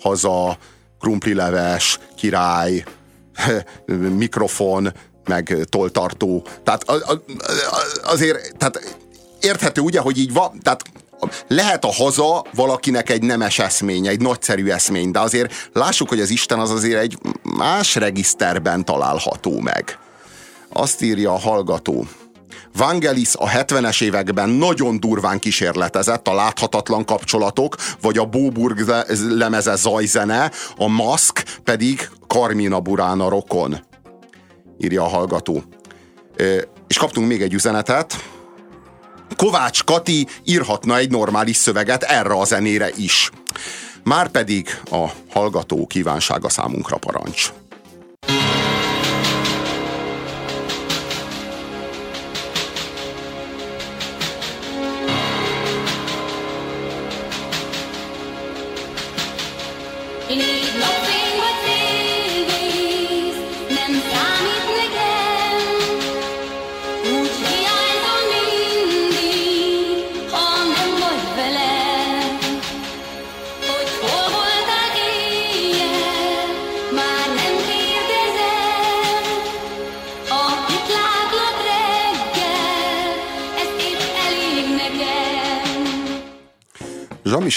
haza, 0.00 0.58
krumplileves, 1.00 1.98
király, 2.16 2.84
mikrofon, 4.16 4.92
meg 5.24 5.56
toltartó. 5.68 6.44
Tehát 6.64 6.84
azért, 8.02 8.56
tehát 8.56 8.96
érthető 9.40 9.80
ugye, 9.80 10.00
hogy 10.00 10.18
így 10.18 10.32
van, 10.32 10.58
tehát 10.62 10.82
lehet 11.48 11.84
a 11.84 11.92
haza 11.92 12.44
valakinek 12.54 13.10
egy 13.10 13.22
nemes 13.22 13.58
eszmény, 13.58 14.06
egy 14.06 14.20
nagyszerű 14.20 14.68
eszmény, 14.68 15.10
de 15.10 15.18
azért 15.20 15.70
lássuk, 15.72 16.08
hogy 16.08 16.20
az 16.20 16.30
Isten 16.30 16.58
az 16.58 16.70
azért 16.70 17.00
egy 17.00 17.18
más 17.42 17.94
regiszterben 17.94 18.84
található 18.84 19.60
meg. 19.60 19.98
Azt 20.72 21.02
írja 21.02 21.32
a 21.32 21.38
hallgató. 21.38 22.06
Vangelis 22.76 23.34
a 23.34 23.48
70-es 23.48 24.02
években 24.02 24.48
nagyon 24.48 25.00
durván 25.00 25.38
kísérletezett 25.38 26.28
a 26.28 26.34
láthatatlan 26.34 27.04
kapcsolatok, 27.04 27.76
vagy 28.00 28.18
a 28.18 28.24
Bóburg 28.24 28.88
le- 28.88 29.04
lemeze 29.28 29.74
zajzene, 29.74 30.50
a 30.76 30.88
maszk 30.88 31.44
pedig 31.64 32.08
Carmina 32.26 32.80
Burana 32.80 33.28
rokon, 33.28 33.80
írja 34.78 35.02
a 35.02 35.08
hallgató. 35.08 35.62
És 36.88 36.98
kaptunk 36.98 37.28
még 37.28 37.42
egy 37.42 37.54
üzenetet. 37.54 38.24
Kovács 39.40 39.84
Kati 39.84 40.26
írhatna 40.44 40.96
egy 40.96 41.10
normális 41.10 41.56
szöveget 41.56 42.02
erre 42.02 42.32
a 42.32 42.44
zenére 42.44 42.90
is. 42.96 43.30
Márpedig 44.02 44.80
a 44.90 45.06
hallgató 45.30 45.86
kívánsága 45.86 46.48
számunkra 46.48 46.96
parancs. 46.96 47.52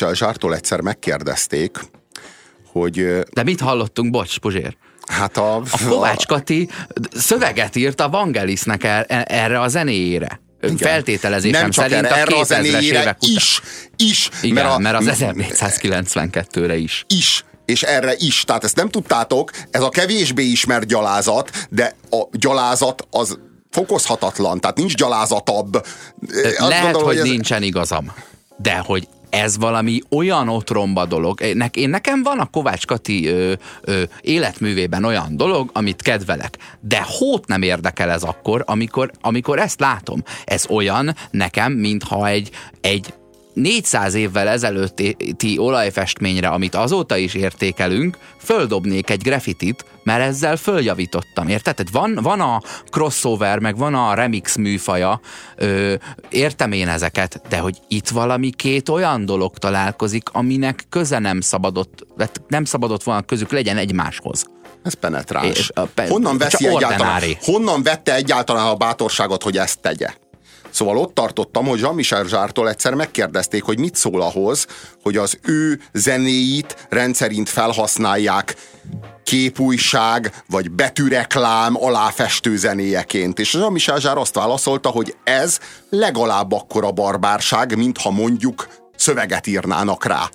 Jean-Michel 0.04 0.14
Zsártól 0.28 0.56
egyszer 0.56 0.82
megkérdezték, 0.82 1.78
hogy 2.72 3.20
De 3.34 3.44
mit 3.44 3.60
hallottunk, 3.62 4.12
bocs, 4.12 4.38
Puzsér? 4.40 4.78
hát 5.08 5.38
a... 5.38 5.56
A 5.56 5.88
Kovács 5.90 6.26
Kati 6.26 6.70
szöveget 7.12 7.76
írt 7.76 8.02
a 8.02 8.10
Vangelisnek 8.10 8.84
er, 8.84 9.06
erre 9.28 9.60
a 9.62 9.68
zenéjére. 9.68 10.42
Igen. 10.62 10.78
Feltételezésem 10.78 11.62
Nem 11.62 11.70
csak 11.72 11.84
szerint 11.90 12.06
erre, 12.06 12.16
a 12.16 12.18
erre 12.18 12.36
a 12.36 12.44
2000-es 12.44 12.46
zenéjére 12.48 13.02
évek 13.02 13.18
után. 13.22 13.36
is, 13.36 13.62
is, 13.98 14.30
Igen, 14.42 14.54
mert, 14.64 14.76
a, 14.76 14.78
mert 14.78 14.96
az 14.98 15.06
m- 15.20 15.42
1492-re 15.50 16.76
is. 16.76 17.06
is, 17.08 17.46
és 17.66 17.84
erre 17.84 18.14
is. 18.18 18.44
Tehát 18.44 18.64
ezt 18.64 18.76
nem 18.76 18.90
tudtátok, 18.90 19.52
ez 19.72 19.82
a 19.82 19.90
kevésbé 19.90 20.44
ismert 20.44 20.86
gyalázat, 20.86 21.68
de 21.70 21.96
a 22.10 22.22
gyalázat 22.32 23.08
az 23.12 23.38
fokozhatatlan, 23.72 24.60
tehát 24.60 24.78
nincs 24.78 24.96
gyalázatabb. 24.96 25.76
Azt 25.76 26.58
Lehet, 26.60 26.84
gondolom, 26.84 27.08
hogy 27.08 27.18
ez- 27.18 27.24
nincsen 27.24 27.64
igazam. 27.64 28.14
De 28.58 28.78
hogy 28.78 29.08
ez 29.34 29.58
valami 29.58 30.00
olyan 30.10 30.50
otromba 30.50 31.06
dolog. 31.06 31.42
Én 31.74 31.90
nekem 31.90 32.24
van 32.24 32.40
a 32.40 32.46
Kovács 32.46 32.86
Kati 32.86 33.28
ö, 33.28 33.54
ö, 33.82 34.04
életművében 34.22 35.04
olyan 35.04 35.38
dolog, 35.38 35.70
amit 35.74 36.02
kedvelek. 36.02 36.58
De 36.80 37.06
hót 37.08 37.48
nem 37.48 37.62
érdekel 37.62 38.10
ez 38.10 38.24
akkor, 38.24 38.64
amikor, 38.66 39.12
amikor 39.22 39.60
ezt 39.60 39.80
látom. 39.80 40.24
Ez 40.44 40.66
olyan 40.70 41.16
nekem, 41.32 41.74
mintha 41.74 42.28
egy, 42.28 42.50
egy 42.82 43.14
400 43.54 44.14
évvel 44.14 44.48
ezelőtti 44.48 45.58
olajfestményre, 45.58 46.48
amit 46.48 46.76
azóta 46.76 47.18
is 47.18 47.34
értékelünk, 47.34 48.18
földobnék 48.38 49.10
egy 49.10 49.22
graffitit, 49.22 49.86
mert 50.04 50.22
ezzel 50.22 50.56
följavítottam, 50.56 51.48
érted? 51.48 51.76
Tehát 51.76 51.92
van, 51.92 52.24
van 52.24 52.40
a 52.42 52.62
crossover, 52.90 53.60
meg 53.60 53.78
van 53.78 53.96
a 53.96 54.14
remix 54.14 54.56
műfaja, 54.56 55.20
ö, 55.56 55.94
értem 56.30 56.72
én 56.72 56.88
ezeket, 56.88 57.42
de 57.50 57.58
hogy 57.58 57.78
itt 57.88 58.10
valami 58.10 58.50
két 58.50 58.90
olyan 58.90 59.26
dolog 59.26 59.58
találkozik, 59.58 60.30
aminek 60.32 60.86
köze 60.90 61.20
nem 61.20 61.42
szabadott, 61.42 62.06
hát 62.18 62.42
nem 62.48 62.66
szabadott 62.66 63.04
volna 63.04 63.22
közük 63.22 63.52
legyen 63.52 63.78
egymáshoz. 63.78 64.46
Ez 64.84 64.94
penetráns. 64.94 65.58
És 65.58 65.70
a 65.74 65.82
pe- 65.82 66.10
honnan, 66.10 66.38
veszi 66.38 66.68
egyáltalán, 66.68 67.22
honnan 67.42 67.84
vette 67.84 68.16
egyáltalán 68.16 68.68
a 68.68 68.76
bátorságot, 68.76 69.44
hogy 69.44 69.58
ezt 69.58 69.80
tegye? 69.80 70.10
Szóval 70.74 70.98
ott 70.98 71.14
tartottam, 71.14 71.66
hogy 71.66 71.80
Jean-Michel 71.80 72.26
Zsártól 72.26 72.70
egyszer 72.70 72.94
megkérdezték, 72.94 73.64
hogy 73.64 73.80
mit 73.80 73.96
szól 73.96 74.22
ahhoz, 74.22 74.68
hogy 75.04 75.18
az 75.18 75.40
ő 75.44 75.82
zenéit 75.92 76.88
rendszerint 76.90 77.50
felhasználják 77.50 78.56
képújság 79.24 80.34
vagy 80.50 80.72
betűreklám 80.72 81.84
aláfestő 81.84 82.58
zenéjeként. 82.58 83.40
És 83.40 83.54
Jean-Michel 83.54 84.00
Zsár 84.00 84.18
azt 84.18 84.36
válaszolta, 84.36 84.90
hogy 84.90 85.16
ez 85.24 85.60
legalább 85.90 86.52
akkora 86.52 86.92
barbárság, 86.92 87.78
mintha 87.78 88.12
mondjuk 88.12 88.68
szöveget 89.04 89.48
írnának 89.48 90.06
rá. 90.06 90.30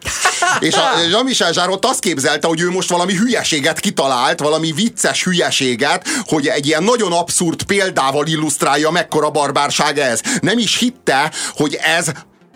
És 0.58 0.74
a 0.74 1.00
Jean-Michel 1.10 1.52
Zsár 1.52 1.68
ott 1.68 1.84
azt 1.84 2.00
képzelte, 2.00 2.46
hogy 2.46 2.60
ő 2.60 2.70
most 2.70 2.88
valami 2.88 3.14
hülyeséget 3.14 3.80
kitalált, 3.80 4.40
valami 4.40 4.72
vicces 4.72 5.24
hülyeséget, 5.24 6.08
hogy 6.26 6.46
egy 6.46 6.66
ilyen 6.66 6.82
nagyon 6.82 7.12
abszurd 7.12 7.62
példával 7.62 8.26
illusztrálja, 8.26 8.90
mekkora 8.90 9.30
barbárság 9.30 9.98
ez. 9.98 10.20
Nem 10.40 10.58
is 10.58 10.78
hitte, 10.78 11.32
hogy 11.54 11.74
ez 11.74 12.06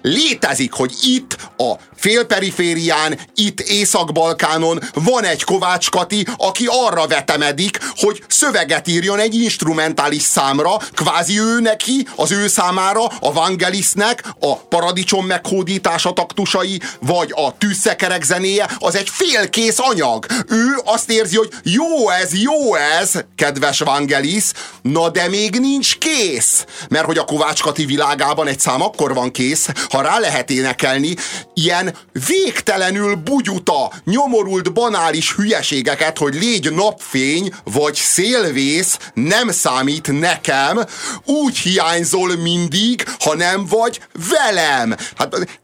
létezik, 0.03 0.73
hogy 0.73 0.93
itt 1.03 1.37
a 1.57 1.73
félperiférián, 1.97 3.19
itt 3.35 3.61
Észak-Balkánon 3.61 4.81
van 4.95 5.25
egy 5.25 5.45
Kovács 5.45 5.91
Kati, 5.91 6.27
aki 6.37 6.65
arra 6.69 7.07
vetemedik, 7.07 7.79
hogy 7.97 8.25
szöveget 8.29 8.89
írjon 8.89 9.19
egy 9.19 9.35
instrumentális 9.35 10.23
számra, 10.23 10.77
kvázi 10.95 11.41
ő 11.41 11.61
neki, 11.61 12.07
az 12.17 12.31
ő 12.31 12.49
számára, 12.49 13.05
a 13.05 13.33
Vangelisnek 13.33 14.25
a 14.41 14.57
paradicsom 14.57 15.27
meghódítása 15.27 16.13
taktusai, 16.13 16.81
vagy 17.01 17.33
a 17.35 17.57
tűzszekerek 17.59 18.23
zenéje, 18.23 18.71
az 18.79 18.95
egy 18.95 19.09
félkész 19.09 19.79
anyag. 19.79 20.27
Ő 20.49 20.81
azt 20.85 21.11
érzi, 21.11 21.37
hogy 21.37 21.53
jó 21.63 22.09
ez, 22.11 22.41
jó 22.41 22.75
ez, 22.75 23.13
kedves 23.37 23.79
Vangelis, 23.79 24.45
na 24.83 25.09
de 25.11 25.29
még 25.29 25.59
nincs 25.59 25.99
kész. 25.99 26.65
Mert 26.89 27.05
hogy 27.05 27.19
a 27.19 27.25
Kovács 27.25 27.63
Kati 27.63 27.85
világában 27.85 28.47
egy 28.47 28.61
szám 28.61 28.83
akkor 28.83 29.15
van 29.15 29.31
kész, 29.31 29.69
ha 29.93 30.03
rá 30.03 30.19
lehet 30.19 30.51
énekelni 30.51 31.15
ilyen 31.55 31.97
végtelenül 32.27 33.15
bugyuta, 33.15 33.93
nyomorult, 34.05 34.73
banális 34.73 35.33
hülyeségeket, 35.33 36.19
hogy 36.19 36.35
légy 36.35 36.73
napfény 36.73 37.55
vagy 37.65 37.95
szélvész, 37.95 38.99
nem 39.15 39.51
számít 39.51 40.21
nekem, 40.21 40.85
úgy 41.25 41.59
hiányzol 41.59 42.37
mindig, 42.37 43.05
ha 43.19 43.35
nem 43.35 43.67
vagy 43.67 44.01
velem. 44.31 44.97
Hát 45.17 45.61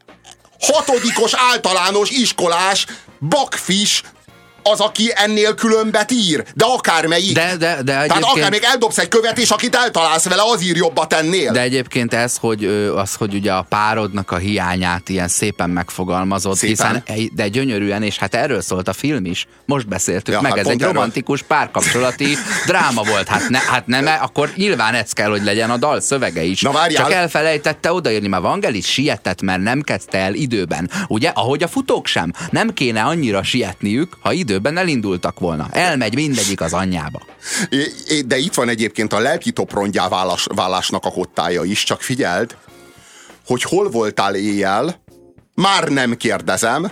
hatodikos 0.60 1.32
általános 1.34 2.10
iskolás 2.10 2.86
bakfis 3.20 4.02
az, 4.62 4.80
aki 4.80 5.11
ennél 5.14 5.54
különbet 5.54 6.11
ír, 6.12 6.44
de 6.54 6.64
akármelyik. 6.64 7.34
De, 7.34 7.56
de, 7.56 7.56
de 7.56 7.82
Tehát 7.84 8.02
egyébként- 8.04 8.24
akár 8.36 8.50
még 8.50 8.62
eldobsz 8.62 8.98
egy 8.98 9.09
követ, 9.09 9.38
és 9.38 9.50
akit 9.50 9.74
eltalálsz 9.74 10.24
vele, 10.28 10.42
az 10.52 10.62
ír 10.62 10.76
jobbat 10.76 11.12
ennél. 11.12 11.52
De 11.52 11.61
egyébként 11.61 12.14
ez, 12.14 12.36
hogy, 12.36 12.64
az, 12.96 13.14
hogy 13.14 13.34
ugye 13.34 13.52
a 13.52 13.62
párodnak 13.68 14.30
a 14.30 14.36
hiányát 14.36 15.09
ilyen 15.09 15.28
szépen 15.28 15.70
megfogalmazott, 15.70 16.56
Szépen? 16.56 17.02
hiszen 17.04 17.30
de 17.34 17.48
gyönyörűen, 17.48 18.02
és 18.02 18.18
hát 18.18 18.34
erről 18.34 18.61
szólt 18.61 18.88
a 18.88 18.92
film 18.92 19.24
is, 19.24 19.46
most 19.64 19.88
beszéltük 19.88 20.34
Ja, 20.34 20.40
meg, 20.40 20.50
hát 20.50 20.61
ez 20.61 20.66
egy 20.66 20.80
erről. 20.80 20.92
romantikus 20.92 21.42
párkapcsolati 21.42 22.36
dráma 22.66 23.02
volt. 23.02 23.28
Hát, 23.28 23.48
ne, 23.48 23.59
hát 23.59 23.86
nem, 23.86 24.06
akkor 24.20 24.52
nyilván 24.56 24.94
ez 24.94 25.12
kell, 25.12 25.30
hogy 25.30 25.44
legyen 25.44 25.70
a 25.70 25.76
dal 25.76 26.00
szövege 26.00 26.42
is. 26.42 26.61
Na, 26.61 26.70
várjál. 26.72 27.02
Csak 27.02 27.12
elfelejtette 27.12 27.92
odaírni, 27.92 28.28
mert 28.28 28.42
Vangelis 28.42 28.86
sietett, 28.86 29.42
mert 29.42 29.62
nem 29.62 29.80
kezdte 29.82 30.18
el 30.18 30.34
időben. 30.34 30.90
Ugye, 31.06 31.28
ahogy 31.28 31.62
a 31.62 31.68
futók 31.68 32.06
sem. 32.06 32.32
Nem 32.50 32.72
kéne 32.72 33.02
annyira 33.02 33.42
sietniük, 33.42 34.16
ha 34.20 34.32
időben 34.49 34.76
elindultak 34.76 35.38
volna. 35.38 35.68
Elmegy 35.70 36.14
mindegyik 36.14 36.61
az 36.61 36.72
anyjába. 36.72 37.20
De 38.26 38.38
itt 38.38 38.55
van 38.55 38.68
egyébként 38.68 39.12
a 39.12 39.18
lelki 39.18 39.53
toprongyá 39.53 40.09
válás, 40.09 40.46
válásnak 40.55 41.05
a 41.05 41.11
kottája 41.11 41.64
is, 41.64 41.82
csak 41.82 42.03
figyeld, 42.03 42.57
hogy 43.46 43.62
hol 43.62 43.90
voltál 43.90 44.34
éjjel, 44.34 45.03
már 45.55 45.88
nem 45.88 46.16
kérdezem, 46.16 46.90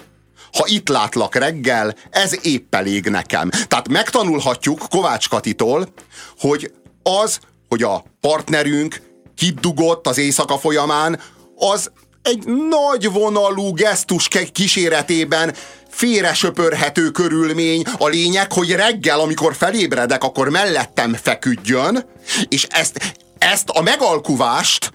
ha 0.53 0.65
itt 0.67 0.89
látlak 0.89 1.35
reggel, 1.35 1.95
ez 2.11 2.39
épp 2.43 2.75
elég 2.75 3.09
nekem. 3.09 3.51
Tehát 3.51 3.89
megtanulhatjuk 3.89 4.79
Kovács 4.91 5.29
Katitól, 5.29 5.93
hogy 6.39 6.73
az, 7.03 7.41
hogy 7.69 7.83
a 7.83 8.05
partnerünk 8.21 9.03
kidugott 9.37 10.07
az 10.07 10.19
éjszaka 10.19 10.59
folyamán, 10.59 11.21
az 11.57 11.91
egy 12.27 12.45
nagy 12.69 13.13
vonalú 13.13 13.73
gesztus 13.73 14.29
kíséretében 14.53 15.55
félresöpörhető 15.89 17.11
körülmény. 17.11 17.83
A 17.99 18.07
lényeg, 18.07 18.53
hogy 18.53 18.73
reggel, 18.73 19.21
amikor 19.21 19.55
felébredek, 19.55 20.25
akkor 20.25 20.49
mellettem 20.49 21.17
feküdjön, 21.23 22.07
és 22.49 22.67
ezt, 22.71 23.17
ezt 23.39 23.69
a 23.69 23.83
megalkuvást, 23.83 24.91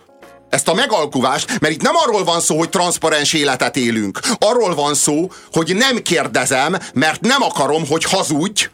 ezt 0.49 0.67
a 0.67 0.73
megalkuvást, 0.73 1.59
mert 1.59 1.73
itt 1.73 1.81
nem 1.81 1.95
arról 1.95 2.23
van 2.23 2.41
szó, 2.41 2.57
hogy 2.57 2.69
transzparens 2.69 3.33
életet 3.33 3.77
élünk. 3.77 4.19
Arról 4.37 4.75
van 4.75 4.93
szó, 4.93 5.31
hogy 5.51 5.75
nem 5.75 6.01
kérdezem, 6.01 6.77
mert 6.93 7.21
nem 7.21 7.41
akarom, 7.41 7.87
hogy 7.87 8.03
hazudj, 8.03 8.69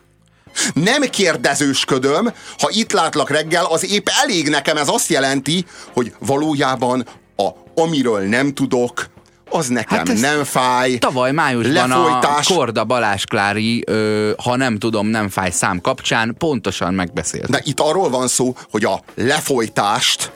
nem 0.74 1.02
kérdezősködöm, 1.02 2.34
ha 2.60 2.70
itt 2.72 2.92
látlak 2.92 3.30
reggel, 3.30 3.66
az 3.66 3.92
épp 3.92 4.08
elég 4.24 4.50
nekem. 4.50 4.78
Ez 4.78 4.88
azt 4.88 5.10
jelenti, 5.10 5.66
hogy 5.94 6.14
valójában 6.20 7.06
amiről 7.82 8.22
nem 8.22 8.54
tudok, 8.54 9.10
az 9.50 9.68
nekem 9.68 9.98
Hát 9.98 10.20
nem 10.20 10.44
fáj. 10.44 10.98
Tavaly 10.98 11.32
májusban 11.32 11.90
Lefolytás. 11.90 12.50
a 12.50 12.54
Korda 12.54 12.84
Balázs 12.84 13.24
Klári, 13.24 13.84
ö, 13.86 14.32
ha 14.44 14.56
nem 14.56 14.78
tudom, 14.78 15.08
nem 15.08 15.30
fáj 15.30 15.52
szám 15.52 15.82
kapcsán 15.82 16.36
pontosan 16.38 16.94
megbeszélt. 16.94 17.50
De 17.50 17.62
itt 17.64 17.80
arról 17.80 18.10
van 18.10 18.28
szó, 18.28 18.56
hogy 18.72 18.84
a 18.84 19.02
lefolytást 19.16 20.32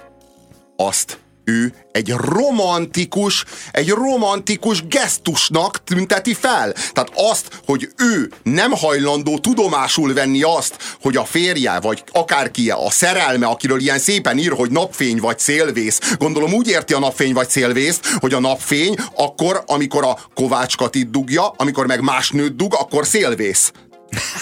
azt 0.76 1.20
ő 1.44 1.74
egy 1.92 2.10
romantikus, 2.12 3.46
egy 3.72 3.90
romantikus 3.90 4.88
gesztusnak 4.88 5.84
tünteti 5.84 6.34
fel. 6.34 6.72
Tehát 6.72 7.12
azt, 7.16 7.62
hogy 7.66 7.90
ő 7.98 8.32
nem 8.44 8.72
hajlandó 8.72 9.38
tudomásul 9.38 10.14
venni 10.14 10.42
azt, 10.42 10.76
hogy 11.02 11.18
a 11.18 11.26
férje, 11.26 11.80
vagy 11.80 12.04
akárki 12.12 12.70
a 12.70 12.90
szerelme, 12.90 13.46
akiről 13.46 13.80
ilyen 13.80 14.00
szépen 14.00 14.38
ír, 14.38 14.52
hogy 14.52 14.72
napfény 14.72 15.20
vagy 15.20 15.40
szélvész. 15.40 16.00
Gondolom 16.18 16.54
úgy 16.54 16.68
érti 16.68 16.94
a 16.94 17.00
napfény 17.00 17.34
vagy 17.34 17.50
szélvészt, 17.50 18.08
hogy 18.20 18.34
a 18.34 18.40
napfény 18.40 18.96
akkor, 19.16 19.64
amikor 19.66 20.04
a 20.04 20.18
Kovács 20.34 20.78
Katit 20.78 21.10
dugja, 21.10 21.48
amikor 21.48 21.86
meg 21.86 22.02
más 22.02 22.30
nőt 22.30 22.56
dug, 22.56 22.74
akkor 22.74 23.06
szélvész. 23.06 23.72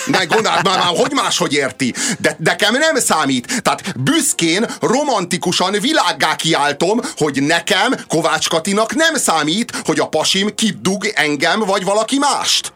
De 0.07 0.26
gondold 0.26 0.63
már, 0.63 0.78
már, 0.78 0.95
hogy 0.95 1.11
máshogy 1.11 1.53
érti. 1.53 1.93
De 2.17 2.36
nekem 2.39 2.74
nem 2.74 2.95
számít. 2.95 3.61
Tehát 3.61 3.99
büszkén, 3.99 4.65
romantikusan 4.82 5.72
világgá 5.72 6.36
kiáltom, 6.36 6.99
hogy 7.17 7.43
nekem, 7.43 7.95
Kovács 8.07 8.49
Katinak 8.49 8.95
nem 8.95 9.15
számít, 9.15 9.82
hogy 9.86 9.99
a 9.99 10.07
pasim 10.07 10.55
kidug 10.55 11.05
engem 11.15 11.59
vagy 11.59 11.84
valaki 11.84 12.17
mást. 12.17 12.74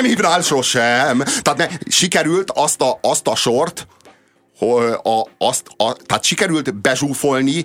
Ha 0.00 0.06
nem 0.06 0.10
hívnál 0.14 0.40
sosem. 0.40 1.22
Tehát 1.42 1.56
ne, 1.58 1.66
sikerült 1.88 2.50
azt 2.50 2.80
a, 2.80 2.98
azt 3.02 3.26
a 3.26 3.34
sort, 3.34 3.86
a, 5.02 5.26
azt 5.38 5.66
a, 5.76 5.92
tehát 5.92 6.24
sikerült 6.24 6.74
bezsúfolni 6.74 7.64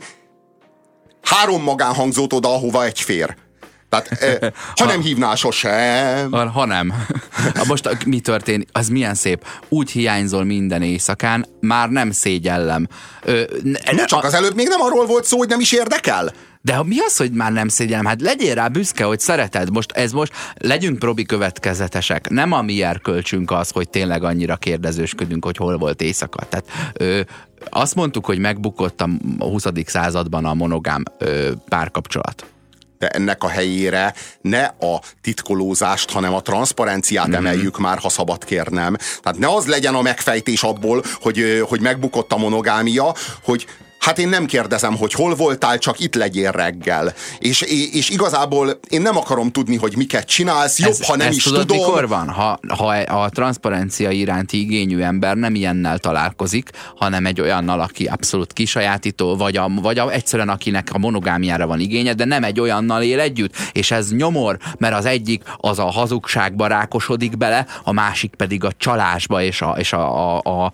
három 1.21 1.63
magánhangzót 1.63 2.33
oda, 2.33 2.53
ahova 2.53 2.85
egy 2.85 2.99
fér. 3.01 3.35
Tehát, 3.89 4.11
eh, 4.11 4.51
ha 4.75 4.85
nem 4.85 5.01
hívnál 5.01 5.35
sosem. 5.35 6.31
Ha, 6.31 6.49
ha 6.49 6.65
nem. 6.65 6.93
Ha 7.55 7.63
Most 7.65 7.85
a- 7.85 7.97
mi 8.05 8.19
történik? 8.19 8.69
Az 8.71 8.87
milyen 8.87 9.15
szép. 9.15 9.45
Úgy 9.69 9.91
hiányzol 9.91 10.43
minden 10.43 10.81
éjszakán, 10.81 11.45
már 11.61 11.89
nem 11.89 12.11
szégyellem. 12.11 12.87
Ö, 13.23 13.43
ne, 13.63 13.91
No, 13.91 14.05
csak 14.05 14.23
az 14.23 14.33
előbb 14.33 14.55
még 14.55 14.67
nem 14.67 14.81
arról 14.81 15.05
volt 15.05 15.25
szó, 15.25 15.37
hogy 15.37 15.47
nem 15.47 15.59
is 15.59 15.71
érdekel. 15.71 16.33
De 16.65 16.83
mi 16.83 16.99
az, 16.99 17.17
hogy 17.17 17.31
már 17.31 17.51
nem 17.51 17.67
szégyellem? 17.67 18.05
Hát 18.05 18.21
legyél 18.21 18.55
rá 18.55 18.67
büszke, 18.67 19.03
hogy 19.03 19.19
szereted. 19.19 19.71
Most 19.71 19.91
ez 19.91 20.11
most, 20.11 20.33
legyünk 20.57 20.99
probi 20.99 21.23
következetesek. 21.25 22.29
Nem 22.29 22.51
a 22.51 22.61
mi 22.61 22.81
erkölcsünk 22.83 23.51
az, 23.51 23.69
hogy 23.69 23.89
tényleg 23.89 24.23
annyira 24.23 24.55
kérdezősködünk, 24.55 25.45
hogy 25.45 25.57
hol 25.57 25.77
volt 25.77 26.01
éjszaka. 26.01 26.45
Tehát 26.49 26.65
ö, 26.93 27.21
azt 27.69 27.95
mondtuk, 27.95 28.25
hogy 28.25 28.39
megbukott 28.39 29.01
a 29.01 29.09
20. 29.39 29.65
században 29.85 30.45
a 30.45 30.53
monogám 30.53 31.03
ö, 31.17 31.51
párkapcsolat. 31.69 32.45
de 32.99 33.07
ennek 33.07 33.43
a 33.43 33.47
helyére 33.47 34.13
ne 34.41 34.63
a 34.63 35.01
titkolózást, 35.21 36.11
hanem 36.11 36.33
a 36.33 36.41
transzparenciát 36.41 37.27
Mhm. 37.27 37.35
mm-hmm. 37.35 37.45
emeljük 37.45 37.77
már, 37.79 37.97
ha 37.97 38.09
szabad 38.09 38.43
kérnem. 38.45 38.95
Tehát 39.21 39.39
ne 39.39 39.47
az 39.47 39.65
legyen 39.65 39.95
a 39.95 40.01
megfejtés 40.01 40.63
abból, 40.63 41.03
hogy, 41.21 41.63
hogy 41.67 41.81
megbukott 41.81 42.31
a 42.31 42.37
monogámia, 42.37 43.13
hogy 43.43 43.65
Hát 44.05 44.19
én 44.19 44.29
nem 44.29 44.45
kérdezem, 44.45 44.97
hogy 44.97 45.13
hol 45.13 45.35
voltál, 45.35 45.77
csak 45.77 45.99
itt 45.99 46.15
legyél 46.15 46.51
reggel. 46.51 47.13
És, 47.39 47.61
és 47.91 48.09
igazából 48.09 48.79
én 48.89 49.01
nem 49.01 49.17
akarom 49.17 49.51
tudni, 49.51 49.75
hogy 49.75 49.97
miket 49.97 50.27
csinálsz, 50.27 50.79
jobb, 50.79 51.03
ha 51.03 51.15
nem 51.15 51.27
ez 51.27 51.35
is 51.35 51.43
tudod, 51.43 51.65
tudom. 51.65 51.77
mikor 51.77 52.07
van? 52.07 52.29
Ha, 52.29 52.59
ha 52.67 52.87
a 52.97 53.29
transzparencia 53.29 54.09
iránti 54.09 54.59
igényű 54.59 54.99
ember 54.99 55.35
nem 55.35 55.55
ilyennel 55.55 55.97
találkozik, 55.97 56.69
hanem 56.95 57.25
egy 57.25 57.41
olyannal, 57.41 57.79
aki 57.79 58.05
abszolút 58.05 58.53
kisajátító, 58.53 59.35
vagy, 59.35 59.57
a, 59.57 59.71
vagy 59.81 59.97
a, 59.97 60.11
egyszerűen 60.11 60.49
akinek 60.49 60.89
a 60.93 60.97
monogámiára 60.97 61.67
van 61.67 61.79
igénye, 61.79 62.13
de 62.13 62.25
nem 62.25 62.43
egy 62.43 62.59
olyannal 62.59 63.03
él 63.03 63.19
együtt, 63.19 63.55
és 63.71 63.91
ez 63.91 64.11
nyomor, 64.11 64.57
mert 64.77 64.95
az 64.95 65.05
egyik 65.05 65.43
az 65.57 65.79
a 65.79 65.91
hazugságba 65.91 66.67
rákosodik 66.67 67.37
bele, 67.37 67.65
a 67.83 67.91
másik 67.91 68.35
pedig 68.35 68.63
a 68.63 68.71
csalásba 68.77 69.41
és 69.41 69.61
a, 69.61 69.75
és 69.77 69.93
a, 69.93 70.35
a, 70.35 70.41
a, 70.43 70.71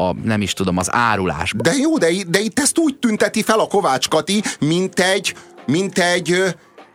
a 0.00 0.14
nem 0.24 0.40
is 0.40 0.52
tudom, 0.52 0.78
az 0.78 0.92
árulásba. 0.92 1.62
De 1.62 1.72
jó, 1.72 1.98
de, 1.98 2.08
de 2.28 2.40
itt 2.40 2.60
ezt 2.72 2.84
úgy 2.84 2.98
tünteti 2.98 3.42
fel 3.42 3.58
a 3.58 3.66
Kovács 3.66 4.08
Kati, 4.08 4.42
mint 4.58 5.00
egy, 5.00 5.34
mint 5.66 5.98
egy, 5.98 6.44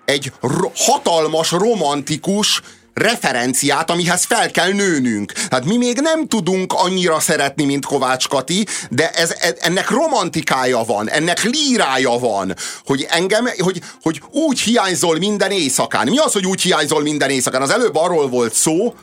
egy 0.06 0.32
hatalmas, 0.76 1.52
romantikus 1.52 2.62
referenciát, 2.94 3.92
amihez 3.92 4.26
fel 4.26 4.52
kell 4.52 4.72
nőnünk. 4.72 5.32
Hát 5.50 5.66
mi 5.66 5.78
még 5.78 6.00
nem 6.00 6.28
tudunk 6.28 6.74
annyira 6.74 7.20
szeretni, 7.20 7.66
mint 7.66 7.86
Kovács 7.86 8.28
Kati, 8.28 8.66
de 8.90 9.10
ez, 9.10 9.36
e- 9.40 9.56
ennek 9.60 9.90
romantikája 9.90 10.84
van, 10.84 11.10
ennek 11.10 11.44
lírája 11.44 12.18
van, 12.20 12.56
hogy 12.86 13.08
engem, 13.10 13.50
hogy, 13.58 13.82
hogy 14.02 14.22
úgy 14.32 14.60
hiányzol 14.60 15.18
minden 15.18 15.52
éjszakán. 15.52 16.08
Mi 16.08 16.18
az, 16.18 16.34
hogy 16.34 16.46
úgy 16.46 16.62
hiányzol 16.62 17.02
minden 17.02 17.30
éjszakán? 17.30 17.62
Az 17.62 17.70
előbb 17.70 17.96
arról 17.96 18.30
volt 18.30 18.54
szó, 18.54 18.94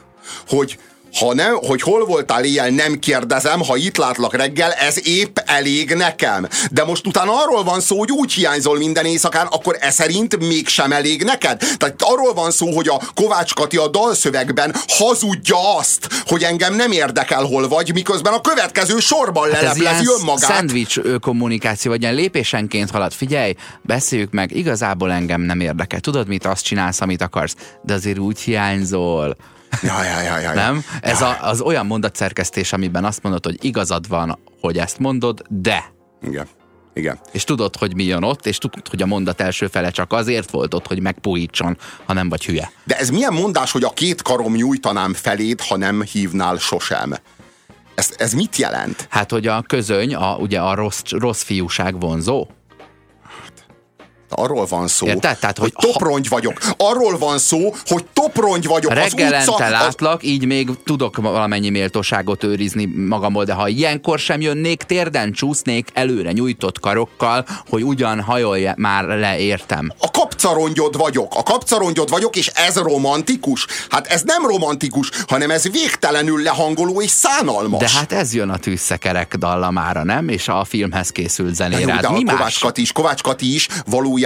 hogy 0.49 0.79
ha 1.19 1.35
nem, 1.35 1.55
hogy 1.55 1.83
hol 1.83 2.05
voltál 2.05 2.45
éjjel, 2.45 2.69
nem 2.69 2.99
kérdezem, 2.99 3.61
ha 3.61 3.77
itt 3.77 3.97
látlak 3.97 4.35
reggel, 4.37 4.73
ez 4.73 5.07
épp 5.07 5.39
elég 5.45 5.95
nekem. 5.95 6.49
De 6.71 6.85
most 6.85 7.07
utána 7.07 7.43
arról 7.43 7.65
van 7.65 7.81
szó, 7.81 7.99
hogy 7.99 8.11
úgy 8.11 8.33
hiányzol 8.33 8.79
minden 8.79 9.05
éjszakán, 9.05 9.47
akkor 9.47 9.77
ez 9.81 9.95
szerint 9.95 10.39
mégsem 10.39 10.93
elég 10.93 11.23
neked. 11.23 11.59
Tehát 11.77 11.95
arról 11.99 12.35
van 12.35 12.51
szó, 12.51 12.75
hogy 12.75 12.89
a 12.89 13.01
Kovács 13.15 13.55
Kati 13.55 13.77
a 13.77 13.89
dalszövegben 13.89 14.75
hazudja 14.89 15.77
azt, 15.79 16.09
hogy 16.27 16.43
engem 16.43 16.75
nem 16.75 16.93
érdekel, 16.93 17.43
hol 17.43 17.69
vagy, 17.69 17.93
miközben 17.93 18.33
a 18.33 18.41
következő 18.41 18.99
sorban 18.99 19.51
Hát 19.51 19.62
leleplezi 19.62 20.05
önmagát. 20.19 20.51
szendvics 20.51 21.01
kommunikáció, 21.21 21.91
vagy 21.91 22.03
ilyen 22.03 22.15
lépésenként 22.15 22.91
halad. 22.91 23.12
Figyelj, 23.12 23.55
beszéljük 23.83 24.31
meg, 24.33 24.57
igazából 24.57 25.12
engem 25.12 25.41
nem 25.41 25.61
érdekel. 25.61 26.01
Tudod 26.01 26.29
mit, 26.29 26.47
azt 26.47 26.65
csinálsz, 26.65 27.01
amit 27.01 27.23
akarsz, 27.23 27.55
de 27.83 27.95
azért 27.95 28.19
úgy 28.19 28.41
hiányzol. 28.41 29.37
Ja, 29.83 30.05
ja, 30.05 30.20
ja, 30.20 30.39
ja, 30.39 30.39
ja. 30.39 30.55
Nem? 30.55 30.85
Ez 31.01 31.20
a, 31.20 31.39
az 31.41 31.61
olyan 31.61 31.87
mondatszerkesztés, 31.87 32.72
amiben 32.72 33.05
azt 33.05 33.22
mondod, 33.22 33.45
hogy 33.45 33.64
igazad 33.64 34.09
van, 34.09 34.39
hogy 34.61 34.79
ezt 34.79 34.99
mondod, 34.99 35.43
de. 35.49 35.85
Igen. 36.22 36.47
Igen. 36.95 37.18
És 37.33 37.45
tudod, 37.45 37.77
hogy 37.77 37.95
mi 37.95 38.05
jön 38.05 38.22
ott, 38.22 38.47
és 38.47 38.59
tudod, 38.59 38.89
hogy 38.89 39.03
a 39.03 39.07
mondat 39.07 39.41
első 39.41 39.66
fele 39.66 39.91
csak 39.91 40.12
azért 40.12 40.51
volt 40.51 40.75
ott, 40.75 40.87
hogy 40.87 41.01
megpuhítson, 41.01 41.79
ha 42.07 42.12
nem 42.12 42.29
vagy 42.29 42.45
hülye. 42.45 42.72
De 42.85 42.99
ez 42.99 43.11
milyen 43.11 43.33
mondás, 43.33 43.72
hogy 43.72 43.85
a 43.85 43.91
két 43.91 44.22
karom 44.22 44.55
nyújtanám 44.55 45.14
feléd, 45.14 45.61
ha 45.61 45.77
nem 45.77 46.03
hívnál 46.03 46.57
sosem? 46.57 47.14
Ez, 47.95 48.11
ez 48.16 48.33
mit 48.33 48.57
jelent? 48.57 49.07
Hát, 49.11 49.31
hogy 49.31 49.47
a 49.47 49.62
közöny, 49.62 50.14
a, 50.14 50.37
ugye 50.37 50.61
a 50.61 50.75
rossz, 50.75 51.03
rossz 51.11 51.43
fiúság 51.43 52.01
vonzó. 52.01 52.46
Arról 54.37 54.67
van 54.67 54.89
szó, 54.89 55.07
Érted? 55.07 55.39
Tehát, 55.39 55.59
hogy, 55.59 55.73
hogy 55.75 55.91
toprongy 55.93 56.29
vagyok. 56.29 56.59
Arról 56.77 57.19
van 57.19 57.39
szó, 57.39 57.75
hogy 57.87 58.05
toprongy 58.13 58.67
vagyok. 58.67 58.91
Az 58.91 58.97
Reggelente 58.97 59.51
utca, 59.51 59.65
az, 59.65 59.71
látlak, 59.71 60.25
így 60.25 60.45
még 60.47 60.69
tudok 60.85 61.17
valamennyi 61.17 61.71
méltóságot 61.71 62.45
őrizni 62.45 62.85
magamból, 62.85 63.45
de 63.45 63.53
ha 63.53 63.69
ilyenkor 63.69 64.19
sem 64.19 64.41
jönnék, 64.41 64.83
térden 64.83 65.33
csúsznék 65.33 65.89
előre 65.93 66.33
nyújtott 66.33 66.81
karokkal, 66.81 67.47
hogy 67.69 67.83
ugyan 67.85 68.21
hajolj 68.21 68.69
már 68.77 69.05
le, 69.05 69.39
értem. 69.39 69.93
a 69.99 70.11
kapcarongyod 70.11 70.97
vagyok. 70.97 71.35
A 71.37 71.43
kapcarongyod 71.43 72.11
vagyok, 72.11 72.37
és 72.37 72.47
ez 72.47 72.77
romantikus? 72.77 73.67
Hát 73.89 74.07
ez 74.07 74.23
nem 74.23 74.47
romantikus, 74.47 75.11
hanem 75.29 75.51
ez 75.51 75.71
végtelenül 75.71 76.43
lehangoló 76.43 77.03
és 77.03 77.11
szánalmas. 77.11 77.93
De 77.93 77.99
hát 77.99 78.13
ez 78.13 78.35
jön 78.35 78.49
a 78.51 78.57
tűzszekerek 78.57 79.37
dallamára, 79.37 80.05
nem? 80.05 80.29
És 80.29 80.49
a 80.49 80.65
filmhez 80.65 81.11
készült 81.11 81.49
De 81.49 81.55
zenére. 81.55 81.81
jó, 81.81 81.89
Hát 81.89 82.01
de 82.01 82.11
mi 82.11 82.19
a 82.19 82.23
más? 82.25 82.35
Kovács 82.35 82.61
Kati 82.61 82.81
is, 82.81 82.93
Kovács 82.93 83.23
Kati 83.23 83.55
is 83.55 83.69
valójában, 83.87 84.24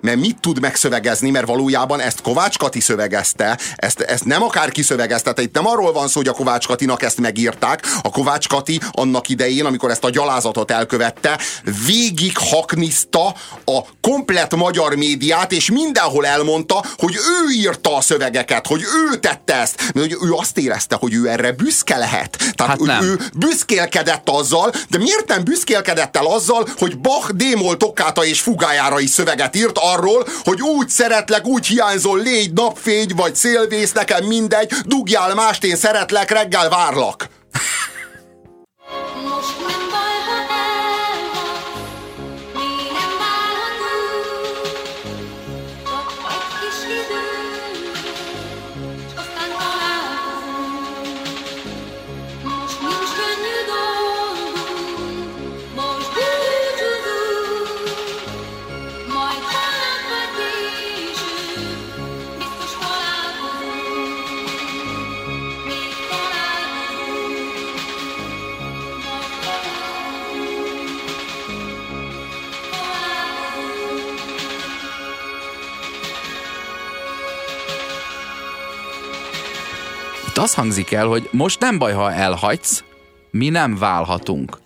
mert 0.00 0.18
mit 0.18 0.40
tud 0.40 0.60
megszövegezni, 0.60 1.30
mert 1.30 1.46
valójában 1.46 2.00
ezt 2.00 2.20
Kovács 2.20 2.58
Kati 2.58 2.80
szövegezte, 2.80 3.58
ezt, 3.76 4.00
ezt 4.00 4.24
nem 4.24 4.42
akárki 4.42 4.82
szövegezte, 4.82 5.32
tehát 5.32 5.48
itt 5.48 5.54
nem 5.54 5.66
arról 5.66 5.92
van 5.92 6.08
szó, 6.08 6.18
hogy 6.20 6.28
a 6.28 6.32
Kovács 6.32 6.66
Katinak 6.66 7.02
ezt 7.02 7.20
megírták, 7.20 7.86
a 8.02 8.10
Kovács 8.10 8.48
Kati 8.48 8.80
annak 8.90 9.28
idején, 9.28 9.64
amikor 9.64 9.90
ezt 9.90 10.04
a 10.04 10.10
gyalázatot 10.10 10.70
elkövette, 10.70 11.38
végig 11.86 12.32
hakniszta 12.38 13.26
a 13.64 13.80
komplet 14.00 14.56
magyar 14.56 14.94
médiát, 14.94 15.52
és 15.52 15.70
mindenhol 15.70 16.26
elmondta, 16.26 16.84
hogy 16.96 17.14
ő 17.14 17.52
írta 17.52 17.96
a 17.96 18.00
szövegeket, 18.00 18.66
hogy 18.66 18.82
ő 18.82 19.16
tette 19.18 19.54
ezt, 19.54 19.92
mert 19.94 20.12
hogy 20.12 20.28
ő 20.28 20.32
azt 20.32 20.58
érezte, 20.58 20.96
hogy 21.00 21.14
ő 21.14 21.28
erre 21.28 21.52
büszke 21.52 21.96
lehet. 21.96 22.36
Tehát 22.54 22.70
Hát 22.70 22.78
nem. 22.80 23.02
ő 23.02 23.20
büszkélkedett 23.34 24.28
azzal, 24.28 24.72
de 24.88 24.98
miért 24.98 25.28
nem 25.28 25.44
büszkélkedett 25.44 26.16
el 26.16 26.26
azzal, 26.26 26.68
hogy 26.78 26.98
Bach 26.98 27.32
démol 27.32 27.76
tokkáta 27.76 28.24
és 28.24 28.40
fugájára 28.40 29.00
is 29.00 29.10
szöveget 29.30 29.56
írt 29.56 29.78
arról, 29.78 30.26
hogy 30.44 30.62
úgy 30.62 30.88
szeretlek, 30.88 31.46
úgy 31.46 31.66
hiányzol, 31.66 32.18
légy 32.18 32.52
napfény 32.52 33.10
vagy 33.16 33.34
szélvész, 33.34 33.92
nekem 33.92 34.24
mindegy, 34.24 34.72
dugjál 34.84 35.34
mást, 35.34 35.64
én 35.64 35.76
szeretlek, 35.76 36.30
reggel 36.30 36.68
várlak. 36.68 37.28
Most 39.22 39.49
az 80.40 80.54
hangzik 80.54 80.92
el, 80.92 81.06
hogy 81.06 81.28
most 81.32 81.60
nem 81.60 81.78
baj, 81.78 81.92
ha 81.92 82.12
elhagysz, 82.12 82.84
mi 83.30 83.48
nem 83.48 83.76
válhatunk. 83.78 84.58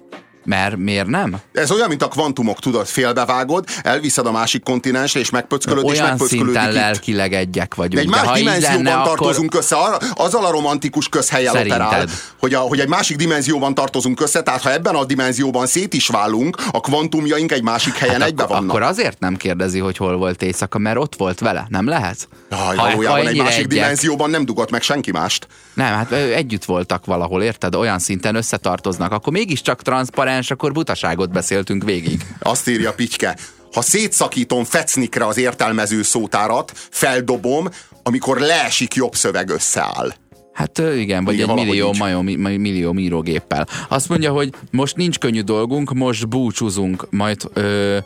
Mert 0.45 0.77
miért 0.77 1.07
nem? 1.07 1.37
Ez 1.53 1.71
olyan, 1.71 1.89
mint 1.89 2.03
a 2.03 2.09
kvantumok, 2.09 2.59
tudod, 2.59 2.87
félbevágod, 2.87 3.65
elviszed 3.83 4.27
a 4.27 4.33
másik 4.33 4.63
kontinensre, 4.63 5.21
és 5.21 5.31
megpöckölöd, 5.31 5.85
és 5.85 5.91
Olyan 5.91 6.09
megpöckölődik 6.09 6.47
szinten 6.53 6.69
itt. 6.69 6.75
lelkileg 6.75 7.33
egyek 7.33 7.75
vagyunk. 7.75 7.95
De 7.95 8.01
egy 8.01 8.27
más 8.27 8.39
dimenzióban 8.39 8.83
lenne, 8.83 9.03
tartozunk 9.05 9.49
akkor... 9.49 9.61
össze, 9.61 9.77
arra, 9.77 9.97
azzal 10.15 10.45
a 10.45 10.51
romantikus 10.51 11.09
közhelyel 11.09 11.53
Szerinted? 11.53 11.81
operál, 11.81 12.07
hogy, 12.39 12.55
a, 12.55 12.59
hogy 12.59 12.81
egy 12.81 12.89
másik 12.89 13.17
dimenzióban 13.17 13.75
tartozunk 13.75 14.21
össze, 14.21 14.43
tehát 14.43 14.63
ha 14.63 14.73
ebben 14.73 14.95
a 14.95 15.05
dimenzióban 15.05 15.67
szét 15.67 15.95
is 15.95 16.07
válunk, 16.09 16.57
a 16.71 16.81
kvantumjaink 16.81 17.53
egy 17.53 17.63
másik 17.63 17.95
helyen 17.95 18.21
Hát 18.21 18.29
egybe 18.29 18.45
vannak. 18.47 18.69
akkor 18.71 18.83
azért 18.83 19.19
nem 19.21 19.37
kérdezi, 19.37 19.79
hogy 19.79 19.97
hol 19.97 20.17
volt 20.17 20.43
éjszaka, 20.43 20.79
mert 20.79 20.97
ott 20.99 21.17
volt 21.17 21.41
vele. 21.41 21.67
Nem 21.69 21.87
lehet? 21.89 22.29
Jaj, 22.51 22.61
Ha- 22.61 22.75
valójában 22.77 23.21
ha 23.23 23.29
egy 23.29 23.37
másik 23.37 23.55
egyek- 23.57 23.69
dimenzióban 23.69 24.31
nem 24.31 24.45
dugott 24.45 24.71
meg 24.71 24.83
senki 24.83 25.11
mást. 25.11 25.47
Nem, 25.75 25.95
hát 25.95 26.13
együtt 26.13 26.65
voltak 26.65 27.05
valahol, 27.05 27.43
érted? 27.43 27.75
Olyan 27.75 27.99
szinten 27.99 28.35
összetartoznak. 28.35 29.13
Akkor 29.13 29.33
mégiscsak 29.33 29.83
transzparens, 29.83 30.33
akkor 30.51 30.73
butaságot 30.73 31.31
beszéltünk 31.33 31.85
végig. 31.85 32.27
Azt 32.39 32.69
írja 32.69 32.93
Pityke, 32.93 33.37
ha 33.73 33.81
szétszakítom 33.83 34.65
fecnikre 34.65 35.27
az 35.27 35.37
értelmező 35.37 36.03
szótárat, 36.03 36.73
feldobom, 36.91 37.69
amikor 38.03 38.39
leesik 38.41 38.95
jobb 38.95 39.15
szöveg 39.15 39.49
összeáll. 39.51 40.15
Hát 40.53 40.79
igen, 40.79 41.25
vagy 41.25 41.35
Igen, 41.35 41.49
egy 41.49 41.55
millió, 41.55 41.89
így. 41.89 41.99
majom, 41.99 42.25
mi- 42.25 42.57
millió 42.57 42.95
írógéppel. 42.99 43.67
Azt 43.89 44.09
mondja, 44.09 44.33
hogy 44.33 44.51
most 44.71 44.97
nincs 44.97 45.19
könnyű 45.19 45.41
dolgunk, 45.41 45.93
most 45.93 46.29
búcsúzunk, 46.29 47.07
majd 47.11 47.43
ö, 47.53 47.99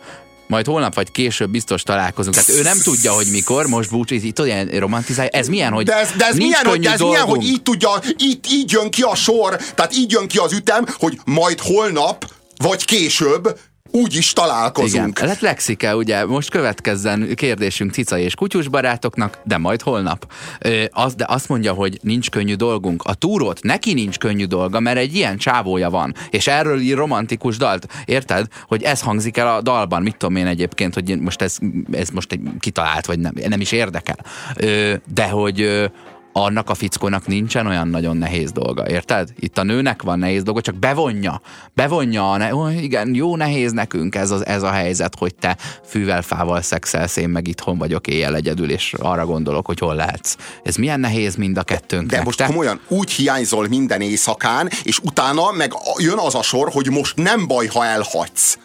majd 0.48 0.66
holnap 0.66 0.94
vagy 0.94 1.10
később 1.10 1.50
biztos 1.50 1.82
találkozunk. 1.82 2.34
Tehát 2.34 2.60
ő 2.60 2.62
nem 2.62 2.78
tudja, 2.82 3.12
hogy 3.12 3.26
mikor, 3.30 3.66
most 3.66 3.90
búcsúzik, 3.90 4.24
itt 4.24 4.40
olyan 4.40 4.66
romantizálja. 4.66 5.30
Ez 5.30 5.48
milyen, 5.48 5.72
hogy 5.72 5.84
De 5.84 5.94
ez, 5.94 6.10
de 6.16 6.26
ez, 6.26 6.36
milyen, 6.36 6.64
hogy, 6.64 6.80
de 6.80 6.90
ez 6.90 7.00
milyen, 7.00 7.22
hogy 7.22 7.44
így 7.44 7.62
tudja, 7.62 7.90
így, 8.18 8.38
így 8.50 8.72
jön 8.72 8.90
ki 8.90 9.02
a 9.02 9.14
sor, 9.14 9.56
tehát 9.74 9.94
így 9.94 10.10
jön 10.10 10.28
ki 10.28 10.38
az 10.38 10.52
ütem, 10.52 10.86
hogy 10.98 11.18
majd 11.24 11.60
holnap, 11.60 12.32
vagy 12.56 12.84
később 12.84 13.58
úgy 13.90 14.14
is 14.14 14.32
találkozunk. 14.32 15.18
Igen, 15.18 15.28
lett 15.28 15.40
lexike, 15.40 15.96
ugye, 15.96 16.26
most 16.26 16.50
következzen 16.50 17.34
kérdésünk 17.34 17.92
cica 17.92 18.18
és 18.18 18.34
kutyus 18.34 18.68
barátoknak, 18.68 19.38
de 19.44 19.58
majd 19.58 19.82
holnap. 19.82 20.32
Ö, 20.58 20.84
az, 20.90 21.14
de 21.14 21.24
azt 21.28 21.48
mondja, 21.48 21.72
hogy 21.72 21.98
nincs 22.02 22.30
könnyű 22.30 22.54
dolgunk. 22.54 23.02
A 23.02 23.14
túrót 23.14 23.62
neki 23.62 23.92
nincs 23.92 24.18
könnyű 24.18 24.44
dolga, 24.44 24.80
mert 24.80 24.98
egy 24.98 25.14
ilyen 25.14 25.36
csávója 25.36 25.90
van, 25.90 26.14
és 26.30 26.46
erről 26.46 26.80
ír 26.80 26.96
romantikus 26.96 27.56
dalt. 27.56 27.86
Érted? 28.04 28.46
Hogy 28.66 28.82
ez 28.82 29.00
hangzik 29.00 29.36
el 29.36 29.54
a 29.54 29.62
dalban. 29.62 30.02
Mit 30.02 30.16
tudom 30.16 30.36
én 30.36 30.46
egyébként, 30.46 30.94
hogy 30.94 31.18
most 31.20 31.42
ez, 31.42 31.56
ez 31.92 32.08
most 32.08 32.32
egy 32.32 32.40
kitalált, 32.58 33.06
vagy 33.06 33.18
nem, 33.18 33.32
nem 33.48 33.60
is 33.60 33.72
érdekel. 33.72 34.18
Ö, 34.56 34.94
de 35.14 35.28
hogy 35.28 35.90
annak 36.32 36.70
a 36.70 36.74
fickónak 36.74 37.26
nincsen 37.26 37.66
olyan 37.66 37.88
nagyon 37.88 38.16
nehéz 38.16 38.52
dolga, 38.52 38.88
érted? 38.88 39.28
Itt 39.38 39.58
a 39.58 39.62
nőnek 39.62 40.02
van 40.02 40.18
nehéz 40.18 40.42
dolga, 40.42 40.60
csak 40.60 40.74
bevonja. 40.74 41.40
Bevonja, 41.74 42.30
a 42.30 42.36
ne- 42.36 42.54
ó, 42.54 42.68
igen, 42.68 43.14
jó 43.14 43.36
nehéz 43.36 43.72
nekünk 43.72 44.14
ez 44.14 44.30
a, 44.30 44.38
ez 44.44 44.62
a 44.62 44.70
helyzet, 44.70 45.14
hogy 45.18 45.34
te 45.34 45.56
fűvel, 45.84 46.22
fával 46.22 46.62
szexelsz, 46.62 47.16
én 47.16 47.28
meg 47.28 47.48
itthon 47.48 47.78
vagyok 47.78 48.06
éjjel 48.06 48.34
egyedül, 48.34 48.70
és 48.70 48.94
arra 48.98 49.26
gondolok, 49.26 49.66
hogy 49.66 49.78
hol 49.78 49.94
lehetsz. 49.94 50.36
Ez 50.62 50.76
milyen 50.76 51.00
nehéz 51.00 51.34
mind 51.34 51.58
a 51.58 51.62
kettőnknek. 51.62 52.18
De 52.18 52.24
most 52.24 52.38
te? 52.38 52.46
komolyan 52.46 52.80
úgy 52.88 53.10
hiányzol 53.10 53.68
minden 53.68 54.00
éjszakán, 54.00 54.68
és 54.82 54.98
utána 54.98 55.50
meg 55.50 55.72
jön 55.96 56.18
az 56.18 56.34
a 56.34 56.42
sor, 56.42 56.68
hogy 56.72 56.90
most 56.90 57.16
nem 57.16 57.46
baj, 57.46 57.66
ha 57.66 57.84
elhagysz. 57.84 58.58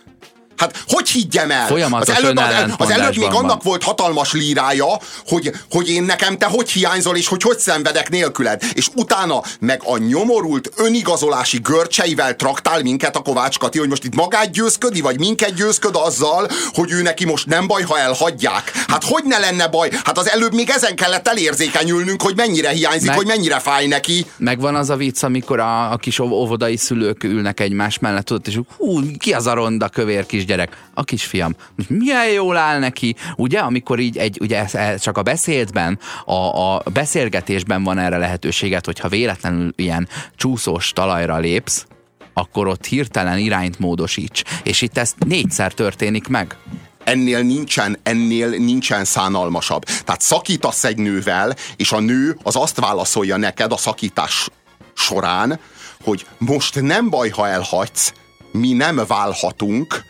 Hát 0.64 0.84
hogy 0.88 1.10
higgyem 1.10 1.52
el? 1.52 1.68
Folyamatos 1.68 2.15
az 2.15 2.23
előbb, 2.23 2.38
az, 2.38 2.73
az 2.77 2.90
előbb 2.90 3.15
még 3.15 3.27
annak 3.27 3.41
van. 3.41 3.60
volt 3.64 3.84
hatalmas 3.84 4.34
lírája, 4.34 4.99
hogy, 5.27 5.52
hogy 5.72 5.90
én 5.90 6.03
nekem 6.03 6.38
te 6.38 6.45
hogy 6.45 6.69
hiányzol, 6.69 7.15
és 7.15 7.27
hogy 7.27 7.41
hogy 7.41 7.60
szenvedek 7.60 8.10
nélküled. 8.10 8.64
És 8.73 8.88
utána 8.95 9.41
meg 9.60 9.81
a 9.85 9.98
nyomorult 9.98 10.69
önigazolási 10.77 11.60
görcseivel 11.64 12.35
traktál 12.35 12.81
minket 12.81 13.15
a 13.15 13.19
Kovács 13.19 13.57
Kati, 13.57 13.77
hogy 13.77 13.90
most 13.90 14.03
itt 14.03 14.15
magát 14.15 14.52
győzködi, 14.52 15.02
vagy 15.02 15.19
minket 15.19 15.53
győzköd 15.53 15.95
azzal, 15.95 16.48
hogy 16.73 16.91
ő 16.91 17.02
neki 17.02 17.26
most 17.26 17.45
nem 17.45 17.68
baj, 17.68 17.81
ha 17.81 17.99
elhagyják. 17.99 18.72
Hát 18.88 19.03
hogy 19.03 19.23
ne 19.23 19.40
lenne 19.40 19.68
baj? 19.68 19.90
Hát 20.03 20.18
az 20.18 20.30
előbb 20.30 20.53
még 20.53 20.69
ezen 20.69 20.95
kellett 20.95 21.27
elérzékenyülnünk, 21.27 22.22
hogy 22.22 22.35
mennyire 22.35 22.69
hiányzik, 22.69 23.07
Meg- 23.07 23.18
hogy 23.18 23.27
mennyire 23.27 23.60
fáj 23.60 23.88
neki. 23.88 24.26
Megvan 24.38 24.76
az 24.76 24.90
a 24.90 24.95
vicc, 24.95 25.23
amikor 25.23 25.60
a, 25.60 25.91
a 25.91 25.98
kis 25.98 26.19
óv- 26.19 26.31
óvodai 26.31 26.77
szülők 26.77 27.23
ülnek 27.23 27.60
egymás 27.60 27.99
mellett, 27.99 28.26
tudod, 28.26 28.48
és 28.48 28.60
hú, 28.77 29.18
ki 29.18 29.34
az 29.34 29.48
a 29.48 29.53
ronda 29.53 29.90
kövér 29.90 30.26
kisgyerek? 30.26 30.52
A 30.93 31.03
kisfiam. 31.03 31.55
Milyen 31.88 32.31
jól 32.31 32.57
áll 32.57 32.80
neki, 32.80 33.15
ugye? 33.35 33.59
Amikor 33.59 33.99
így 33.99 34.17
egy, 34.17 34.38
ugye 34.41 34.65
csak 34.97 35.17
a 35.17 35.21
beszédben, 35.23 35.99
a, 36.25 36.75
a 36.75 36.84
beszélgetésben 36.93 37.84
van 37.84 37.97
erre 37.97 38.17
lehetőséget, 38.17 38.85
hogyha 38.85 39.07
véletlenül 39.09 39.73
ilyen 39.75 40.07
csúszós 40.35 40.91
talajra 40.91 41.38
lépsz, 41.38 41.85
akkor 42.34 42.67
ott 42.67 42.85
hirtelen 42.85 43.38
irányt 43.38 43.80
módosíts. 43.80 44.43
És 44.63 44.81
itt 44.81 44.97
ez 44.97 45.13
négyszer 45.27 45.73
történik 45.73 46.27
meg. 46.27 46.57
ennél 47.03 47.41
nincsen, 47.41 47.99
ennél 48.03 48.49
nincsen 48.49 49.05
szánalmasabb. 49.05 49.84
Tehát 49.84 50.21
szakítasz 50.21 50.84
egy 50.84 50.97
nővel, 50.97 51.55
és 51.75 51.91
a 51.91 51.99
nő 51.99 52.38
az 52.43 52.55
azt 52.55 52.80
válaszolja 52.80 53.38
neked 53.38 53.71
a 53.71 53.77
szakítás 53.77 54.49
során, 54.93 55.59
hogy 56.03 56.25
most 56.38 56.81
nem 56.81 57.09
baj, 57.09 57.30
ha 57.30 57.47
elhagysz, 57.47 58.13
mi 58.51 58.73
nem 58.73 59.01
válhatunk, 59.07 60.03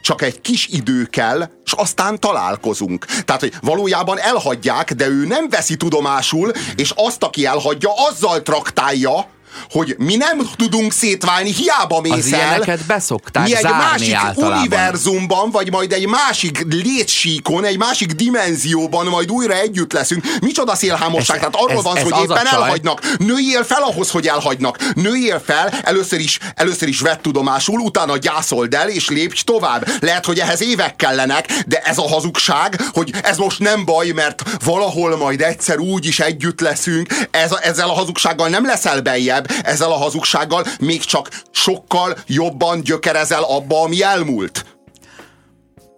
Csak 0.00 0.22
egy 0.22 0.40
kis 0.40 0.66
idő 0.66 1.04
kell, 1.04 1.48
és 1.64 1.72
aztán 1.72 2.20
találkozunk. 2.20 3.04
Tehát, 3.04 3.40
hogy 3.40 3.54
valójában 3.60 4.18
elhagyják, 4.18 4.92
de 4.92 5.06
ő 5.06 5.26
nem 5.26 5.48
veszi 5.48 5.76
tudomásul, 5.76 6.52
és 6.76 6.92
azt, 6.96 7.22
aki 7.22 7.46
elhagyja, 7.46 7.90
azzal 8.08 8.42
traktálja, 8.42 9.26
hogy 9.70 9.94
mi 9.98 10.16
nem 10.16 10.38
tudunk 10.56 10.92
szétválni, 10.92 11.52
hiába 11.52 12.00
mész 12.00 12.12
Az 12.12 12.26
ilyeneket 12.26 12.86
beszokták 12.86 13.44
Mi 13.44 13.56
egy 13.56 13.62
másik 13.64 14.14
általában. 14.14 14.58
univerzumban, 14.58 15.50
vagy 15.50 15.70
majd 15.70 15.92
egy 15.92 16.06
másik 16.06 16.66
létsíkon, 16.70 17.64
egy 17.64 17.78
másik 17.78 18.12
dimenzióban 18.12 19.06
majd 19.06 19.30
újra 19.30 19.54
együtt 19.54 19.92
leszünk. 19.92 20.24
Micsoda 20.40 20.74
szélhámosság. 20.74 21.36
Ez- 21.36 21.42
Tehát 21.42 21.66
arról 21.66 21.76
ez- 21.78 21.82
van 21.84 21.96
szó, 21.96 22.02
hogy 22.02 22.22
éppen 22.30 22.46
elhagynak. 22.46 23.16
Nőjél 23.18 23.64
fel 23.64 23.82
ahhoz, 23.82 24.10
hogy 24.10 24.26
elhagynak. 24.26 24.94
Nőjél 24.94 25.42
fel, 25.46 25.68
először 25.82 26.20
is, 26.20 26.38
először 26.54 26.88
is 26.88 27.00
vett 27.00 27.22
tudomásul, 27.22 27.80
utána 27.80 28.16
gyászold 28.16 28.74
el, 28.74 28.88
és 28.88 29.08
lépj 29.08 29.42
tovább. 29.44 29.88
Lehet, 30.00 30.24
hogy 30.26 30.38
ehhez 30.38 30.62
évek 30.62 30.96
kellenek, 30.96 31.52
de 31.66 31.78
ez 31.78 31.98
a 31.98 32.08
hazugság, 32.08 32.80
hogy 32.92 33.12
ez 33.22 33.36
most 33.36 33.58
nem 33.58 33.84
baj, 33.84 34.08
mert 34.08 34.42
valahol 34.64 35.16
majd 35.16 35.40
egyszer 35.40 35.78
úgy 35.78 36.06
is 36.06 36.20
együtt 36.20 36.60
leszünk. 36.60 37.08
Ez, 37.30 37.52
ezzel 37.62 37.88
a 37.88 37.92
hazugsággal 37.92 38.48
nem 38.48 38.64
leszel 38.66 39.00
beljebb, 39.00 39.39
ezzel 39.62 39.90
a 39.90 39.96
hazugsággal 39.96 40.64
még 40.80 41.04
csak 41.04 41.28
sokkal 41.50 42.16
jobban 42.26 42.80
gyökerezel 42.80 43.42
abba, 43.42 43.82
ami 43.82 44.02
elmúlt. 44.02 44.64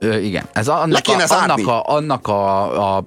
Ö, 0.02 0.16
igen, 0.16 0.44
ez 0.52 0.68
annak, 0.68 1.08
a, 1.08 1.42
annak, 1.42 1.66
a, 1.66 1.82
annak 1.86 2.28
a, 2.28 2.96
a, 2.96 3.04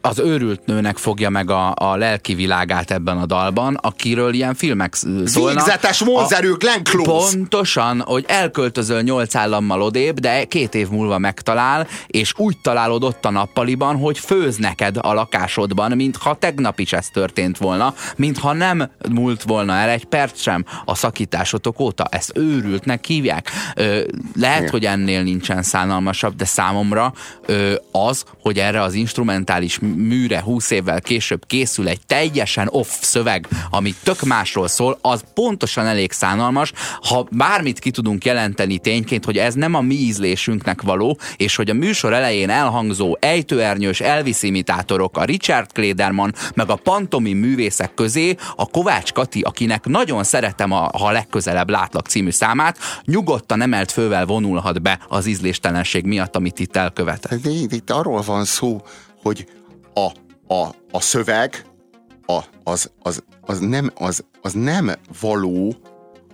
az 0.00 0.18
őrült 0.18 0.66
nőnek 0.66 0.96
fogja 0.96 1.30
meg 1.30 1.50
a, 1.50 1.74
a 1.76 1.96
lelki 1.96 2.34
világát 2.34 2.90
ebben 2.90 3.18
a 3.18 3.26
dalban, 3.26 3.74
akiről 3.74 4.34
ilyen 4.34 4.54
filmek 4.54 4.94
sz- 4.94 5.28
szólnak. 5.28 5.54
Végzetes 5.64 6.00
vonzerő 6.00 6.52
Glenn 6.52 6.82
Close. 6.82 7.36
Pontosan, 7.36 8.00
hogy 8.00 8.24
elköltözöl 8.28 9.00
nyolc 9.00 9.34
állammal 9.34 9.82
odébb, 9.82 10.20
de 10.20 10.44
két 10.44 10.74
év 10.74 10.88
múlva 10.88 11.18
megtalál, 11.18 11.86
és 12.06 12.32
úgy 12.36 12.58
találod 12.62 13.04
ott 13.04 13.24
a 13.24 13.30
nappaliban, 13.30 13.96
hogy 13.96 14.18
főz 14.18 14.56
neked 14.56 14.96
a 15.00 15.12
lakásodban, 15.12 15.92
mintha 15.92 16.34
tegnap 16.34 16.78
is 16.78 16.92
ez 16.92 17.08
történt 17.08 17.58
volna, 17.58 17.94
mintha 18.16 18.52
nem 18.52 18.90
múlt 19.10 19.42
volna 19.42 19.72
el 19.72 19.88
egy 19.88 20.04
perc 20.04 20.40
sem 20.40 20.64
a 20.84 20.94
szakításotok 20.94 21.80
óta. 21.80 22.04
Ezt 22.10 22.32
őrültnek 22.34 23.04
hívják. 23.04 23.50
Ö, 23.74 24.00
lehet, 24.34 24.58
Igen. 24.58 24.70
hogy 24.70 24.84
ennél 24.84 25.22
nincsen 25.22 25.62
szánalmasabb, 25.76 26.36
de 26.36 26.44
számomra 26.44 27.12
ö, 27.46 27.74
az, 27.90 28.24
hogy 28.40 28.58
erre 28.58 28.82
az 28.82 28.94
instrumentális 28.94 29.78
műre 29.78 30.40
20 30.40 30.70
évvel 30.70 31.00
később 31.00 31.46
készül 31.46 31.88
egy 31.88 32.00
teljesen 32.06 32.68
off 32.70 32.88
szöveg, 33.00 33.48
ami 33.70 33.94
tök 34.02 34.22
másról 34.22 34.68
szól, 34.68 34.98
az 35.02 35.24
pontosan 35.34 35.86
elég 35.86 36.12
szánalmas. 36.12 36.72
Ha 37.02 37.26
bármit 37.30 37.78
ki 37.78 37.90
tudunk 37.90 38.24
jelenteni 38.24 38.78
tényként, 38.78 39.24
hogy 39.24 39.38
ez 39.38 39.54
nem 39.54 39.74
a 39.74 39.80
mi 39.80 39.94
ízlésünknek 39.94 40.82
való, 40.82 41.18
és 41.36 41.56
hogy 41.56 41.70
a 41.70 41.74
műsor 41.74 42.12
elején 42.12 42.50
elhangzó 42.50 43.16
ejtőernyős 43.20 44.00
Elvis 44.00 44.42
imitátorok, 44.42 45.16
a 45.16 45.24
Richard 45.24 45.72
Klederman, 45.72 46.34
meg 46.54 46.70
a 46.70 46.76
pantomim 46.76 47.38
művészek 47.38 47.94
közé 47.94 48.36
a 48.56 48.66
Kovács 48.66 49.12
Kati, 49.12 49.40
akinek 49.40 49.84
nagyon 49.84 50.24
szeretem, 50.24 50.72
a, 50.72 50.90
ha 50.98 51.10
legközelebb 51.10 51.70
látlak 51.70 52.06
című 52.06 52.30
számát, 52.30 52.78
nyugodtan 53.04 53.62
emelt 53.62 53.92
fővel 53.92 54.26
vonulhat 54.26 54.82
be 54.82 54.98
az 55.08 55.26
ízléstelenség 55.66 56.04
miatt, 56.04 56.36
amit 56.36 56.58
itt 56.58 56.76
elkövetett. 56.76 57.40
De 57.40 57.50
itt, 57.50 57.72
itt 57.72 57.90
arról 57.90 58.20
van 58.20 58.44
szó, 58.44 58.80
hogy 59.22 59.46
a, 59.94 60.10
a, 60.54 60.74
a 60.90 61.00
szöveg 61.00 61.64
a, 62.26 62.40
az, 62.64 62.90
az, 63.02 63.22
az, 63.40 63.58
nem, 63.58 63.90
az, 63.94 64.24
az 64.42 64.52
nem 64.52 64.92
való 65.20 65.74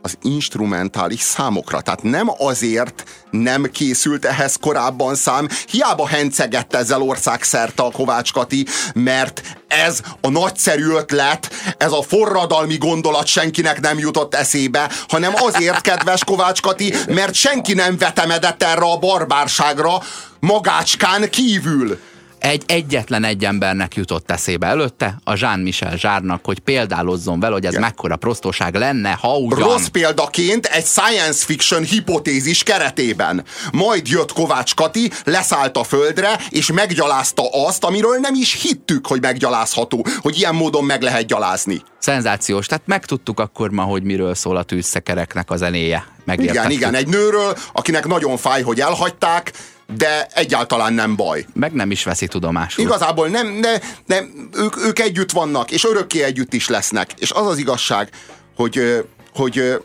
az 0.03 0.19
instrumentális 0.23 1.21
számokra. 1.21 1.81
Tehát 1.81 2.03
nem 2.03 2.31
azért 2.39 3.05
nem 3.31 3.63
készült 3.73 4.25
ehhez 4.25 4.57
korábban 4.61 5.15
szám, 5.15 5.49
hiába 5.67 6.07
hencegett 6.07 6.75
ezzel 6.75 7.03
országszerte 7.03 7.83
a 7.83 7.91
Kovács 7.91 8.33
Kati, 8.33 8.67
mert 8.95 9.43
ez 9.69 10.01
a 10.21 10.29
nagyszerű 10.29 10.89
ötlet, 10.89 11.51
ez 11.79 11.93
a 11.93 12.03
forradalmi 12.03 12.77
gondolat 12.77 13.27
senkinek 13.27 13.81
nem 13.81 13.99
jutott 13.99 14.35
eszébe, 14.35 14.91
hanem 15.09 15.33
azért, 15.37 15.81
kedves 15.81 16.25
Kovács 16.25 16.61
Kati, 16.61 16.95
mert 17.09 17.35
senki 17.35 17.75
nem 17.75 17.99
vetemedett 17.99 18.63
erre 18.63 18.85
a 18.85 18.99
barbárságra 18.99 20.03
magácskán 20.41 21.31
kívül. 21.31 21.99
Egy 22.43 22.63
egyetlen 22.67 23.25
egy 23.25 23.45
embernek 23.45 23.95
jutott 23.95 24.31
eszébe 24.31 24.67
előtte, 24.67 25.19
a 25.25 25.35
Jean-Michel 25.37 25.97
Zsárnak, 25.97 26.45
hogy 26.45 26.59
példálozzon 26.59 27.41
vele, 27.41 27.53
hogy 27.53 27.67
ez 27.67 27.75
mekkora 27.75 28.17
prostóság 28.17 28.75
lenne, 28.75 29.11
ha 29.21 29.37
ugyan... 29.37 29.59
Rossz 29.59 29.87
példaként 29.87 30.67
egy 30.67 30.85
science 30.85 31.45
fiction 31.45 31.83
hipotézis 31.83 32.63
keretében. 32.63 33.45
Majd 33.73 34.09
jött 34.09 34.33
Kovács 34.33 34.75
Kati, 34.75 35.11
leszállt 35.25 35.77
a 35.77 35.85
földre, 35.85 36.39
és 36.51 36.73
meggyalázta 36.73 37.43
azt, 37.67 37.85
amiről 37.85 38.17
nem 38.21 38.35
is 38.35 38.63
hittük, 38.63 39.07
hogy 39.07 39.21
meggyalázható, 39.21 40.07
hogy 40.21 40.39
ilyen 40.39 40.55
módon 40.55 40.85
meg 40.85 41.03
lehet 41.03 41.27
gyalázni. 41.27 41.83
Szenzációs. 41.99 42.67
Tehát 42.67 42.87
megtudtuk 42.87 43.41
akkor 43.41 43.71
ma, 43.71 43.83
hogy 43.83 44.03
miről 44.03 44.35
szól 44.35 44.57
a 44.57 44.63
tűzszekereknek 44.63 45.51
a 45.51 45.57
zenéje. 45.57 45.87
Igen, 45.87 46.23
Megértettük. 46.25 46.73
igen, 46.73 46.95
egy 46.95 47.09
nőről, 47.09 47.57
akinek 47.73 48.07
nagyon 48.07 48.37
fáj, 48.37 48.63
hogy 48.63 48.81
elhagyták, 48.81 49.53
de 49.97 50.27
egyáltalán 50.35 50.93
nem 50.93 51.17
baj. 51.17 51.47
Meg 51.53 51.73
nem 51.73 51.91
is 51.91 52.05
veszi 52.05 52.27
tudomásul. 52.27 52.85
Igazából 52.85 53.29
nem, 53.29 53.47
ne, 53.47 53.79
nem 54.07 54.49
ők, 54.55 54.77
ők 54.77 54.99
együtt 54.99 55.31
vannak, 55.31 55.71
és 55.71 55.85
örökké 55.85 56.23
együtt 56.23 56.53
is 56.53 56.69
lesznek. 56.69 57.11
És 57.19 57.31
az 57.31 57.47
az 57.47 57.59
igazság, 57.59 58.11
hogy, 58.57 59.05
hogy 59.35 59.81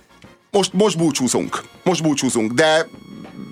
most, 0.52 0.74
most 0.74 0.98
búcsúzunk. 0.98 1.62
Most 1.84 2.04
búcsúzunk, 2.04 2.52
de, 2.52 2.88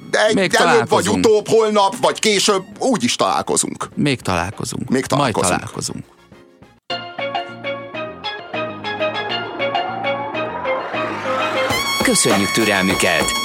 de 0.09 0.29
Még 0.33 0.43
egy 0.43 0.55
előbb 0.55 0.89
vagy 0.89 1.09
utóbb, 1.09 1.47
holnap, 1.47 1.95
vagy 2.01 2.19
később 2.19 2.63
úgy 2.79 3.03
is 3.03 3.15
találkozunk. 3.15 3.89
Még 3.95 4.21
találkozunk. 4.21 4.89
Még 4.89 5.05
találkozunk. 5.05 5.49
Majd 5.49 5.59
találkozunk. 5.59 6.03
Köszönjük 12.03 12.51
türelmüket! 12.51 13.44